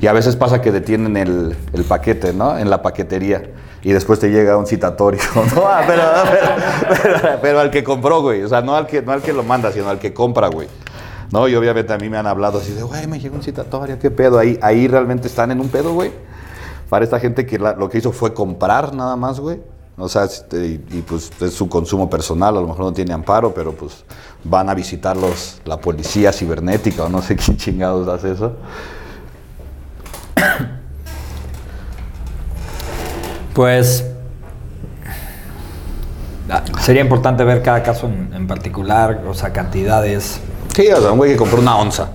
Y 0.00 0.06
a 0.08 0.12
veces 0.12 0.36
pasa 0.36 0.60
que 0.60 0.72
detienen 0.72 1.16
el, 1.16 1.56
el 1.72 1.84
paquete, 1.84 2.32
¿no? 2.32 2.58
En 2.58 2.68
la 2.70 2.82
paquetería. 2.82 3.50
Y 3.82 3.92
después 3.92 4.18
te 4.18 4.30
llega 4.30 4.56
un 4.56 4.66
citatorio, 4.66 5.20
¿no? 5.54 5.62
Ah, 5.66 5.82
pero, 5.86 6.02
pero, 6.30 7.18
pero- 7.22 7.38
pero 7.40 7.60
al 7.60 7.70
que 7.70 7.84
compró, 7.84 8.20
güey. 8.20 8.42
O 8.42 8.48
sea, 8.48 8.60
no 8.60 8.74
al 8.76 8.86
que, 8.86 9.00
no 9.00 9.12
al 9.12 9.22
que 9.22 9.32
lo 9.32 9.42
manda, 9.44 9.70
sino 9.72 9.88
al 9.88 9.98
que 9.98 10.12
compra, 10.12 10.48
güey. 10.48 10.68
No, 11.30 11.46
y 11.48 11.54
obviamente 11.54 11.92
a 11.92 11.98
mí 11.98 12.08
me 12.08 12.16
han 12.18 12.26
hablado 12.26 12.58
así 12.58 12.72
de, 12.72 12.82
güey, 12.82 13.06
me 13.06 13.18
llegó 13.18 13.34
un 13.36 13.42
citatorio, 13.42 13.98
¿qué 13.98 14.10
pedo? 14.10 14.38
Ahí, 14.38 14.58
ahí 14.62 14.86
realmente 14.88 15.26
están 15.28 15.50
en 15.50 15.60
un 15.60 15.68
pedo, 15.68 15.92
güey. 15.92 16.10
Para 16.88 17.04
esta 17.04 17.18
gente 17.20 17.46
que 17.46 17.58
la- 17.58 17.74
lo 17.74 17.88
que 17.88 17.98
hizo 17.98 18.12
fue 18.12 18.32
comprar 18.34 18.92
nada 18.94 19.16
más, 19.16 19.38
güey. 19.40 19.60
O 19.98 20.08
sea, 20.10 20.28
y, 20.52 20.84
y, 20.90 21.04
pues 21.06 21.30
es 21.40 21.54
su 21.54 21.70
consumo 21.70 22.10
personal, 22.10 22.54
a 22.56 22.60
lo 22.60 22.66
mejor 22.66 22.80
no 22.80 22.92
tiene 22.92 23.14
amparo, 23.14 23.54
pero 23.54 23.72
pues 23.72 24.04
van 24.44 24.68
a 24.68 24.74
visitarlos 24.74 25.62
la 25.64 25.78
policía 25.78 26.32
cibernética 26.32 27.04
o 27.04 27.08
no 27.08 27.22
sé 27.22 27.36
quién 27.36 27.56
chingados 27.56 28.06
hace 28.06 28.32
eso. 28.32 28.52
Pues 33.54 34.04
ah, 36.50 36.62
sería 36.82 37.00
importante 37.00 37.42
ver 37.42 37.62
cada 37.62 37.82
caso 37.82 38.06
en, 38.06 38.34
en 38.34 38.46
particular, 38.46 39.22
o 39.26 39.32
sea, 39.32 39.50
cantidades. 39.54 40.40
Sí, 40.74 40.88
o 40.88 41.00
sea, 41.00 41.12
un 41.12 41.16
güey 41.16 41.32
que 41.32 41.38
compró 41.38 41.58
una 41.58 41.78
onza, 41.78 42.10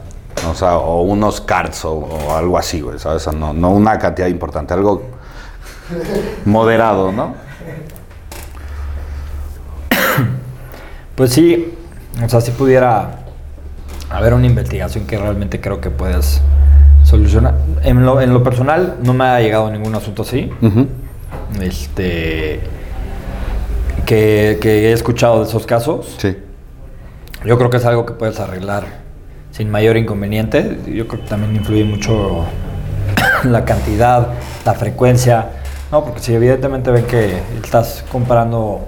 o 0.48 0.54
sea, 0.54 0.78
o 0.78 1.02
unos 1.02 1.42
cards 1.42 1.84
o, 1.86 1.94
o 1.94 2.36
algo 2.36 2.60
así, 2.60 2.82
güey, 2.82 3.00
¿sabes? 3.00 3.26
O 3.26 3.32
sea, 3.32 3.40
no, 3.40 3.54
no 3.54 3.72
una 3.72 3.98
cantidad 3.98 4.28
importante, 4.28 4.76
algo 4.76 5.21
moderado, 6.46 7.12
¿no? 7.12 7.36
Pues 11.16 11.32
sí, 11.32 11.74
o 12.24 12.30
sea, 12.30 12.42
si 12.42 12.52
pudiera 12.52 13.20
haber 14.10 14.34
una 14.34 14.48
investigación 14.48 15.06
que 15.06 15.18
realmente 15.18 15.62
creo 15.62 15.80
que 15.82 15.90
puedes 15.90 16.42
solucionar. 17.04 17.56
En 17.84 18.06
lo, 18.06 18.22
en 18.22 18.34
lo 18.34 18.44
personal, 18.44 18.98
no 19.04 19.14
me 19.14 19.26
ha 19.26 19.40
llegado 19.40 19.70
ningún 19.72 19.94
asunto 19.96 20.24
así. 20.24 20.52
Este. 21.60 22.62
Que, 24.06 24.58
que 24.62 24.90
he 24.90 24.92
escuchado 24.94 25.44
de 25.44 25.50
esos 25.50 25.66
casos. 25.66 26.16
Sí. 26.18 26.38
Yo 27.46 27.58
creo 27.58 27.70
que 27.70 27.78
es 27.78 27.86
algo 27.86 28.06
que 28.06 28.14
puedes 28.14 28.40
arreglar 28.40 28.86
sin 29.52 29.70
mayor 29.70 29.98
inconveniente. 29.98 30.80
Yo 30.88 31.08
creo 31.08 31.22
que 31.22 31.28
también 31.28 31.56
influye 31.56 31.84
mucho 31.84 32.46
la 33.46 33.66
cantidad, 33.66 34.28
la 34.66 34.74
frecuencia. 34.74 35.48
No, 35.92 36.04
porque 36.06 36.22
si 36.22 36.34
evidentemente 36.34 36.92
ven 36.92 37.06
que 37.06 37.38
estás 37.64 38.04
comprando 38.12 38.88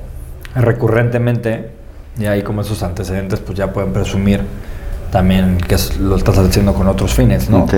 recurrentemente 0.56 1.72
y 2.18 2.26
hay 2.26 2.43
como 2.43 2.62
esos 2.62 2.84
antecedentes, 2.84 3.39
pues 3.39 3.58
ya 3.58 3.74
pueden 3.74 3.91
presumir 3.91 4.41
también 5.12 5.58
que 5.58 5.76
lo 5.99 6.16
estás 6.16 6.38
haciendo 6.38 6.74
con 6.74 6.88
otros 6.88 7.14
fines, 7.14 7.49
¿no? 7.49 7.64
Ok. 7.64 7.74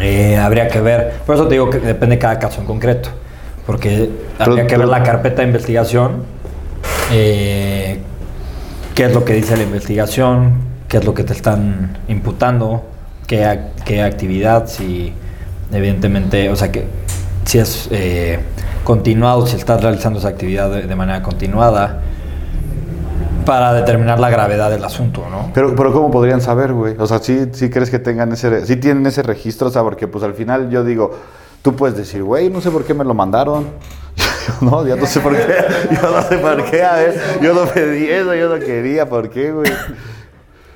Eh, 0.00 0.36
habría 0.36 0.68
que 0.68 0.80
ver, 0.80 1.20
por 1.26 1.36
eso 1.36 1.46
te 1.46 1.54
digo 1.54 1.70
que 1.70 1.78
depende 1.78 2.16
de 2.16 2.20
cada 2.20 2.38
caso 2.38 2.60
en 2.60 2.66
concreto, 2.66 3.10
porque 3.66 4.10
habría 4.38 4.66
que 4.66 4.76
ver 4.76 4.88
la 4.88 5.02
carpeta 5.02 5.42
de 5.42 5.48
investigación, 5.48 6.24
eh, 7.12 8.00
qué 8.94 9.04
es 9.04 9.14
lo 9.14 9.24
que 9.24 9.34
dice 9.34 9.56
la 9.56 9.62
investigación, 9.62 10.54
qué 10.88 10.96
es 10.98 11.04
lo 11.04 11.14
que 11.14 11.22
te 11.22 11.32
están 11.32 11.98
imputando, 12.08 12.84
qué, 13.26 13.60
qué 13.84 14.02
actividad, 14.02 14.66
si 14.66 15.12
evidentemente, 15.72 16.48
o 16.50 16.56
sea, 16.56 16.70
que 16.70 16.86
si 17.44 17.58
es 17.58 17.88
eh, 17.90 18.38
continuado, 18.84 19.46
si 19.46 19.56
estás 19.56 19.82
realizando 19.82 20.18
esa 20.18 20.28
actividad 20.28 20.70
de, 20.70 20.82
de 20.82 20.96
manera 20.96 21.22
continuada, 21.22 22.02
para 23.44 23.74
determinar 23.74 24.18
la 24.18 24.30
gravedad 24.30 24.70
del 24.70 24.84
asunto, 24.84 25.26
¿no? 25.30 25.50
Pero, 25.54 25.74
pero 25.76 25.92
¿cómo 25.92 26.10
podrían 26.10 26.40
saber, 26.40 26.72
güey? 26.72 26.96
O 26.98 27.06
sea, 27.06 27.18
¿sí, 27.18 27.48
sí 27.52 27.70
crees 27.70 27.90
que 27.90 27.98
tengan 27.98 28.32
ese, 28.32 28.66
sí 28.66 28.76
tienen 28.76 29.06
ese 29.06 29.22
registro, 29.22 29.68
o 29.68 29.70
sea, 29.70 29.82
porque 29.82 30.08
pues 30.08 30.24
al 30.24 30.34
final 30.34 30.70
yo 30.70 30.84
digo, 30.84 31.14
tú 31.62 31.74
puedes 31.76 31.96
decir, 31.96 32.22
güey, 32.22 32.50
no 32.50 32.60
sé 32.60 32.70
por 32.70 32.84
qué 32.84 32.94
me 32.94 33.04
lo 33.04 33.14
mandaron. 33.14 33.66
No, 34.60 34.86
ya 34.86 34.94
no 34.94 35.06
sé 35.06 35.20
por 35.20 35.34
qué, 35.34 35.54
yo 35.90 36.10
no 36.10 36.20
sé 36.20 36.36
por 36.36 36.70
qué, 36.70 36.82
a 36.82 36.96
ver, 36.96 37.18
yo 37.40 37.54
no 37.54 37.64
pedí 37.64 38.10
eso, 38.10 38.34
yo 38.34 38.50
no 38.50 38.62
quería, 38.62 39.08
¿por 39.08 39.30
qué, 39.30 39.50
güey? 39.50 39.72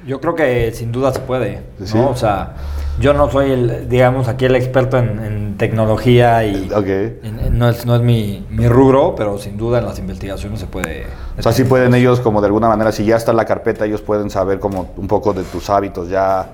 Yo 0.06 0.22
creo 0.22 0.34
que 0.34 0.72
sin 0.72 0.90
duda 0.90 1.12
se 1.12 1.20
puede, 1.20 1.64
¿no? 1.78 1.86
Sí. 1.86 1.98
O 1.98 2.16
sea, 2.16 2.54
yo 3.00 3.12
no 3.14 3.30
soy 3.30 3.52
el, 3.52 3.88
digamos, 3.88 4.28
aquí 4.28 4.44
el 4.46 4.56
experto 4.56 4.98
en, 4.98 5.22
en 5.24 5.56
tecnología 5.56 6.44
y 6.44 6.70
Ok. 6.72 6.86
en- 6.86 7.20
en- 7.40 7.58
no 7.58 7.68
es, 7.68 7.86
no 7.86 7.94
es 7.96 8.02
mi, 8.02 8.46
mi 8.50 8.68
rubro, 8.68 9.14
pero 9.16 9.38
sin 9.38 9.56
duda 9.56 9.78
en 9.78 9.86
las 9.86 9.98
investigaciones 9.98 10.60
se 10.60 10.66
puede. 10.66 11.06
O 11.38 11.42
sea, 11.42 11.52
sí 11.52 11.64
pueden 11.64 11.94
ellos 11.94 12.20
como 12.20 12.40
de 12.40 12.46
alguna 12.46 12.68
manera, 12.68 12.90
si 12.92 13.04
ya 13.04 13.16
está 13.16 13.30
en 13.32 13.36
la 13.36 13.44
carpeta, 13.44 13.84
ellos 13.84 14.00
pueden 14.02 14.30
saber 14.30 14.58
como 14.60 14.90
un 14.96 15.06
poco 15.08 15.32
de 15.32 15.42
tus 15.44 15.70
hábitos 15.70 16.08
ya, 16.08 16.46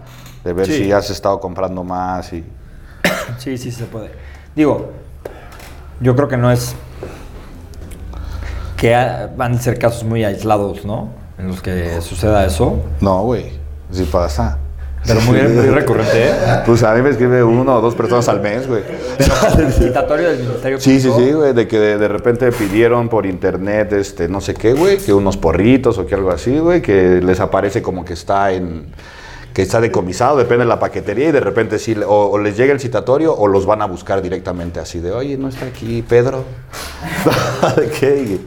de 0.45 0.53
ver 0.53 0.67
Sí. 0.67 0.85
si 0.85 0.93
has 0.93 1.09
estado 1.11 1.41
comprando 1.41 1.83
más 1.85 2.33
y... 2.33 2.45
Sí, 3.39 3.57
sí 3.59 3.71
se 3.73 3.85
puede. 3.85 4.11
Digo, 4.55 4.91
yo 6.01 6.15
creo 6.15 6.29
que 6.29 6.37
no 6.37 6.51
es 6.51 6.75
que 8.77 8.95
ha- 8.95 9.31
van 9.37 9.55
a 9.55 9.59
ser 9.59 9.79
casos 9.79 10.05
muy 10.05 10.25
aislados, 10.25 10.85
¿no? 10.85 11.09
En 11.39 11.49
los 11.49 11.61
que 11.63 12.01
suceda 12.01 12.45
eso, 12.45 12.79
No, 13.01 13.23
güey, 13.23 13.53
sí 13.91 14.05
pasa. 14.11 14.59
Pero 15.07 15.21
muy, 15.21 15.41
muy 15.43 15.67
recurrente, 15.67 16.29
¿eh? 16.29 16.33
Pues 16.65 16.83
a 16.83 16.95
mí 16.95 17.03
me 17.03 17.11
escribe 17.11 17.43
uno 17.43 17.77
o 17.77 17.81
dos 17.81 17.95
personas 17.95 18.29
al 18.29 18.41
mes, 18.41 18.67
güey. 18.67 18.83
Pero 19.19 19.71
citatorio 19.73 20.31
del 20.31 20.41
Ministerio 20.41 20.81
Sí, 20.81 21.01
sí, 21.01 21.09
Público, 21.09 21.29
sí, 21.29 21.35
güey, 21.35 21.53
de 21.53 21.69
que 21.69 21.79
de, 21.79 21.99
de 21.99 22.09
repente 22.09 22.51
pidieron 22.53 23.09
por 23.09 23.27
internet, 23.27 23.93
este, 23.93 24.29
no 24.29 24.41
sé 24.41 24.55
qué, 24.55 24.73
güey, 24.73 24.99
que 24.99 25.13
unos 25.13 25.37
porritos 25.37 25.99
o 25.99 26.07
que 26.07 26.15
algo 26.15 26.31
así, 26.31 26.59
güey, 26.59 26.81
que 26.81 27.21
les 27.23 27.41
aparece 27.41 27.83
como 27.83 28.05
que 28.05 28.15
está 28.15 28.53
en, 28.53 28.87
que 29.53 29.63
está 29.63 29.81
decomisado, 29.81 30.37
depende 30.37 30.65
de 30.65 30.69
la 30.69 30.81
paquetería 30.81 31.29
y 31.29 31.33
de 31.33 31.41
repente 31.41 31.79
sí, 31.79 31.95
o, 32.07 32.31
o 32.31 32.39
les 32.39 32.57
llega 32.57 32.73
el 32.73 32.81
citatorio 32.81 33.35
o 33.35 33.47
los 33.47 33.67
van 33.67 33.83
a 33.83 33.87
buscar 33.87 34.21
directamente 34.21 34.81
así 34.81 34.99
de, 34.99 35.13
oye, 35.13 35.37
no 35.37 35.49
está 35.49 35.67
aquí 35.67 36.03
Pedro. 36.03 36.45
¿De 37.77 37.89
qué? 37.89 38.41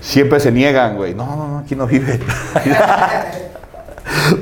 Siempre 0.00 0.40
se 0.40 0.50
niegan, 0.52 0.96
güey, 0.96 1.14
no, 1.14 1.26
no, 1.26 1.48
no, 1.48 1.58
aquí 1.58 1.74
no 1.74 1.86
vive. 1.86 2.20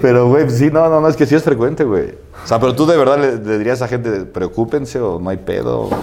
Pero, 0.02 0.28
güey, 0.28 0.48
sí, 0.50 0.70
no, 0.70 0.88
no, 0.88 1.00
no, 1.00 1.08
es 1.08 1.16
que 1.16 1.26
sí 1.26 1.34
es 1.34 1.42
frecuente, 1.42 1.84
güey. 1.84 2.14
O 2.44 2.46
sea, 2.46 2.60
pero 2.60 2.74
tú 2.74 2.86
de 2.86 2.96
verdad 2.96 3.18
le, 3.18 3.36
le 3.36 3.58
dirías 3.58 3.80
a 3.82 3.88
gente, 3.88 4.10
preocúpense 4.26 5.00
o 5.00 5.18
no 5.18 5.30
hay 5.30 5.38
pedo. 5.38 5.90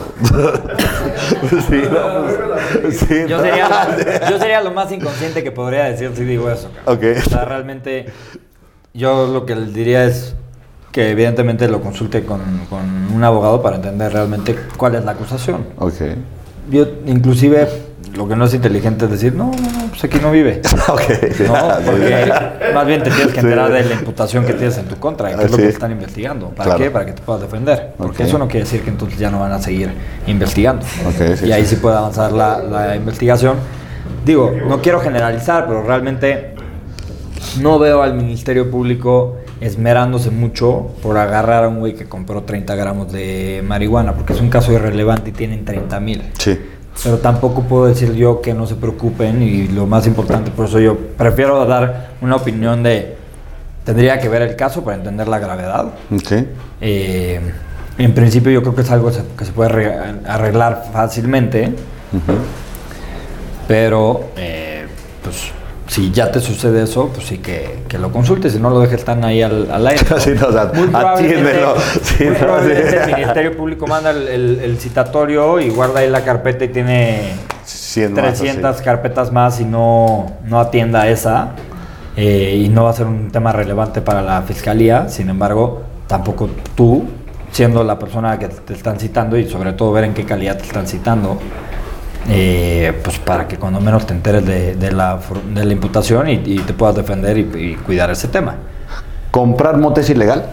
Sí, 1.70 1.82
no, 1.92 2.82
pues, 2.82 3.00
sí, 3.00 3.16
Yo 3.28 3.40
sería, 3.42 4.30
yo 4.30 4.38
sería 4.40 4.62
lo 4.62 4.72
más 4.72 4.92
inconsciente 4.92 5.44
que 5.44 5.52
podría 5.52 5.86
decir 5.86 6.12
si 6.16 6.24
digo 6.24 6.50
eso. 6.50 6.70
Ok. 6.86 7.04
O 7.26 7.30
sea, 7.30 7.46
realmente 7.46 8.08
yo 8.94 9.28
lo 9.28 9.46
que 9.46 9.56
le 9.56 9.68
diría 9.68 10.06
es 10.06 10.36
que 10.92 11.12
evidentemente 11.12 11.68
lo 11.68 11.82
consulte 11.82 12.24
con, 12.24 12.42
con 12.70 13.14
un 13.14 13.24
abogado 13.24 13.62
para 13.62 13.78
entender 13.78 14.12
realmente 14.14 14.56
cuál 14.78 14.96
es 14.96 15.06
la 15.06 15.12
acusación. 15.14 15.66
Ok. 15.78 15.94
Yo 16.70 16.86
inclusive 17.06 17.68
lo 18.16 18.28
que 18.28 18.36
no 18.36 18.46
es 18.46 18.54
inteligente 18.54 19.06
es 19.06 19.12
decir, 19.12 19.34
no, 19.34 19.46
no, 19.46 19.52
no, 19.52 19.88
pues 19.90 20.04
aquí 20.04 20.20
no 20.22 20.32
vive. 20.32 20.62
Ok. 20.90 21.02
No, 21.48 21.54
porque 21.86 22.32
más 22.74 22.86
bien 22.88 23.04
te 23.04 23.10
tienes 23.12 23.34
que 23.34 23.40
enterar 23.40 23.68
Sí. 23.68 23.74
de 23.74 23.86
la 23.86 23.96
imputación 23.96 24.46
que 24.46 24.54
tienes 24.54 24.78
en 24.78 24.86
tu 24.86 24.98
contra, 24.98 25.32
y 25.32 25.36
qué 25.36 25.46
es 25.46 25.52
lo 25.52 25.58
Sí. 25.58 25.64
que 25.64 25.70
están 25.70 25.92
investigando. 25.92 26.50
¿Para 26.50 26.72
Claro. 26.72 26.80
qué? 26.84 26.92
Para 26.92 27.06
que 27.06 27.14
te 27.14 27.22
puedas 27.22 27.42
defender. 27.42 27.94
Porque 27.98 28.24
eso 28.24 28.38
no 28.38 28.48
quiere 28.48 28.66
decir 28.66 28.82
que 28.82 28.90
entonces 28.90 29.18
ya 29.18 29.30
no 29.32 29.40
van 29.40 29.52
a 29.54 29.60
seguir 29.62 29.92
investigando. 30.28 30.86
Ok, 31.08 31.36
sí, 31.38 31.46
y 31.48 31.52
ahí 31.52 31.64
sí. 31.64 31.76
sí 31.76 31.82
puede 31.82 31.96
avanzar 31.98 32.32
la, 32.32 32.60
la 32.60 32.96
investigación. 32.96 33.56
digo, 34.26 34.52
no 34.68 34.82
quiero 34.82 35.00
generalizar, 35.00 35.66
pero 35.68 35.82
realmente 35.84 36.54
no 37.60 37.80
veo 37.80 38.02
al 38.04 38.14
Ministerio 38.14 38.70
Público 38.70 39.38
esmerándose 39.62 40.32
mucho 40.32 40.90
por 41.04 41.18
agarrar 41.18 41.64
a 41.66 41.68
un 41.68 41.80
güey 41.80 41.94
que 41.94 42.06
compró 42.06 42.44
30 42.44 42.76
gramos 42.76 43.12
de 43.12 43.64
marihuana, 43.66 44.14
porque 44.14 44.34
es 44.34 44.42
un 44.42 44.50
caso 44.50 44.72
irrelevante 44.74 45.30
y 45.30 45.34
tienen 45.34 45.66
30 45.66 46.00
mil. 46.00 46.24
Sí. 46.40 46.60
Pero 47.04 47.18
tampoco 47.18 47.64
puedo 47.64 47.88
decir 47.88 48.14
yo 48.14 48.42
que 48.42 48.54
no 48.54 48.68
se 48.68 48.76
preocupen 48.76 49.42
y 49.42 49.68
lo 49.68 49.88
más 49.88 50.06
importante, 50.06 50.52
por 50.52 50.66
eso 50.68 50.80
yo 50.80 50.96
prefiero 51.18 51.66
dar 51.66 52.10
una 52.22 52.36
opinión 52.36 52.84
de, 52.84 53.16
tendría 53.84 54.20
que 54.20 54.30
ver 54.30 54.44
el 54.44 54.56
caso 54.56 54.84
para 54.84 54.98
entender 54.98 55.28
la 55.28 55.40
gravedad. 55.40 55.88
Eh, 56.80 57.40
en 57.98 58.14
principio 58.14 58.52
yo 58.52 58.62
creo 58.62 58.76
que 58.76 58.82
es 58.82 58.92
algo 58.92 59.12
que 59.38 59.46
se 59.46 59.52
puede 59.52 59.72
arre- 59.72 60.22
arreglar 60.28 60.86
fácilmente, 60.94 61.74
pero 63.68 64.30
eh, 64.38 64.86
pues 65.24 65.52
si 65.92 66.10
ya 66.12 66.32
te 66.32 66.40
sucede 66.40 66.84
eso, 66.84 67.10
pues 67.14 67.28
sí 67.28 67.40
que, 67.40 67.80
que 67.90 67.98
lo 67.98 68.14
consultes 68.14 68.56
y 68.56 68.60
no 68.60 68.70
lo 68.70 68.80
dejes 68.80 69.04
tan 69.04 69.26
ahí 69.26 69.42
al, 69.42 69.70
al 69.70 69.86
aire. 69.88 70.06
¿no? 70.10 70.18
Sí, 70.20 70.32
no, 70.40 70.48
o 70.48 70.52
sea, 70.54 70.72
Muy 70.74 70.88
probablemente- 70.88 71.36
atiéndelo. 71.42 71.74
Sí, 72.02 72.24
muy 72.24 72.34
no, 72.34 72.38
probablemente 72.40 72.90
sí. 72.92 72.98
el 73.10 73.16
Ministerio 73.18 73.58
Público 73.58 73.88
manda 73.88 74.12
el, 74.12 74.28
el- 74.30 74.60
el 74.62 74.78
citatorio 74.80 75.60
y 75.60 75.70
guarda 75.70 76.00
ahí 76.00 76.10
la 76.10 76.24
carpeta 76.24 76.64
y 76.64 76.70
tiene 76.70 77.34
100 77.66 78.14
más, 78.14 78.24
300 78.40 78.64
así. 78.76 78.84
carpetas 78.86 79.34
más 79.34 79.60
y 79.60 79.66
no, 79.66 80.32
no 80.46 80.60
atienda 80.62 81.10
esa. 81.10 81.50
eh, 82.16 82.62
y 82.64 82.70
no 82.70 82.86
va 82.86 82.92
a 82.92 82.94
ser 82.94 83.08
un 83.08 83.30
tema 83.30 83.52
relevante 83.52 84.00
para 84.02 84.22
la 84.22 84.42
fiscalía. 84.44 85.10
Sin 85.10 85.30
embargo, 85.30 85.82
tampoco 86.08 86.50
tú, 86.74 87.04
siendo 87.52 87.84
la 87.84 88.00
persona 88.00 88.40
que 88.40 88.48
te 88.48 88.74
están 88.74 88.98
citando 88.98 89.38
y 89.38 89.50
sobre 89.50 89.74
todo 89.74 89.92
ver 89.92 90.06
en 90.06 90.14
qué 90.14 90.24
calidad 90.24 90.56
te 90.58 90.64
están 90.64 90.88
citando, 90.88 91.38
eh, 92.30 93.00
pues 93.04 93.20
para 93.20 93.48
que 93.48 93.58
cuando 93.58 93.80
menos 93.82 94.06
te 94.06 94.14
enteres 94.14 94.46
de, 94.46 94.76
de 94.76 94.92
la, 94.92 95.20
de 95.54 95.66
la 95.66 95.74
imputación 95.74 96.30
y, 96.30 96.42
y 96.46 96.60
te 96.60 96.74
puedas 96.74 96.96
defender 96.96 97.38
y, 97.38 97.42
y 97.42 97.76
cuidar 97.76 98.10
ese 98.12 98.28
tema. 98.28 98.56
¿Comprar 99.32 99.78
mote 99.78 100.02
es 100.02 100.10
ilegal? 100.10 100.46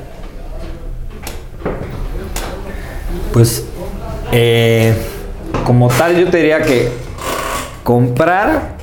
Pues, 3.33 3.65
eh, 4.33 4.95
como 5.65 5.89
tal, 5.89 6.17
yo 6.17 6.31
te 6.31 6.39
diría 6.39 6.63
que 6.63 6.91
comprar 7.85 8.77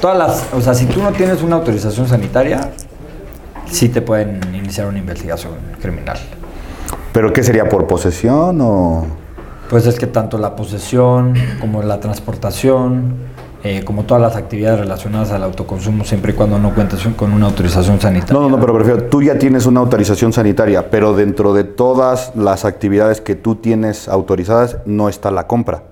todas 0.00 0.18
las. 0.18 0.46
O 0.54 0.60
sea, 0.60 0.74
si 0.74 0.86
tú 0.86 1.02
no 1.02 1.12
tienes 1.12 1.42
una 1.42 1.56
autorización 1.56 2.06
sanitaria, 2.08 2.70
sí 3.70 3.88
te 3.88 4.00
pueden 4.00 4.40
iniciar 4.54 4.86
una 4.86 4.98
investigación 4.98 5.52
criminal. 5.80 6.18
¿Pero 7.12 7.32
qué 7.32 7.42
sería 7.42 7.68
por 7.68 7.86
posesión 7.86 8.60
o...? 8.60 9.06
Pues 9.70 9.86
es 9.86 10.00
que 10.00 10.08
tanto 10.08 10.36
la 10.36 10.56
posesión 10.56 11.34
como 11.60 11.80
la 11.80 12.00
transportación, 12.00 13.14
eh, 13.62 13.84
como 13.84 14.02
todas 14.02 14.20
las 14.20 14.34
actividades 14.34 14.80
relacionadas 14.80 15.30
al 15.30 15.44
autoconsumo, 15.44 16.04
siempre 16.04 16.32
y 16.32 16.34
cuando 16.34 16.58
no 16.58 16.74
cuentes 16.74 17.06
con 17.16 17.32
una 17.32 17.46
autorización 17.46 18.00
sanitaria. 18.00 18.34
No, 18.34 18.48
no, 18.48 18.56
no, 18.56 18.60
pero 18.60 18.74
prefiero, 18.74 19.04
tú 19.04 19.22
ya 19.22 19.38
tienes 19.38 19.66
una 19.66 19.78
autorización 19.78 20.32
sanitaria, 20.32 20.90
pero 20.90 21.14
dentro 21.14 21.54
de 21.54 21.62
todas 21.62 22.34
las 22.34 22.64
actividades 22.64 23.20
que 23.20 23.36
tú 23.36 23.54
tienes 23.54 24.08
autorizadas 24.08 24.78
no 24.86 25.08
está 25.08 25.30
la 25.30 25.46
compra. 25.46 25.84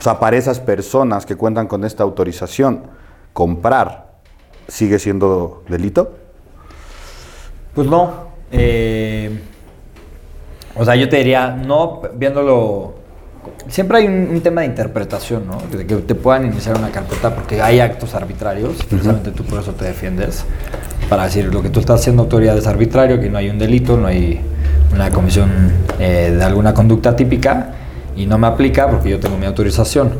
O 0.00 0.02
sea, 0.02 0.18
para 0.18 0.38
esas 0.38 0.58
personas 0.58 1.26
que 1.26 1.36
cuentan 1.36 1.66
con 1.66 1.84
esta 1.84 2.04
autorización, 2.04 2.84
comprar 3.34 4.14
sigue 4.66 4.98
siendo 4.98 5.62
delito. 5.68 6.12
Pues 7.74 7.86
no. 7.86 8.28
eh, 8.50 9.42
o 10.76 10.84
sea, 10.84 10.94
yo 10.96 11.08
te 11.08 11.16
diría, 11.18 11.50
no 11.50 12.02
viéndolo. 12.14 12.94
Siempre 13.68 13.98
hay 13.98 14.06
un, 14.06 14.28
un 14.32 14.40
tema 14.40 14.60
de 14.62 14.68
interpretación, 14.68 15.46
¿no? 15.46 15.58
De 15.76 15.86
que 15.86 15.96
te 15.96 16.14
puedan 16.14 16.46
iniciar 16.46 16.76
una 16.78 16.90
carpeta 16.90 17.34
porque 17.34 17.60
hay 17.62 17.80
actos 17.80 18.14
arbitrarios, 18.14 18.82
precisamente 18.88 19.30
tú 19.30 19.44
por 19.44 19.60
eso 19.60 19.72
te 19.72 19.84
defiendes. 19.86 20.44
Para 21.08 21.24
decir 21.24 21.52
lo 21.52 21.62
que 21.62 21.70
tú 21.70 21.80
estás 21.80 22.00
haciendo 22.00 22.22
autoridad 22.22 22.56
es 22.58 22.66
arbitrario, 22.66 23.20
que 23.20 23.28
no 23.30 23.38
hay 23.38 23.48
un 23.48 23.58
delito, 23.58 23.96
no 23.96 24.06
hay 24.08 24.40
una 24.92 25.10
comisión 25.10 25.50
eh, 26.00 26.34
de 26.36 26.42
alguna 26.44 26.74
conducta 26.74 27.14
típica 27.14 27.70
y 28.16 28.26
no 28.26 28.38
me 28.38 28.46
aplica 28.48 28.88
porque 28.88 29.10
yo 29.10 29.20
tengo 29.20 29.36
mi 29.38 29.46
autorización. 29.46 30.10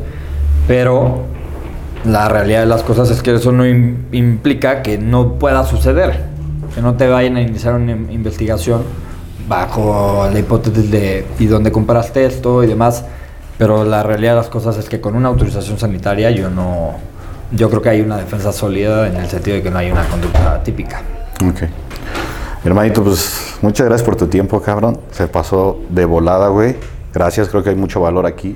Pero 0.67 1.23
la 2.05 2.29
realidad 2.29 2.61
de 2.61 2.65
las 2.67 2.83
cosas 2.83 3.09
es 3.09 3.21
que 3.21 3.33
eso 3.35 3.51
no 3.51 3.65
im- 3.65 3.95
implica 4.13 4.81
que 4.81 4.97
no 4.97 5.33
pueda 5.33 5.65
suceder, 5.65 6.25
que 6.73 6.81
no 6.81 6.95
te 6.95 7.07
vayan 7.07 7.35
a 7.37 7.41
iniciar 7.41 7.73
una 7.75 7.91
in- 7.91 8.09
investigación 8.11 8.83
bajo 9.47 10.27
la 10.31 10.39
hipótesis 10.39 10.91
de 10.91 11.25
y 11.39 11.45
dónde 11.45 11.71
compraste 11.71 12.25
esto 12.25 12.63
y 12.63 12.67
demás, 12.67 13.05
pero 13.57 13.83
la 13.83 14.03
realidad 14.03 14.33
de 14.33 14.37
las 14.37 14.49
cosas 14.49 14.77
es 14.77 14.89
que 14.89 15.01
con 15.01 15.15
una 15.15 15.29
autorización 15.29 15.79
sanitaria 15.79 16.31
yo 16.31 16.49
no, 16.49 16.95
yo 17.51 17.69
creo 17.69 17.81
que 17.81 17.89
hay 17.89 18.01
una 18.01 18.17
defensa 18.17 18.51
sólida 18.51 19.07
en 19.07 19.15
el 19.15 19.27
sentido 19.27 19.57
de 19.57 19.63
que 19.63 19.71
no 19.71 19.77
hay 19.77 19.91
una 19.91 20.05
conducta 20.07 20.61
típica. 20.63 21.01
Ok. 21.47 21.63
Hermanito, 22.63 23.03
pues 23.03 23.55
muchas 23.61 23.87
gracias 23.87 24.05
por 24.05 24.15
tu 24.15 24.27
tiempo, 24.27 24.61
cabrón. 24.61 24.99
Se 25.11 25.27
pasó 25.27 25.79
de 25.89 26.05
volada, 26.05 26.49
güey. 26.49 26.75
Gracias, 27.13 27.47
creo 27.47 27.63
que 27.63 27.69
hay 27.69 27.75
mucho 27.75 28.01
valor 28.01 28.25
aquí. 28.25 28.55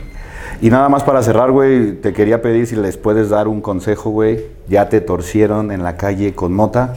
Y 0.61 0.69
nada 0.69 0.89
más 0.89 1.03
para 1.03 1.23
cerrar, 1.23 1.51
güey, 1.51 1.93
te 1.93 2.13
quería 2.13 2.41
pedir 2.41 2.67
si 2.67 2.75
les 2.75 2.97
puedes 2.97 3.29
dar 3.29 3.47
un 3.47 3.61
consejo, 3.61 4.09
güey. 4.09 4.45
Ya 4.67 4.89
te 4.89 5.01
torcieron 5.01 5.71
en 5.71 5.81
la 5.81 5.95
calle 5.97 6.35
con 6.35 6.53
mota. 6.53 6.95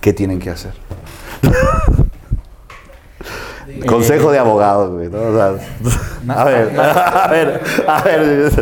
¿Qué 0.00 0.12
tienen 0.12 0.40
que 0.40 0.50
hacer? 0.50 0.72
Consejo 3.86 4.30
de 4.30 4.38
abogado, 4.38 4.94
güey. 4.94 5.08
¿no? 5.08 5.18
O 5.20 5.34
sea, 5.34 5.54
a 6.36 6.44
ver, 6.44 6.78
a 6.78 7.28
ver, 7.30 7.60
a 7.86 8.02
ver. 8.02 8.52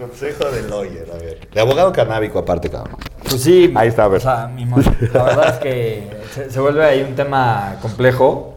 Consejo 0.00 0.50
de 0.50 0.68
lawyer, 0.68 1.06
a 1.12 1.18
ver. 1.18 1.48
De 1.52 1.60
abogado 1.60 1.92
canábico 1.92 2.38
aparte, 2.38 2.68
cabrón. 2.68 2.96
Pues 3.28 3.42
sí, 3.42 3.72
Ahí 3.74 3.88
está, 3.88 4.04
a 4.04 4.08
ver. 4.08 4.18
o 4.18 4.22
sea, 4.22 4.46
mi 4.48 4.64
la 4.64 5.22
verdad 5.22 5.48
es 5.54 5.58
que 5.58 6.10
se, 6.34 6.50
se 6.50 6.60
vuelve 6.60 6.84
ahí 6.84 7.02
un 7.02 7.14
tema 7.14 7.76
complejo, 7.82 8.56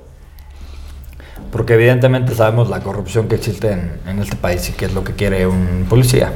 porque 1.51 1.73
evidentemente 1.73 2.35
sabemos 2.35 2.69
la 2.69 2.79
corrupción 2.81 3.27
que 3.27 3.35
existe 3.35 3.71
en, 3.71 3.99
en 4.07 4.19
este 4.19 4.35
país 4.35 4.67
y 4.69 4.73
qué 4.73 4.85
es 4.85 4.93
lo 4.93 5.03
que 5.03 5.13
quiere 5.13 5.47
un 5.47 5.85
policía. 5.89 6.33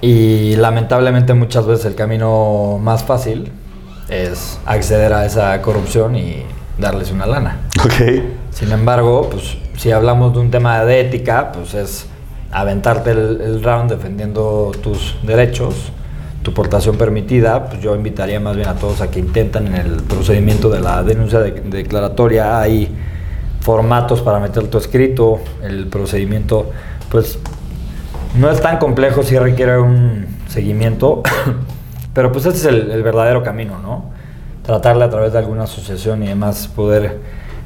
Y 0.00 0.56
lamentablemente 0.56 1.32
muchas 1.32 1.64
veces 1.66 1.84
el 1.86 1.94
camino 1.94 2.78
más 2.80 3.04
fácil 3.04 3.52
es 4.08 4.58
acceder 4.66 5.12
a 5.12 5.24
esa 5.24 5.60
corrupción 5.62 6.16
y 6.16 6.44
darles 6.78 7.10
una 7.12 7.26
lana. 7.26 7.58
Ok. 7.84 8.22
Sin 8.50 8.72
embargo, 8.72 9.28
pues 9.30 9.56
si 9.76 9.90
hablamos 9.92 10.34
de 10.34 10.40
un 10.40 10.50
tema 10.50 10.84
de 10.84 11.00
ética, 11.00 11.52
pues 11.52 11.74
es 11.74 12.06
aventarte 12.50 13.10
el, 13.12 13.40
el 13.40 13.62
round 13.62 13.90
defendiendo 13.90 14.72
tus 14.82 15.16
derechos, 15.22 15.90
tu 16.42 16.52
portación 16.52 16.96
permitida, 16.96 17.66
pues 17.68 17.80
yo 17.80 17.94
invitaría 17.94 18.40
más 18.40 18.56
bien 18.56 18.68
a 18.68 18.74
todos 18.74 19.00
a 19.00 19.10
que 19.10 19.20
intenten 19.20 19.68
en 19.68 19.74
el 19.76 20.02
procedimiento 20.02 20.68
de 20.68 20.80
la 20.80 21.02
denuncia 21.02 21.38
de- 21.40 21.52
declaratoria, 21.52 22.60
hay 22.60 22.94
formatos 23.60 24.20
para 24.22 24.38
meter 24.40 24.66
tu 24.68 24.76
escrito, 24.78 25.40
el 25.62 25.86
procedimiento, 25.86 26.70
pues 27.10 27.38
no 28.36 28.50
es 28.50 28.60
tan 28.60 28.78
complejo 28.78 29.22
si 29.22 29.38
requiere 29.38 29.78
un 29.78 30.26
seguimiento, 30.48 31.22
pero 32.12 32.32
pues 32.32 32.44
ese 32.46 32.56
es 32.56 32.64
el, 32.66 32.90
el 32.90 33.02
verdadero 33.02 33.42
camino, 33.42 33.78
¿no? 33.78 34.11
Tratarle 34.64 35.04
a 35.04 35.10
través 35.10 35.32
de 35.32 35.38
alguna 35.38 35.64
asociación 35.64 36.22
y 36.22 36.28
demás 36.28 36.68
poder 36.68 37.18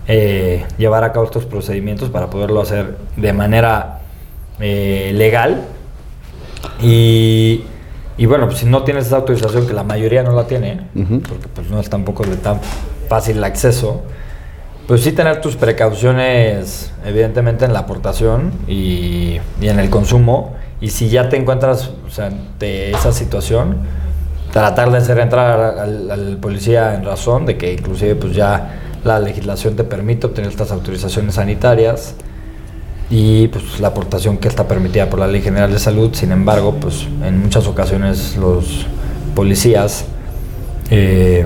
eh, 0.08 0.64
llevar 0.78 1.04
a 1.04 1.12
cabo 1.12 1.26
estos 1.26 1.44
procedimientos 1.44 2.08
para 2.10 2.30
poderlo 2.30 2.60
hacer 2.60 2.96
de 3.16 3.32
manera 3.32 4.00
eh, 4.60 5.12
legal. 5.14 5.62
Y, 6.80 7.64
y 8.16 8.26
bueno, 8.26 8.46
pues 8.46 8.58
si 8.58 8.66
no 8.66 8.82
tienes 8.82 9.06
esa 9.06 9.16
autorización, 9.16 9.66
que 9.66 9.74
la 9.74 9.82
mayoría 9.82 10.22
no 10.22 10.32
la 10.32 10.46
tiene, 10.46 10.86
porque 11.28 11.48
pues 11.54 11.68
no 11.68 11.80
es 11.80 11.90
tampoco 11.90 12.24
de 12.24 12.36
tan 12.36 12.60
fácil 13.08 13.36
el 13.38 13.44
acceso, 13.44 14.02
pues 14.86 15.02
sí 15.02 15.12
tener 15.12 15.40
tus 15.40 15.56
precauciones, 15.56 16.92
evidentemente, 17.04 17.64
en 17.64 17.72
la 17.72 17.80
aportación 17.80 18.52
y, 18.68 19.38
y 19.60 19.68
en 19.68 19.80
el 19.80 19.90
consumo. 19.90 20.54
Y 20.80 20.90
si 20.90 21.08
ya 21.08 21.28
te 21.28 21.36
encuentras 21.36 21.90
o 22.06 22.10
sea, 22.10 22.26
ante 22.26 22.90
esa 22.92 23.12
situación, 23.12 23.78
tratar 24.56 24.90
de 24.90 24.96
hacer 24.96 25.18
entrar 25.18 25.78
al, 25.78 26.38
policía 26.40 26.94
en 26.94 27.04
razón 27.04 27.44
de 27.44 27.58
que 27.58 27.74
inclusive 27.74 28.14
pues 28.14 28.34
ya 28.34 28.96
la 29.04 29.18
legislación 29.18 29.76
te 29.76 29.84
permite 29.84 30.28
obtener 30.28 30.50
estas 30.50 30.72
autorizaciones 30.72 31.34
sanitarias 31.34 32.14
y 33.10 33.48
pues 33.48 33.80
la 33.80 33.88
aportación 33.88 34.38
que 34.38 34.48
está 34.48 34.66
permitida 34.66 35.10
por 35.10 35.18
la 35.18 35.26
Ley 35.26 35.42
General 35.42 35.70
de 35.70 35.78
Salud. 35.78 36.14
Sin 36.14 36.32
embargo, 36.32 36.74
pues 36.80 37.06
en 37.22 37.38
muchas 37.38 37.66
ocasiones 37.66 38.38
los 38.38 38.86
policías 39.34 40.06
eh, 40.90 41.44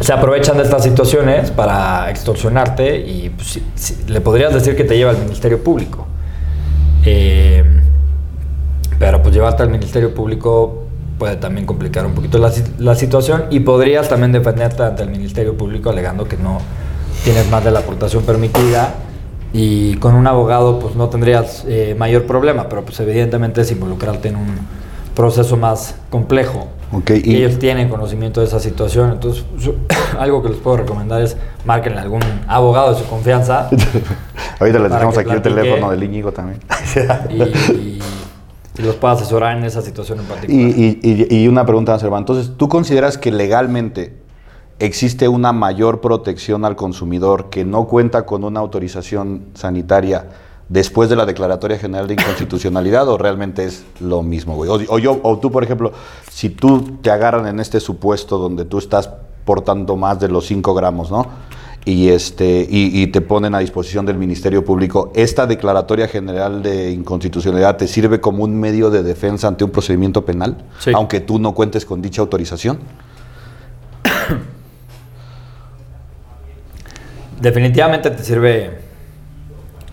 se 0.00 0.10
aprovechan 0.10 0.56
de 0.56 0.62
estas 0.62 0.82
situaciones 0.82 1.50
para 1.50 2.08
extorsionarte 2.08 2.96
y 2.96 3.28
pues, 3.28 3.60
le 4.08 4.22
podrías 4.22 4.54
decir 4.54 4.74
que 4.74 4.84
te 4.84 4.96
lleva 4.96 5.10
al 5.10 5.18
Ministerio 5.18 5.62
Público. 5.62 6.06
Eh, 7.04 7.62
pero 8.98 9.20
pues 9.20 9.34
llevarte 9.34 9.62
al 9.62 9.68
Ministerio 9.68 10.14
Público 10.14 10.81
puede 11.22 11.36
también 11.36 11.66
complicar 11.66 12.04
un 12.04 12.14
poquito 12.14 12.38
la, 12.38 12.50
la 12.80 12.96
situación 12.96 13.44
y 13.48 13.60
podrías 13.60 14.08
también 14.08 14.32
defenderte 14.32 14.82
ante 14.82 15.04
el 15.04 15.08
Ministerio 15.08 15.56
Público 15.56 15.88
alegando 15.88 16.24
que 16.24 16.36
no 16.36 16.58
tienes 17.22 17.48
más 17.48 17.62
de 17.62 17.70
la 17.70 17.78
aportación 17.78 18.24
permitida 18.24 18.92
y 19.52 19.94
con 19.98 20.16
un 20.16 20.26
abogado 20.26 20.80
pues 20.80 20.96
no 20.96 21.08
tendrías 21.10 21.64
eh, 21.68 21.94
mayor 21.96 22.24
problema, 22.24 22.68
pero 22.68 22.84
pues 22.84 22.98
evidentemente 22.98 23.60
es 23.60 23.70
involucrarte 23.70 24.30
en 24.30 24.34
un 24.34 24.48
proceso 25.14 25.56
más 25.56 25.94
complejo. 26.10 26.66
Okay, 26.90 27.22
y 27.24 27.36
ellos 27.36 27.60
tienen 27.60 27.88
conocimiento 27.88 28.40
de 28.40 28.46
esa 28.48 28.58
situación, 28.58 29.12
entonces 29.12 29.44
algo 30.18 30.42
que 30.42 30.48
les 30.48 30.58
puedo 30.58 30.78
recomendar 30.78 31.22
es 31.22 31.36
marquen 31.64 31.98
a 31.98 32.02
algún 32.02 32.22
abogado 32.48 32.94
de 32.94 32.98
su 32.98 33.06
confianza. 33.06 33.70
Ahorita 34.58 34.80
les 34.80 34.90
dejamos 34.90 35.16
aquí 35.16 35.30
el 35.30 35.42
teléfono 35.42 35.92
del 35.92 36.02
Íñigo 36.02 36.32
también. 36.32 36.58
y, 37.30 38.00
los 38.76 38.96
pueda 38.96 39.14
asesorar 39.14 39.56
en 39.58 39.64
esa 39.64 39.82
situación 39.82 40.20
en 40.20 40.26
particular. 40.26 40.70
Y, 40.70 41.26
y 41.30 41.48
una 41.48 41.66
pregunta, 41.66 41.98
Serván. 41.98 42.20
Entonces, 42.20 42.52
¿tú 42.56 42.68
consideras 42.68 43.18
que 43.18 43.30
legalmente 43.30 44.22
existe 44.78 45.28
una 45.28 45.52
mayor 45.52 46.00
protección 46.00 46.64
al 46.64 46.76
consumidor 46.76 47.50
que 47.50 47.64
no 47.64 47.86
cuenta 47.86 48.26
con 48.26 48.44
una 48.44 48.60
autorización 48.60 49.46
sanitaria 49.54 50.26
después 50.68 51.10
de 51.10 51.16
la 51.16 51.26
Declaratoria 51.26 51.78
General 51.78 52.06
de 52.06 52.14
Inconstitucionalidad 52.14 53.06
o 53.08 53.18
realmente 53.18 53.64
es 53.64 53.84
lo 54.00 54.22
mismo, 54.22 54.56
güey? 54.56 54.70
O, 54.70 54.98
yo, 54.98 55.20
o 55.22 55.38
tú, 55.38 55.50
por 55.50 55.62
ejemplo, 55.62 55.92
si 56.30 56.48
tú 56.48 56.98
te 57.02 57.10
agarran 57.10 57.46
en 57.46 57.60
este 57.60 57.78
supuesto 57.78 58.38
donde 58.38 58.64
tú 58.64 58.78
estás 58.78 59.10
portando 59.44 59.96
más 59.96 60.18
de 60.18 60.28
los 60.28 60.46
5 60.46 60.74
gramos, 60.74 61.10
¿no? 61.10 61.26
Y, 61.84 62.10
este, 62.10 62.64
y, 62.70 63.04
te 63.08 63.20
ponen 63.20 63.56
a 63.56 63.58
disposición 63.58 64.06
del 64.06 64.16
Ministerio 64.16 64.64
Público, 64.64 65.10
¿esta 65.16 65.48
Declaratoria 65.48 66.06
General 66.06 66.62
de 66.62 66.92
Inconstitucionalidad 66.92 67.76
te 67.76 67.88
sirve 67.88 68.20
como 68.20 68.44
un 68.44 68.58
medio 68.60 68.88
de 68.88 69.02
defensa 69.02 69.48
ante 69.48 69.64
un 69.64 69.70
procedimiento 69.70 70.24
penal? 70.24 70.58
Aunque 70.94 71.18
tú 71.18 71.40
no 71.40 71.54
cuentes 71.54 71.84
con 71.84 72.00
dicha 72.00 72.22
autorización. 72.22 72.78
definitivamente 77.42 78.10
te 78.12 78.22
sirve 78.22 78.70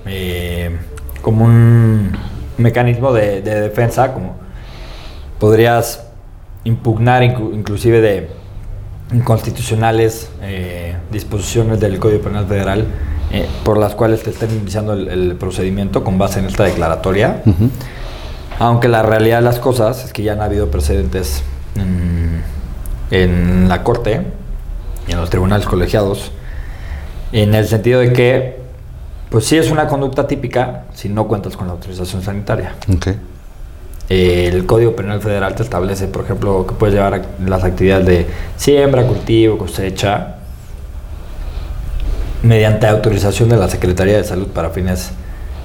eh, 0.06 0.78
como 1.24 1.46
un 1.46 2.16
mecanismo 2.58 3.12
de, 3.12 3.42
defensa, 3.42 4.14
como 4.14 4.36
podrías 5.40 6.08
impugnar 6.64 7.24
inclusive 7.24 8.02
de 8.02 8.30
inconstitucionales 9.12 10.30
eh, 10.42 10.96
disposiciones 11.12 11.80
del 11.80 12.00
Código 12.00 12.22
Penal 12.22 12.46
Federal 12.48 12.86
eh, 13.32 13.48
por 13.64 13.78
las 13.78 13.96
cuales 13.96 14.24
te 14.24 14.30
estén 14.30 14.52
iniciando 14.52 14.94
el, 14.94 15.36
procedimiento 15.36 16.04
con 16.04 16.18
base 16.18 16.40
en 16.40 16.46
esta 16.46 16.64
declaratoria. 16.64 17.44
Aunque 18.60 18.88
la 18.88 19.04
realidad 19.04 19.38
de 19.38 19.44
las 19.44 19.60
cosas 19.60 20.06
es 20.06 20.14
que 20.14 20.24
ya 20.24 20.34
han 20.34 20.42
habido 20.42 20.70
precedentes 20.70 21.44
en, 21.76 22.42
en 23.12 23.70
la 23.70 23.84
Corte 23.84 24.22
y 25.08 25.12
en 25.12 25.20
los 25.20 25.30
tribunales 25.30 25.66
colegiados 25.66 26.32
en 27.32 27.54
el 27.54 27.68
sentido 27.68 28.00
de 28.00 28.14
que, 28.14 28.60
pues 29.30 29.46
sí 29.46 29.58
es 29.58 29.70
una 29.72 29.88
conducta 29.88 30.28
típica 30.28 30.86
si 30.94 31.10
no 31.10 31.28
cuentas 31.28 31.56
con 31.56 31.68
la 31.68 31.74
autorización 31.74 32.22
sanitaria. 32.22 32.76
El 34.10 34.66
Código 34.66 34.96
Penal 34.96 35.22
Federal 35.22 35.54
te 35.54 35.62
establece, 35.62 36.08
por 36.08 36.24
ejemplo, 36.24 36.66
que 36.66 36.74
puedes 36.74 36.96
llevar 36.96 37.22
las 37.46 37.64
actividades 37.64 38.06
de 38.08 38.26
siembra, 38.58 39.06
cultivo, 39.06 39.58
cosecha, 39.58 40.38
mediante 42.42 42.88
autorización 42.88 43.50
de 43.50 43.58
la 43.58 43.70
Secretaría 43.70 44.18
de 44.18 44.24
Salud 44.24 44.48
para 44.48 44.72
fines 44.72 45.12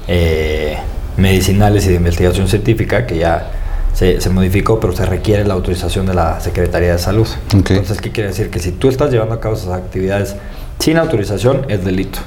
eh, 0.08 0.76
medicinales 1.16 1.86
y 1.86 1.90
de 1.90 1.94
investigación 1.94 2.46
científica, 2.48 3.06
que 3.06 3.18
ya 3.18 3.50
se, 3.94 4.28
modificó, 4.28 4.78
pero 4.78 4.92
se 4.92 5.06
requiere 5.06 5.44
la 5.44 5.54
autorización 5.54 6.04
de 6.04 6.14
la 6.14 6.40
Secretaría 6.40 6.92
de 6.92 6.98
Salud. 6.98 7.28
Entonces, 7.52 8.00
¿qué 8.00 8.12
quiere 8.12 8.28
decir? 8.30 8.50
Que 8.50 8.58
si 8.58 8.72
tú 8.72 8.88
estás 8.88 9.10
llevando 9.10 9.34
a 9.34 9.40
cabo 9.40 9.54
esas 9.54 9.70
actividades 9.70 10.36
sin 10.80 10.98
autorización 10.98 11.64
es 11.68 11.84
delito. 11.84 12.18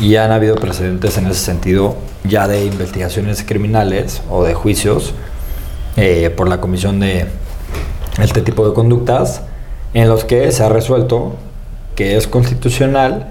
Y 0.00 0.16
han 0.16 0.32
habido 0.32 0.56
precedentes 0.56 1.18
en 1.18 1.26
ese 1.26 1.40
sentido 1.40 1.96
ya 2.24 2.48
de 2.48 2.64
investigaciones 2.64 3.42
criminales 3.42 4.22
o 4.30 4.44
de 4.44 4.54
juicios 4.54 5.14
eh, 5.96 6.30
por 6.30 6.48
la 6.48 6.60
comisión 6.60 7.00
de 7.00 7.26
este 8.22 8.42
tipo 8.42 8.68
de 8.68 8.74
conductas 8.74 9.42
en 9.94 10.08
los 10.08 10.24
que 10.24 10.50
se 10.52 10.62
ha 10.62 10.68
resuelto 10.68 11.36
que 11.94 12.16
es 12.16 12.26
constitucional 12.26 13.28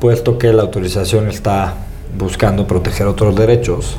puesto 0.00 0.38
que 0.38 0.52
la 0.52 0.62
autorización 0.62 1.28
está 1.28 1.74
buscando 2.18 2.66
proteger 2.66 3.06
otros 3.06 3.36
derechos 3.36 3.96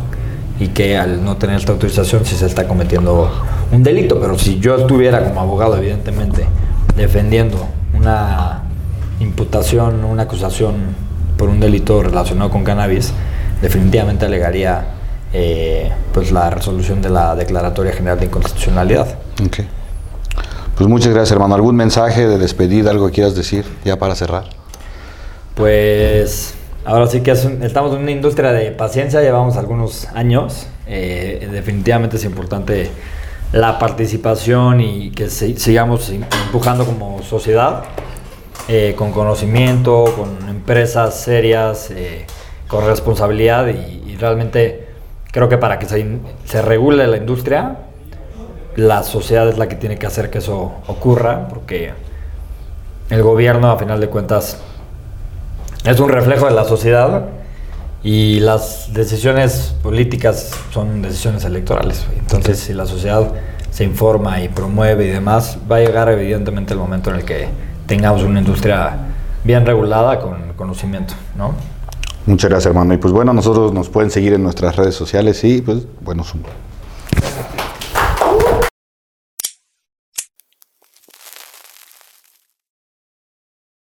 y 0.59 0.67
que 0.67 0.97
al 0.97 1.23
no 1.23 1.37
tener 1.37 1.57
esta 1.57 1.71
autorización 1.71 2.25
sí 2.25 2.35
se 2.35 2.45
está 2.45 2.67
cometiendo 2.67 3.31
un 3.71 3.83
delito. 3.83 4.19
Pero 4.19 4.37
si 4.37 4.59
yo 4.59 4.75
estuviera 4.75 5.23
como 5.23 5.41
abogado, 5.41 5.77
evidentemente, 5.77 6.45
defendiendo 6.95 7.65
una 7.93 8.63
imputación, 9.19 10.03
una 10.03 10.23
acusación 10.23 10.73
por 11.43 11.49
un 11.49 11.59
delito 11.59 12.01
relacionado 12.01 12.49
con 12.49 12.63
cannabis, 12.63 13.11
definitivamente 13.61 14.25
alegaría 14.25 14.85
eh, 15.33 15.91
pues 16.13 16.31
la 16.31 16.49
resolución 16.49 17.01
de 17.01 17.09
la 17.09 17.35
Declaratoria 17.35 17.91
General 17.91 18.17
de 18.17 18.27
Inconstitucionalidad. 18.27 19.17
Okay. 19.45 19.67
Pues 20.77 20.87
muchas 20.87 21.09
gracias, 21.09 21.33
hermano. 21.33 21.53
¿Algún 21.53 21.75
mensaje 21.75 22.29
de 22.29 22.37
despedida, 22.37 22.91
algo 22.91 23.07
que 23.07 23.15
quieras 23.15 23.35
decir 23.35 23.65
ya 23.83 23.99
para 23.99 24.15
cerrar? 24.15 24.45
Pues 25.53 26.53
ahora 26.85 27.07
sí 27.07 27.19
que 27.19 27.31
estamos 27.31 27.93
en 27.93 28.03
una 28.03 28.11
industria 28.11 28.53
de 28.53 28.71
paciencia, 28.71 29.19
llevamos 29.19 29.57
algunos 29.57 30.07
años. 30.15 30.67
Eh, 30.87 31.49
definitivamente 31.51 32.15
es 32.15 32.23
importante 32.23 32.89
la 33.51 33.77
participación 33.79 34.79
y 34.79 35.11
que 35.11 35.29
sigamos 35.29 36.09
empujando 36.09 36.85
como 36.85 37.21
sociedad. 37.21 37.83
Eh, 38.69 38.95
con 38.97 39.11
conocimiento, 39.11 40.05
con 40.17 40.47
empresas 40.47 41.19
serias, 41.19 41.91
eh, 41.91 42.25
con 42.69 42.85
responsabilidad 42.85 43.67
y, 43.67 44.15
realmente 44.15 44.87
creo 45.31 45.49
que 45.49 45.57
para 45.57 45.79
que 45.79 45.85
se, 45.85 46.61
regule 46.61 47.05
la 47.07 47.17
industria, 47.17 47.79
la 48.77 49.03
sociedad 49.03 49.49
es 49.49 49.57
la 49.57 49.67
que 49.67 49.75
tiene 49.75 49.97
que 49.97 50.07
hacer 50.07 50.29
que 50.29 50.37
eso 50.37 50.71
ocurra, 50.87 51.49
porque 51.49 51.91
el 53.09 53.21
gobierno 53.21 53.69
a 53.69 53.77
final 53.77 53.99
de 53.99 54.07
cuentas 54.07 54.61
es 55.83 55.99
un 55.99 56.07
reflejo 56.07 56.45
de 56.45 56.51
la 56.51 56.63
sociedad 56.63 57.25
y 58.01 58.39
las 58.39 58.93
decisiones 58.93 59.75
políticas 59.83 60.51
son 60.71 61.01
decisiones 61.01 61.43
electorales. 61.43 62.05
Entonces, 62.17 62.59
si 62.59 62.73
la 62.73 62.85
sociedad 62.85 63.29
se 63.71 63.83
informa 63.83 64.39
y 64.39 64.47
promueve 64.47 65.05
y 65.05 65.09
demás, 65.09 65.57
va 65.69 65.77
a 65.77 65.79
llegar 65.79 66.07
evidentemente 66.07 66.71
el 66.71 66.79
momento 66.79 67.09
en 67.09 67.17
el 67.17 67.25
que 67.25 67.72
tengamos 67.85 68.23
una 68.23 68.39
industria 68.39 68.97
bien 69.43 69.65
regulada 69.65 70.19
con 70.19 70.53
conocimiento, 70.55 71.13
¿no? 71.37 71.53
Muchas 72.25 72.49
gracias, 72.49 72.67
hermano. 72.67 72.93
Y 72.93 72.97
pues 72.97 73.13
bueno, 73.13 73.33
nosotros 73.33 73.73
nos 73.73 73.89
pueden 73.89 74.09
seguir 74.09 74.33
en 74.33 74.43
nuestras 74.43 74.75
redes 74.75 74.95
sociales 74.95 75.43
y 75.43 75.61
pues 75.61 75.85
bueno, 76.01 76.23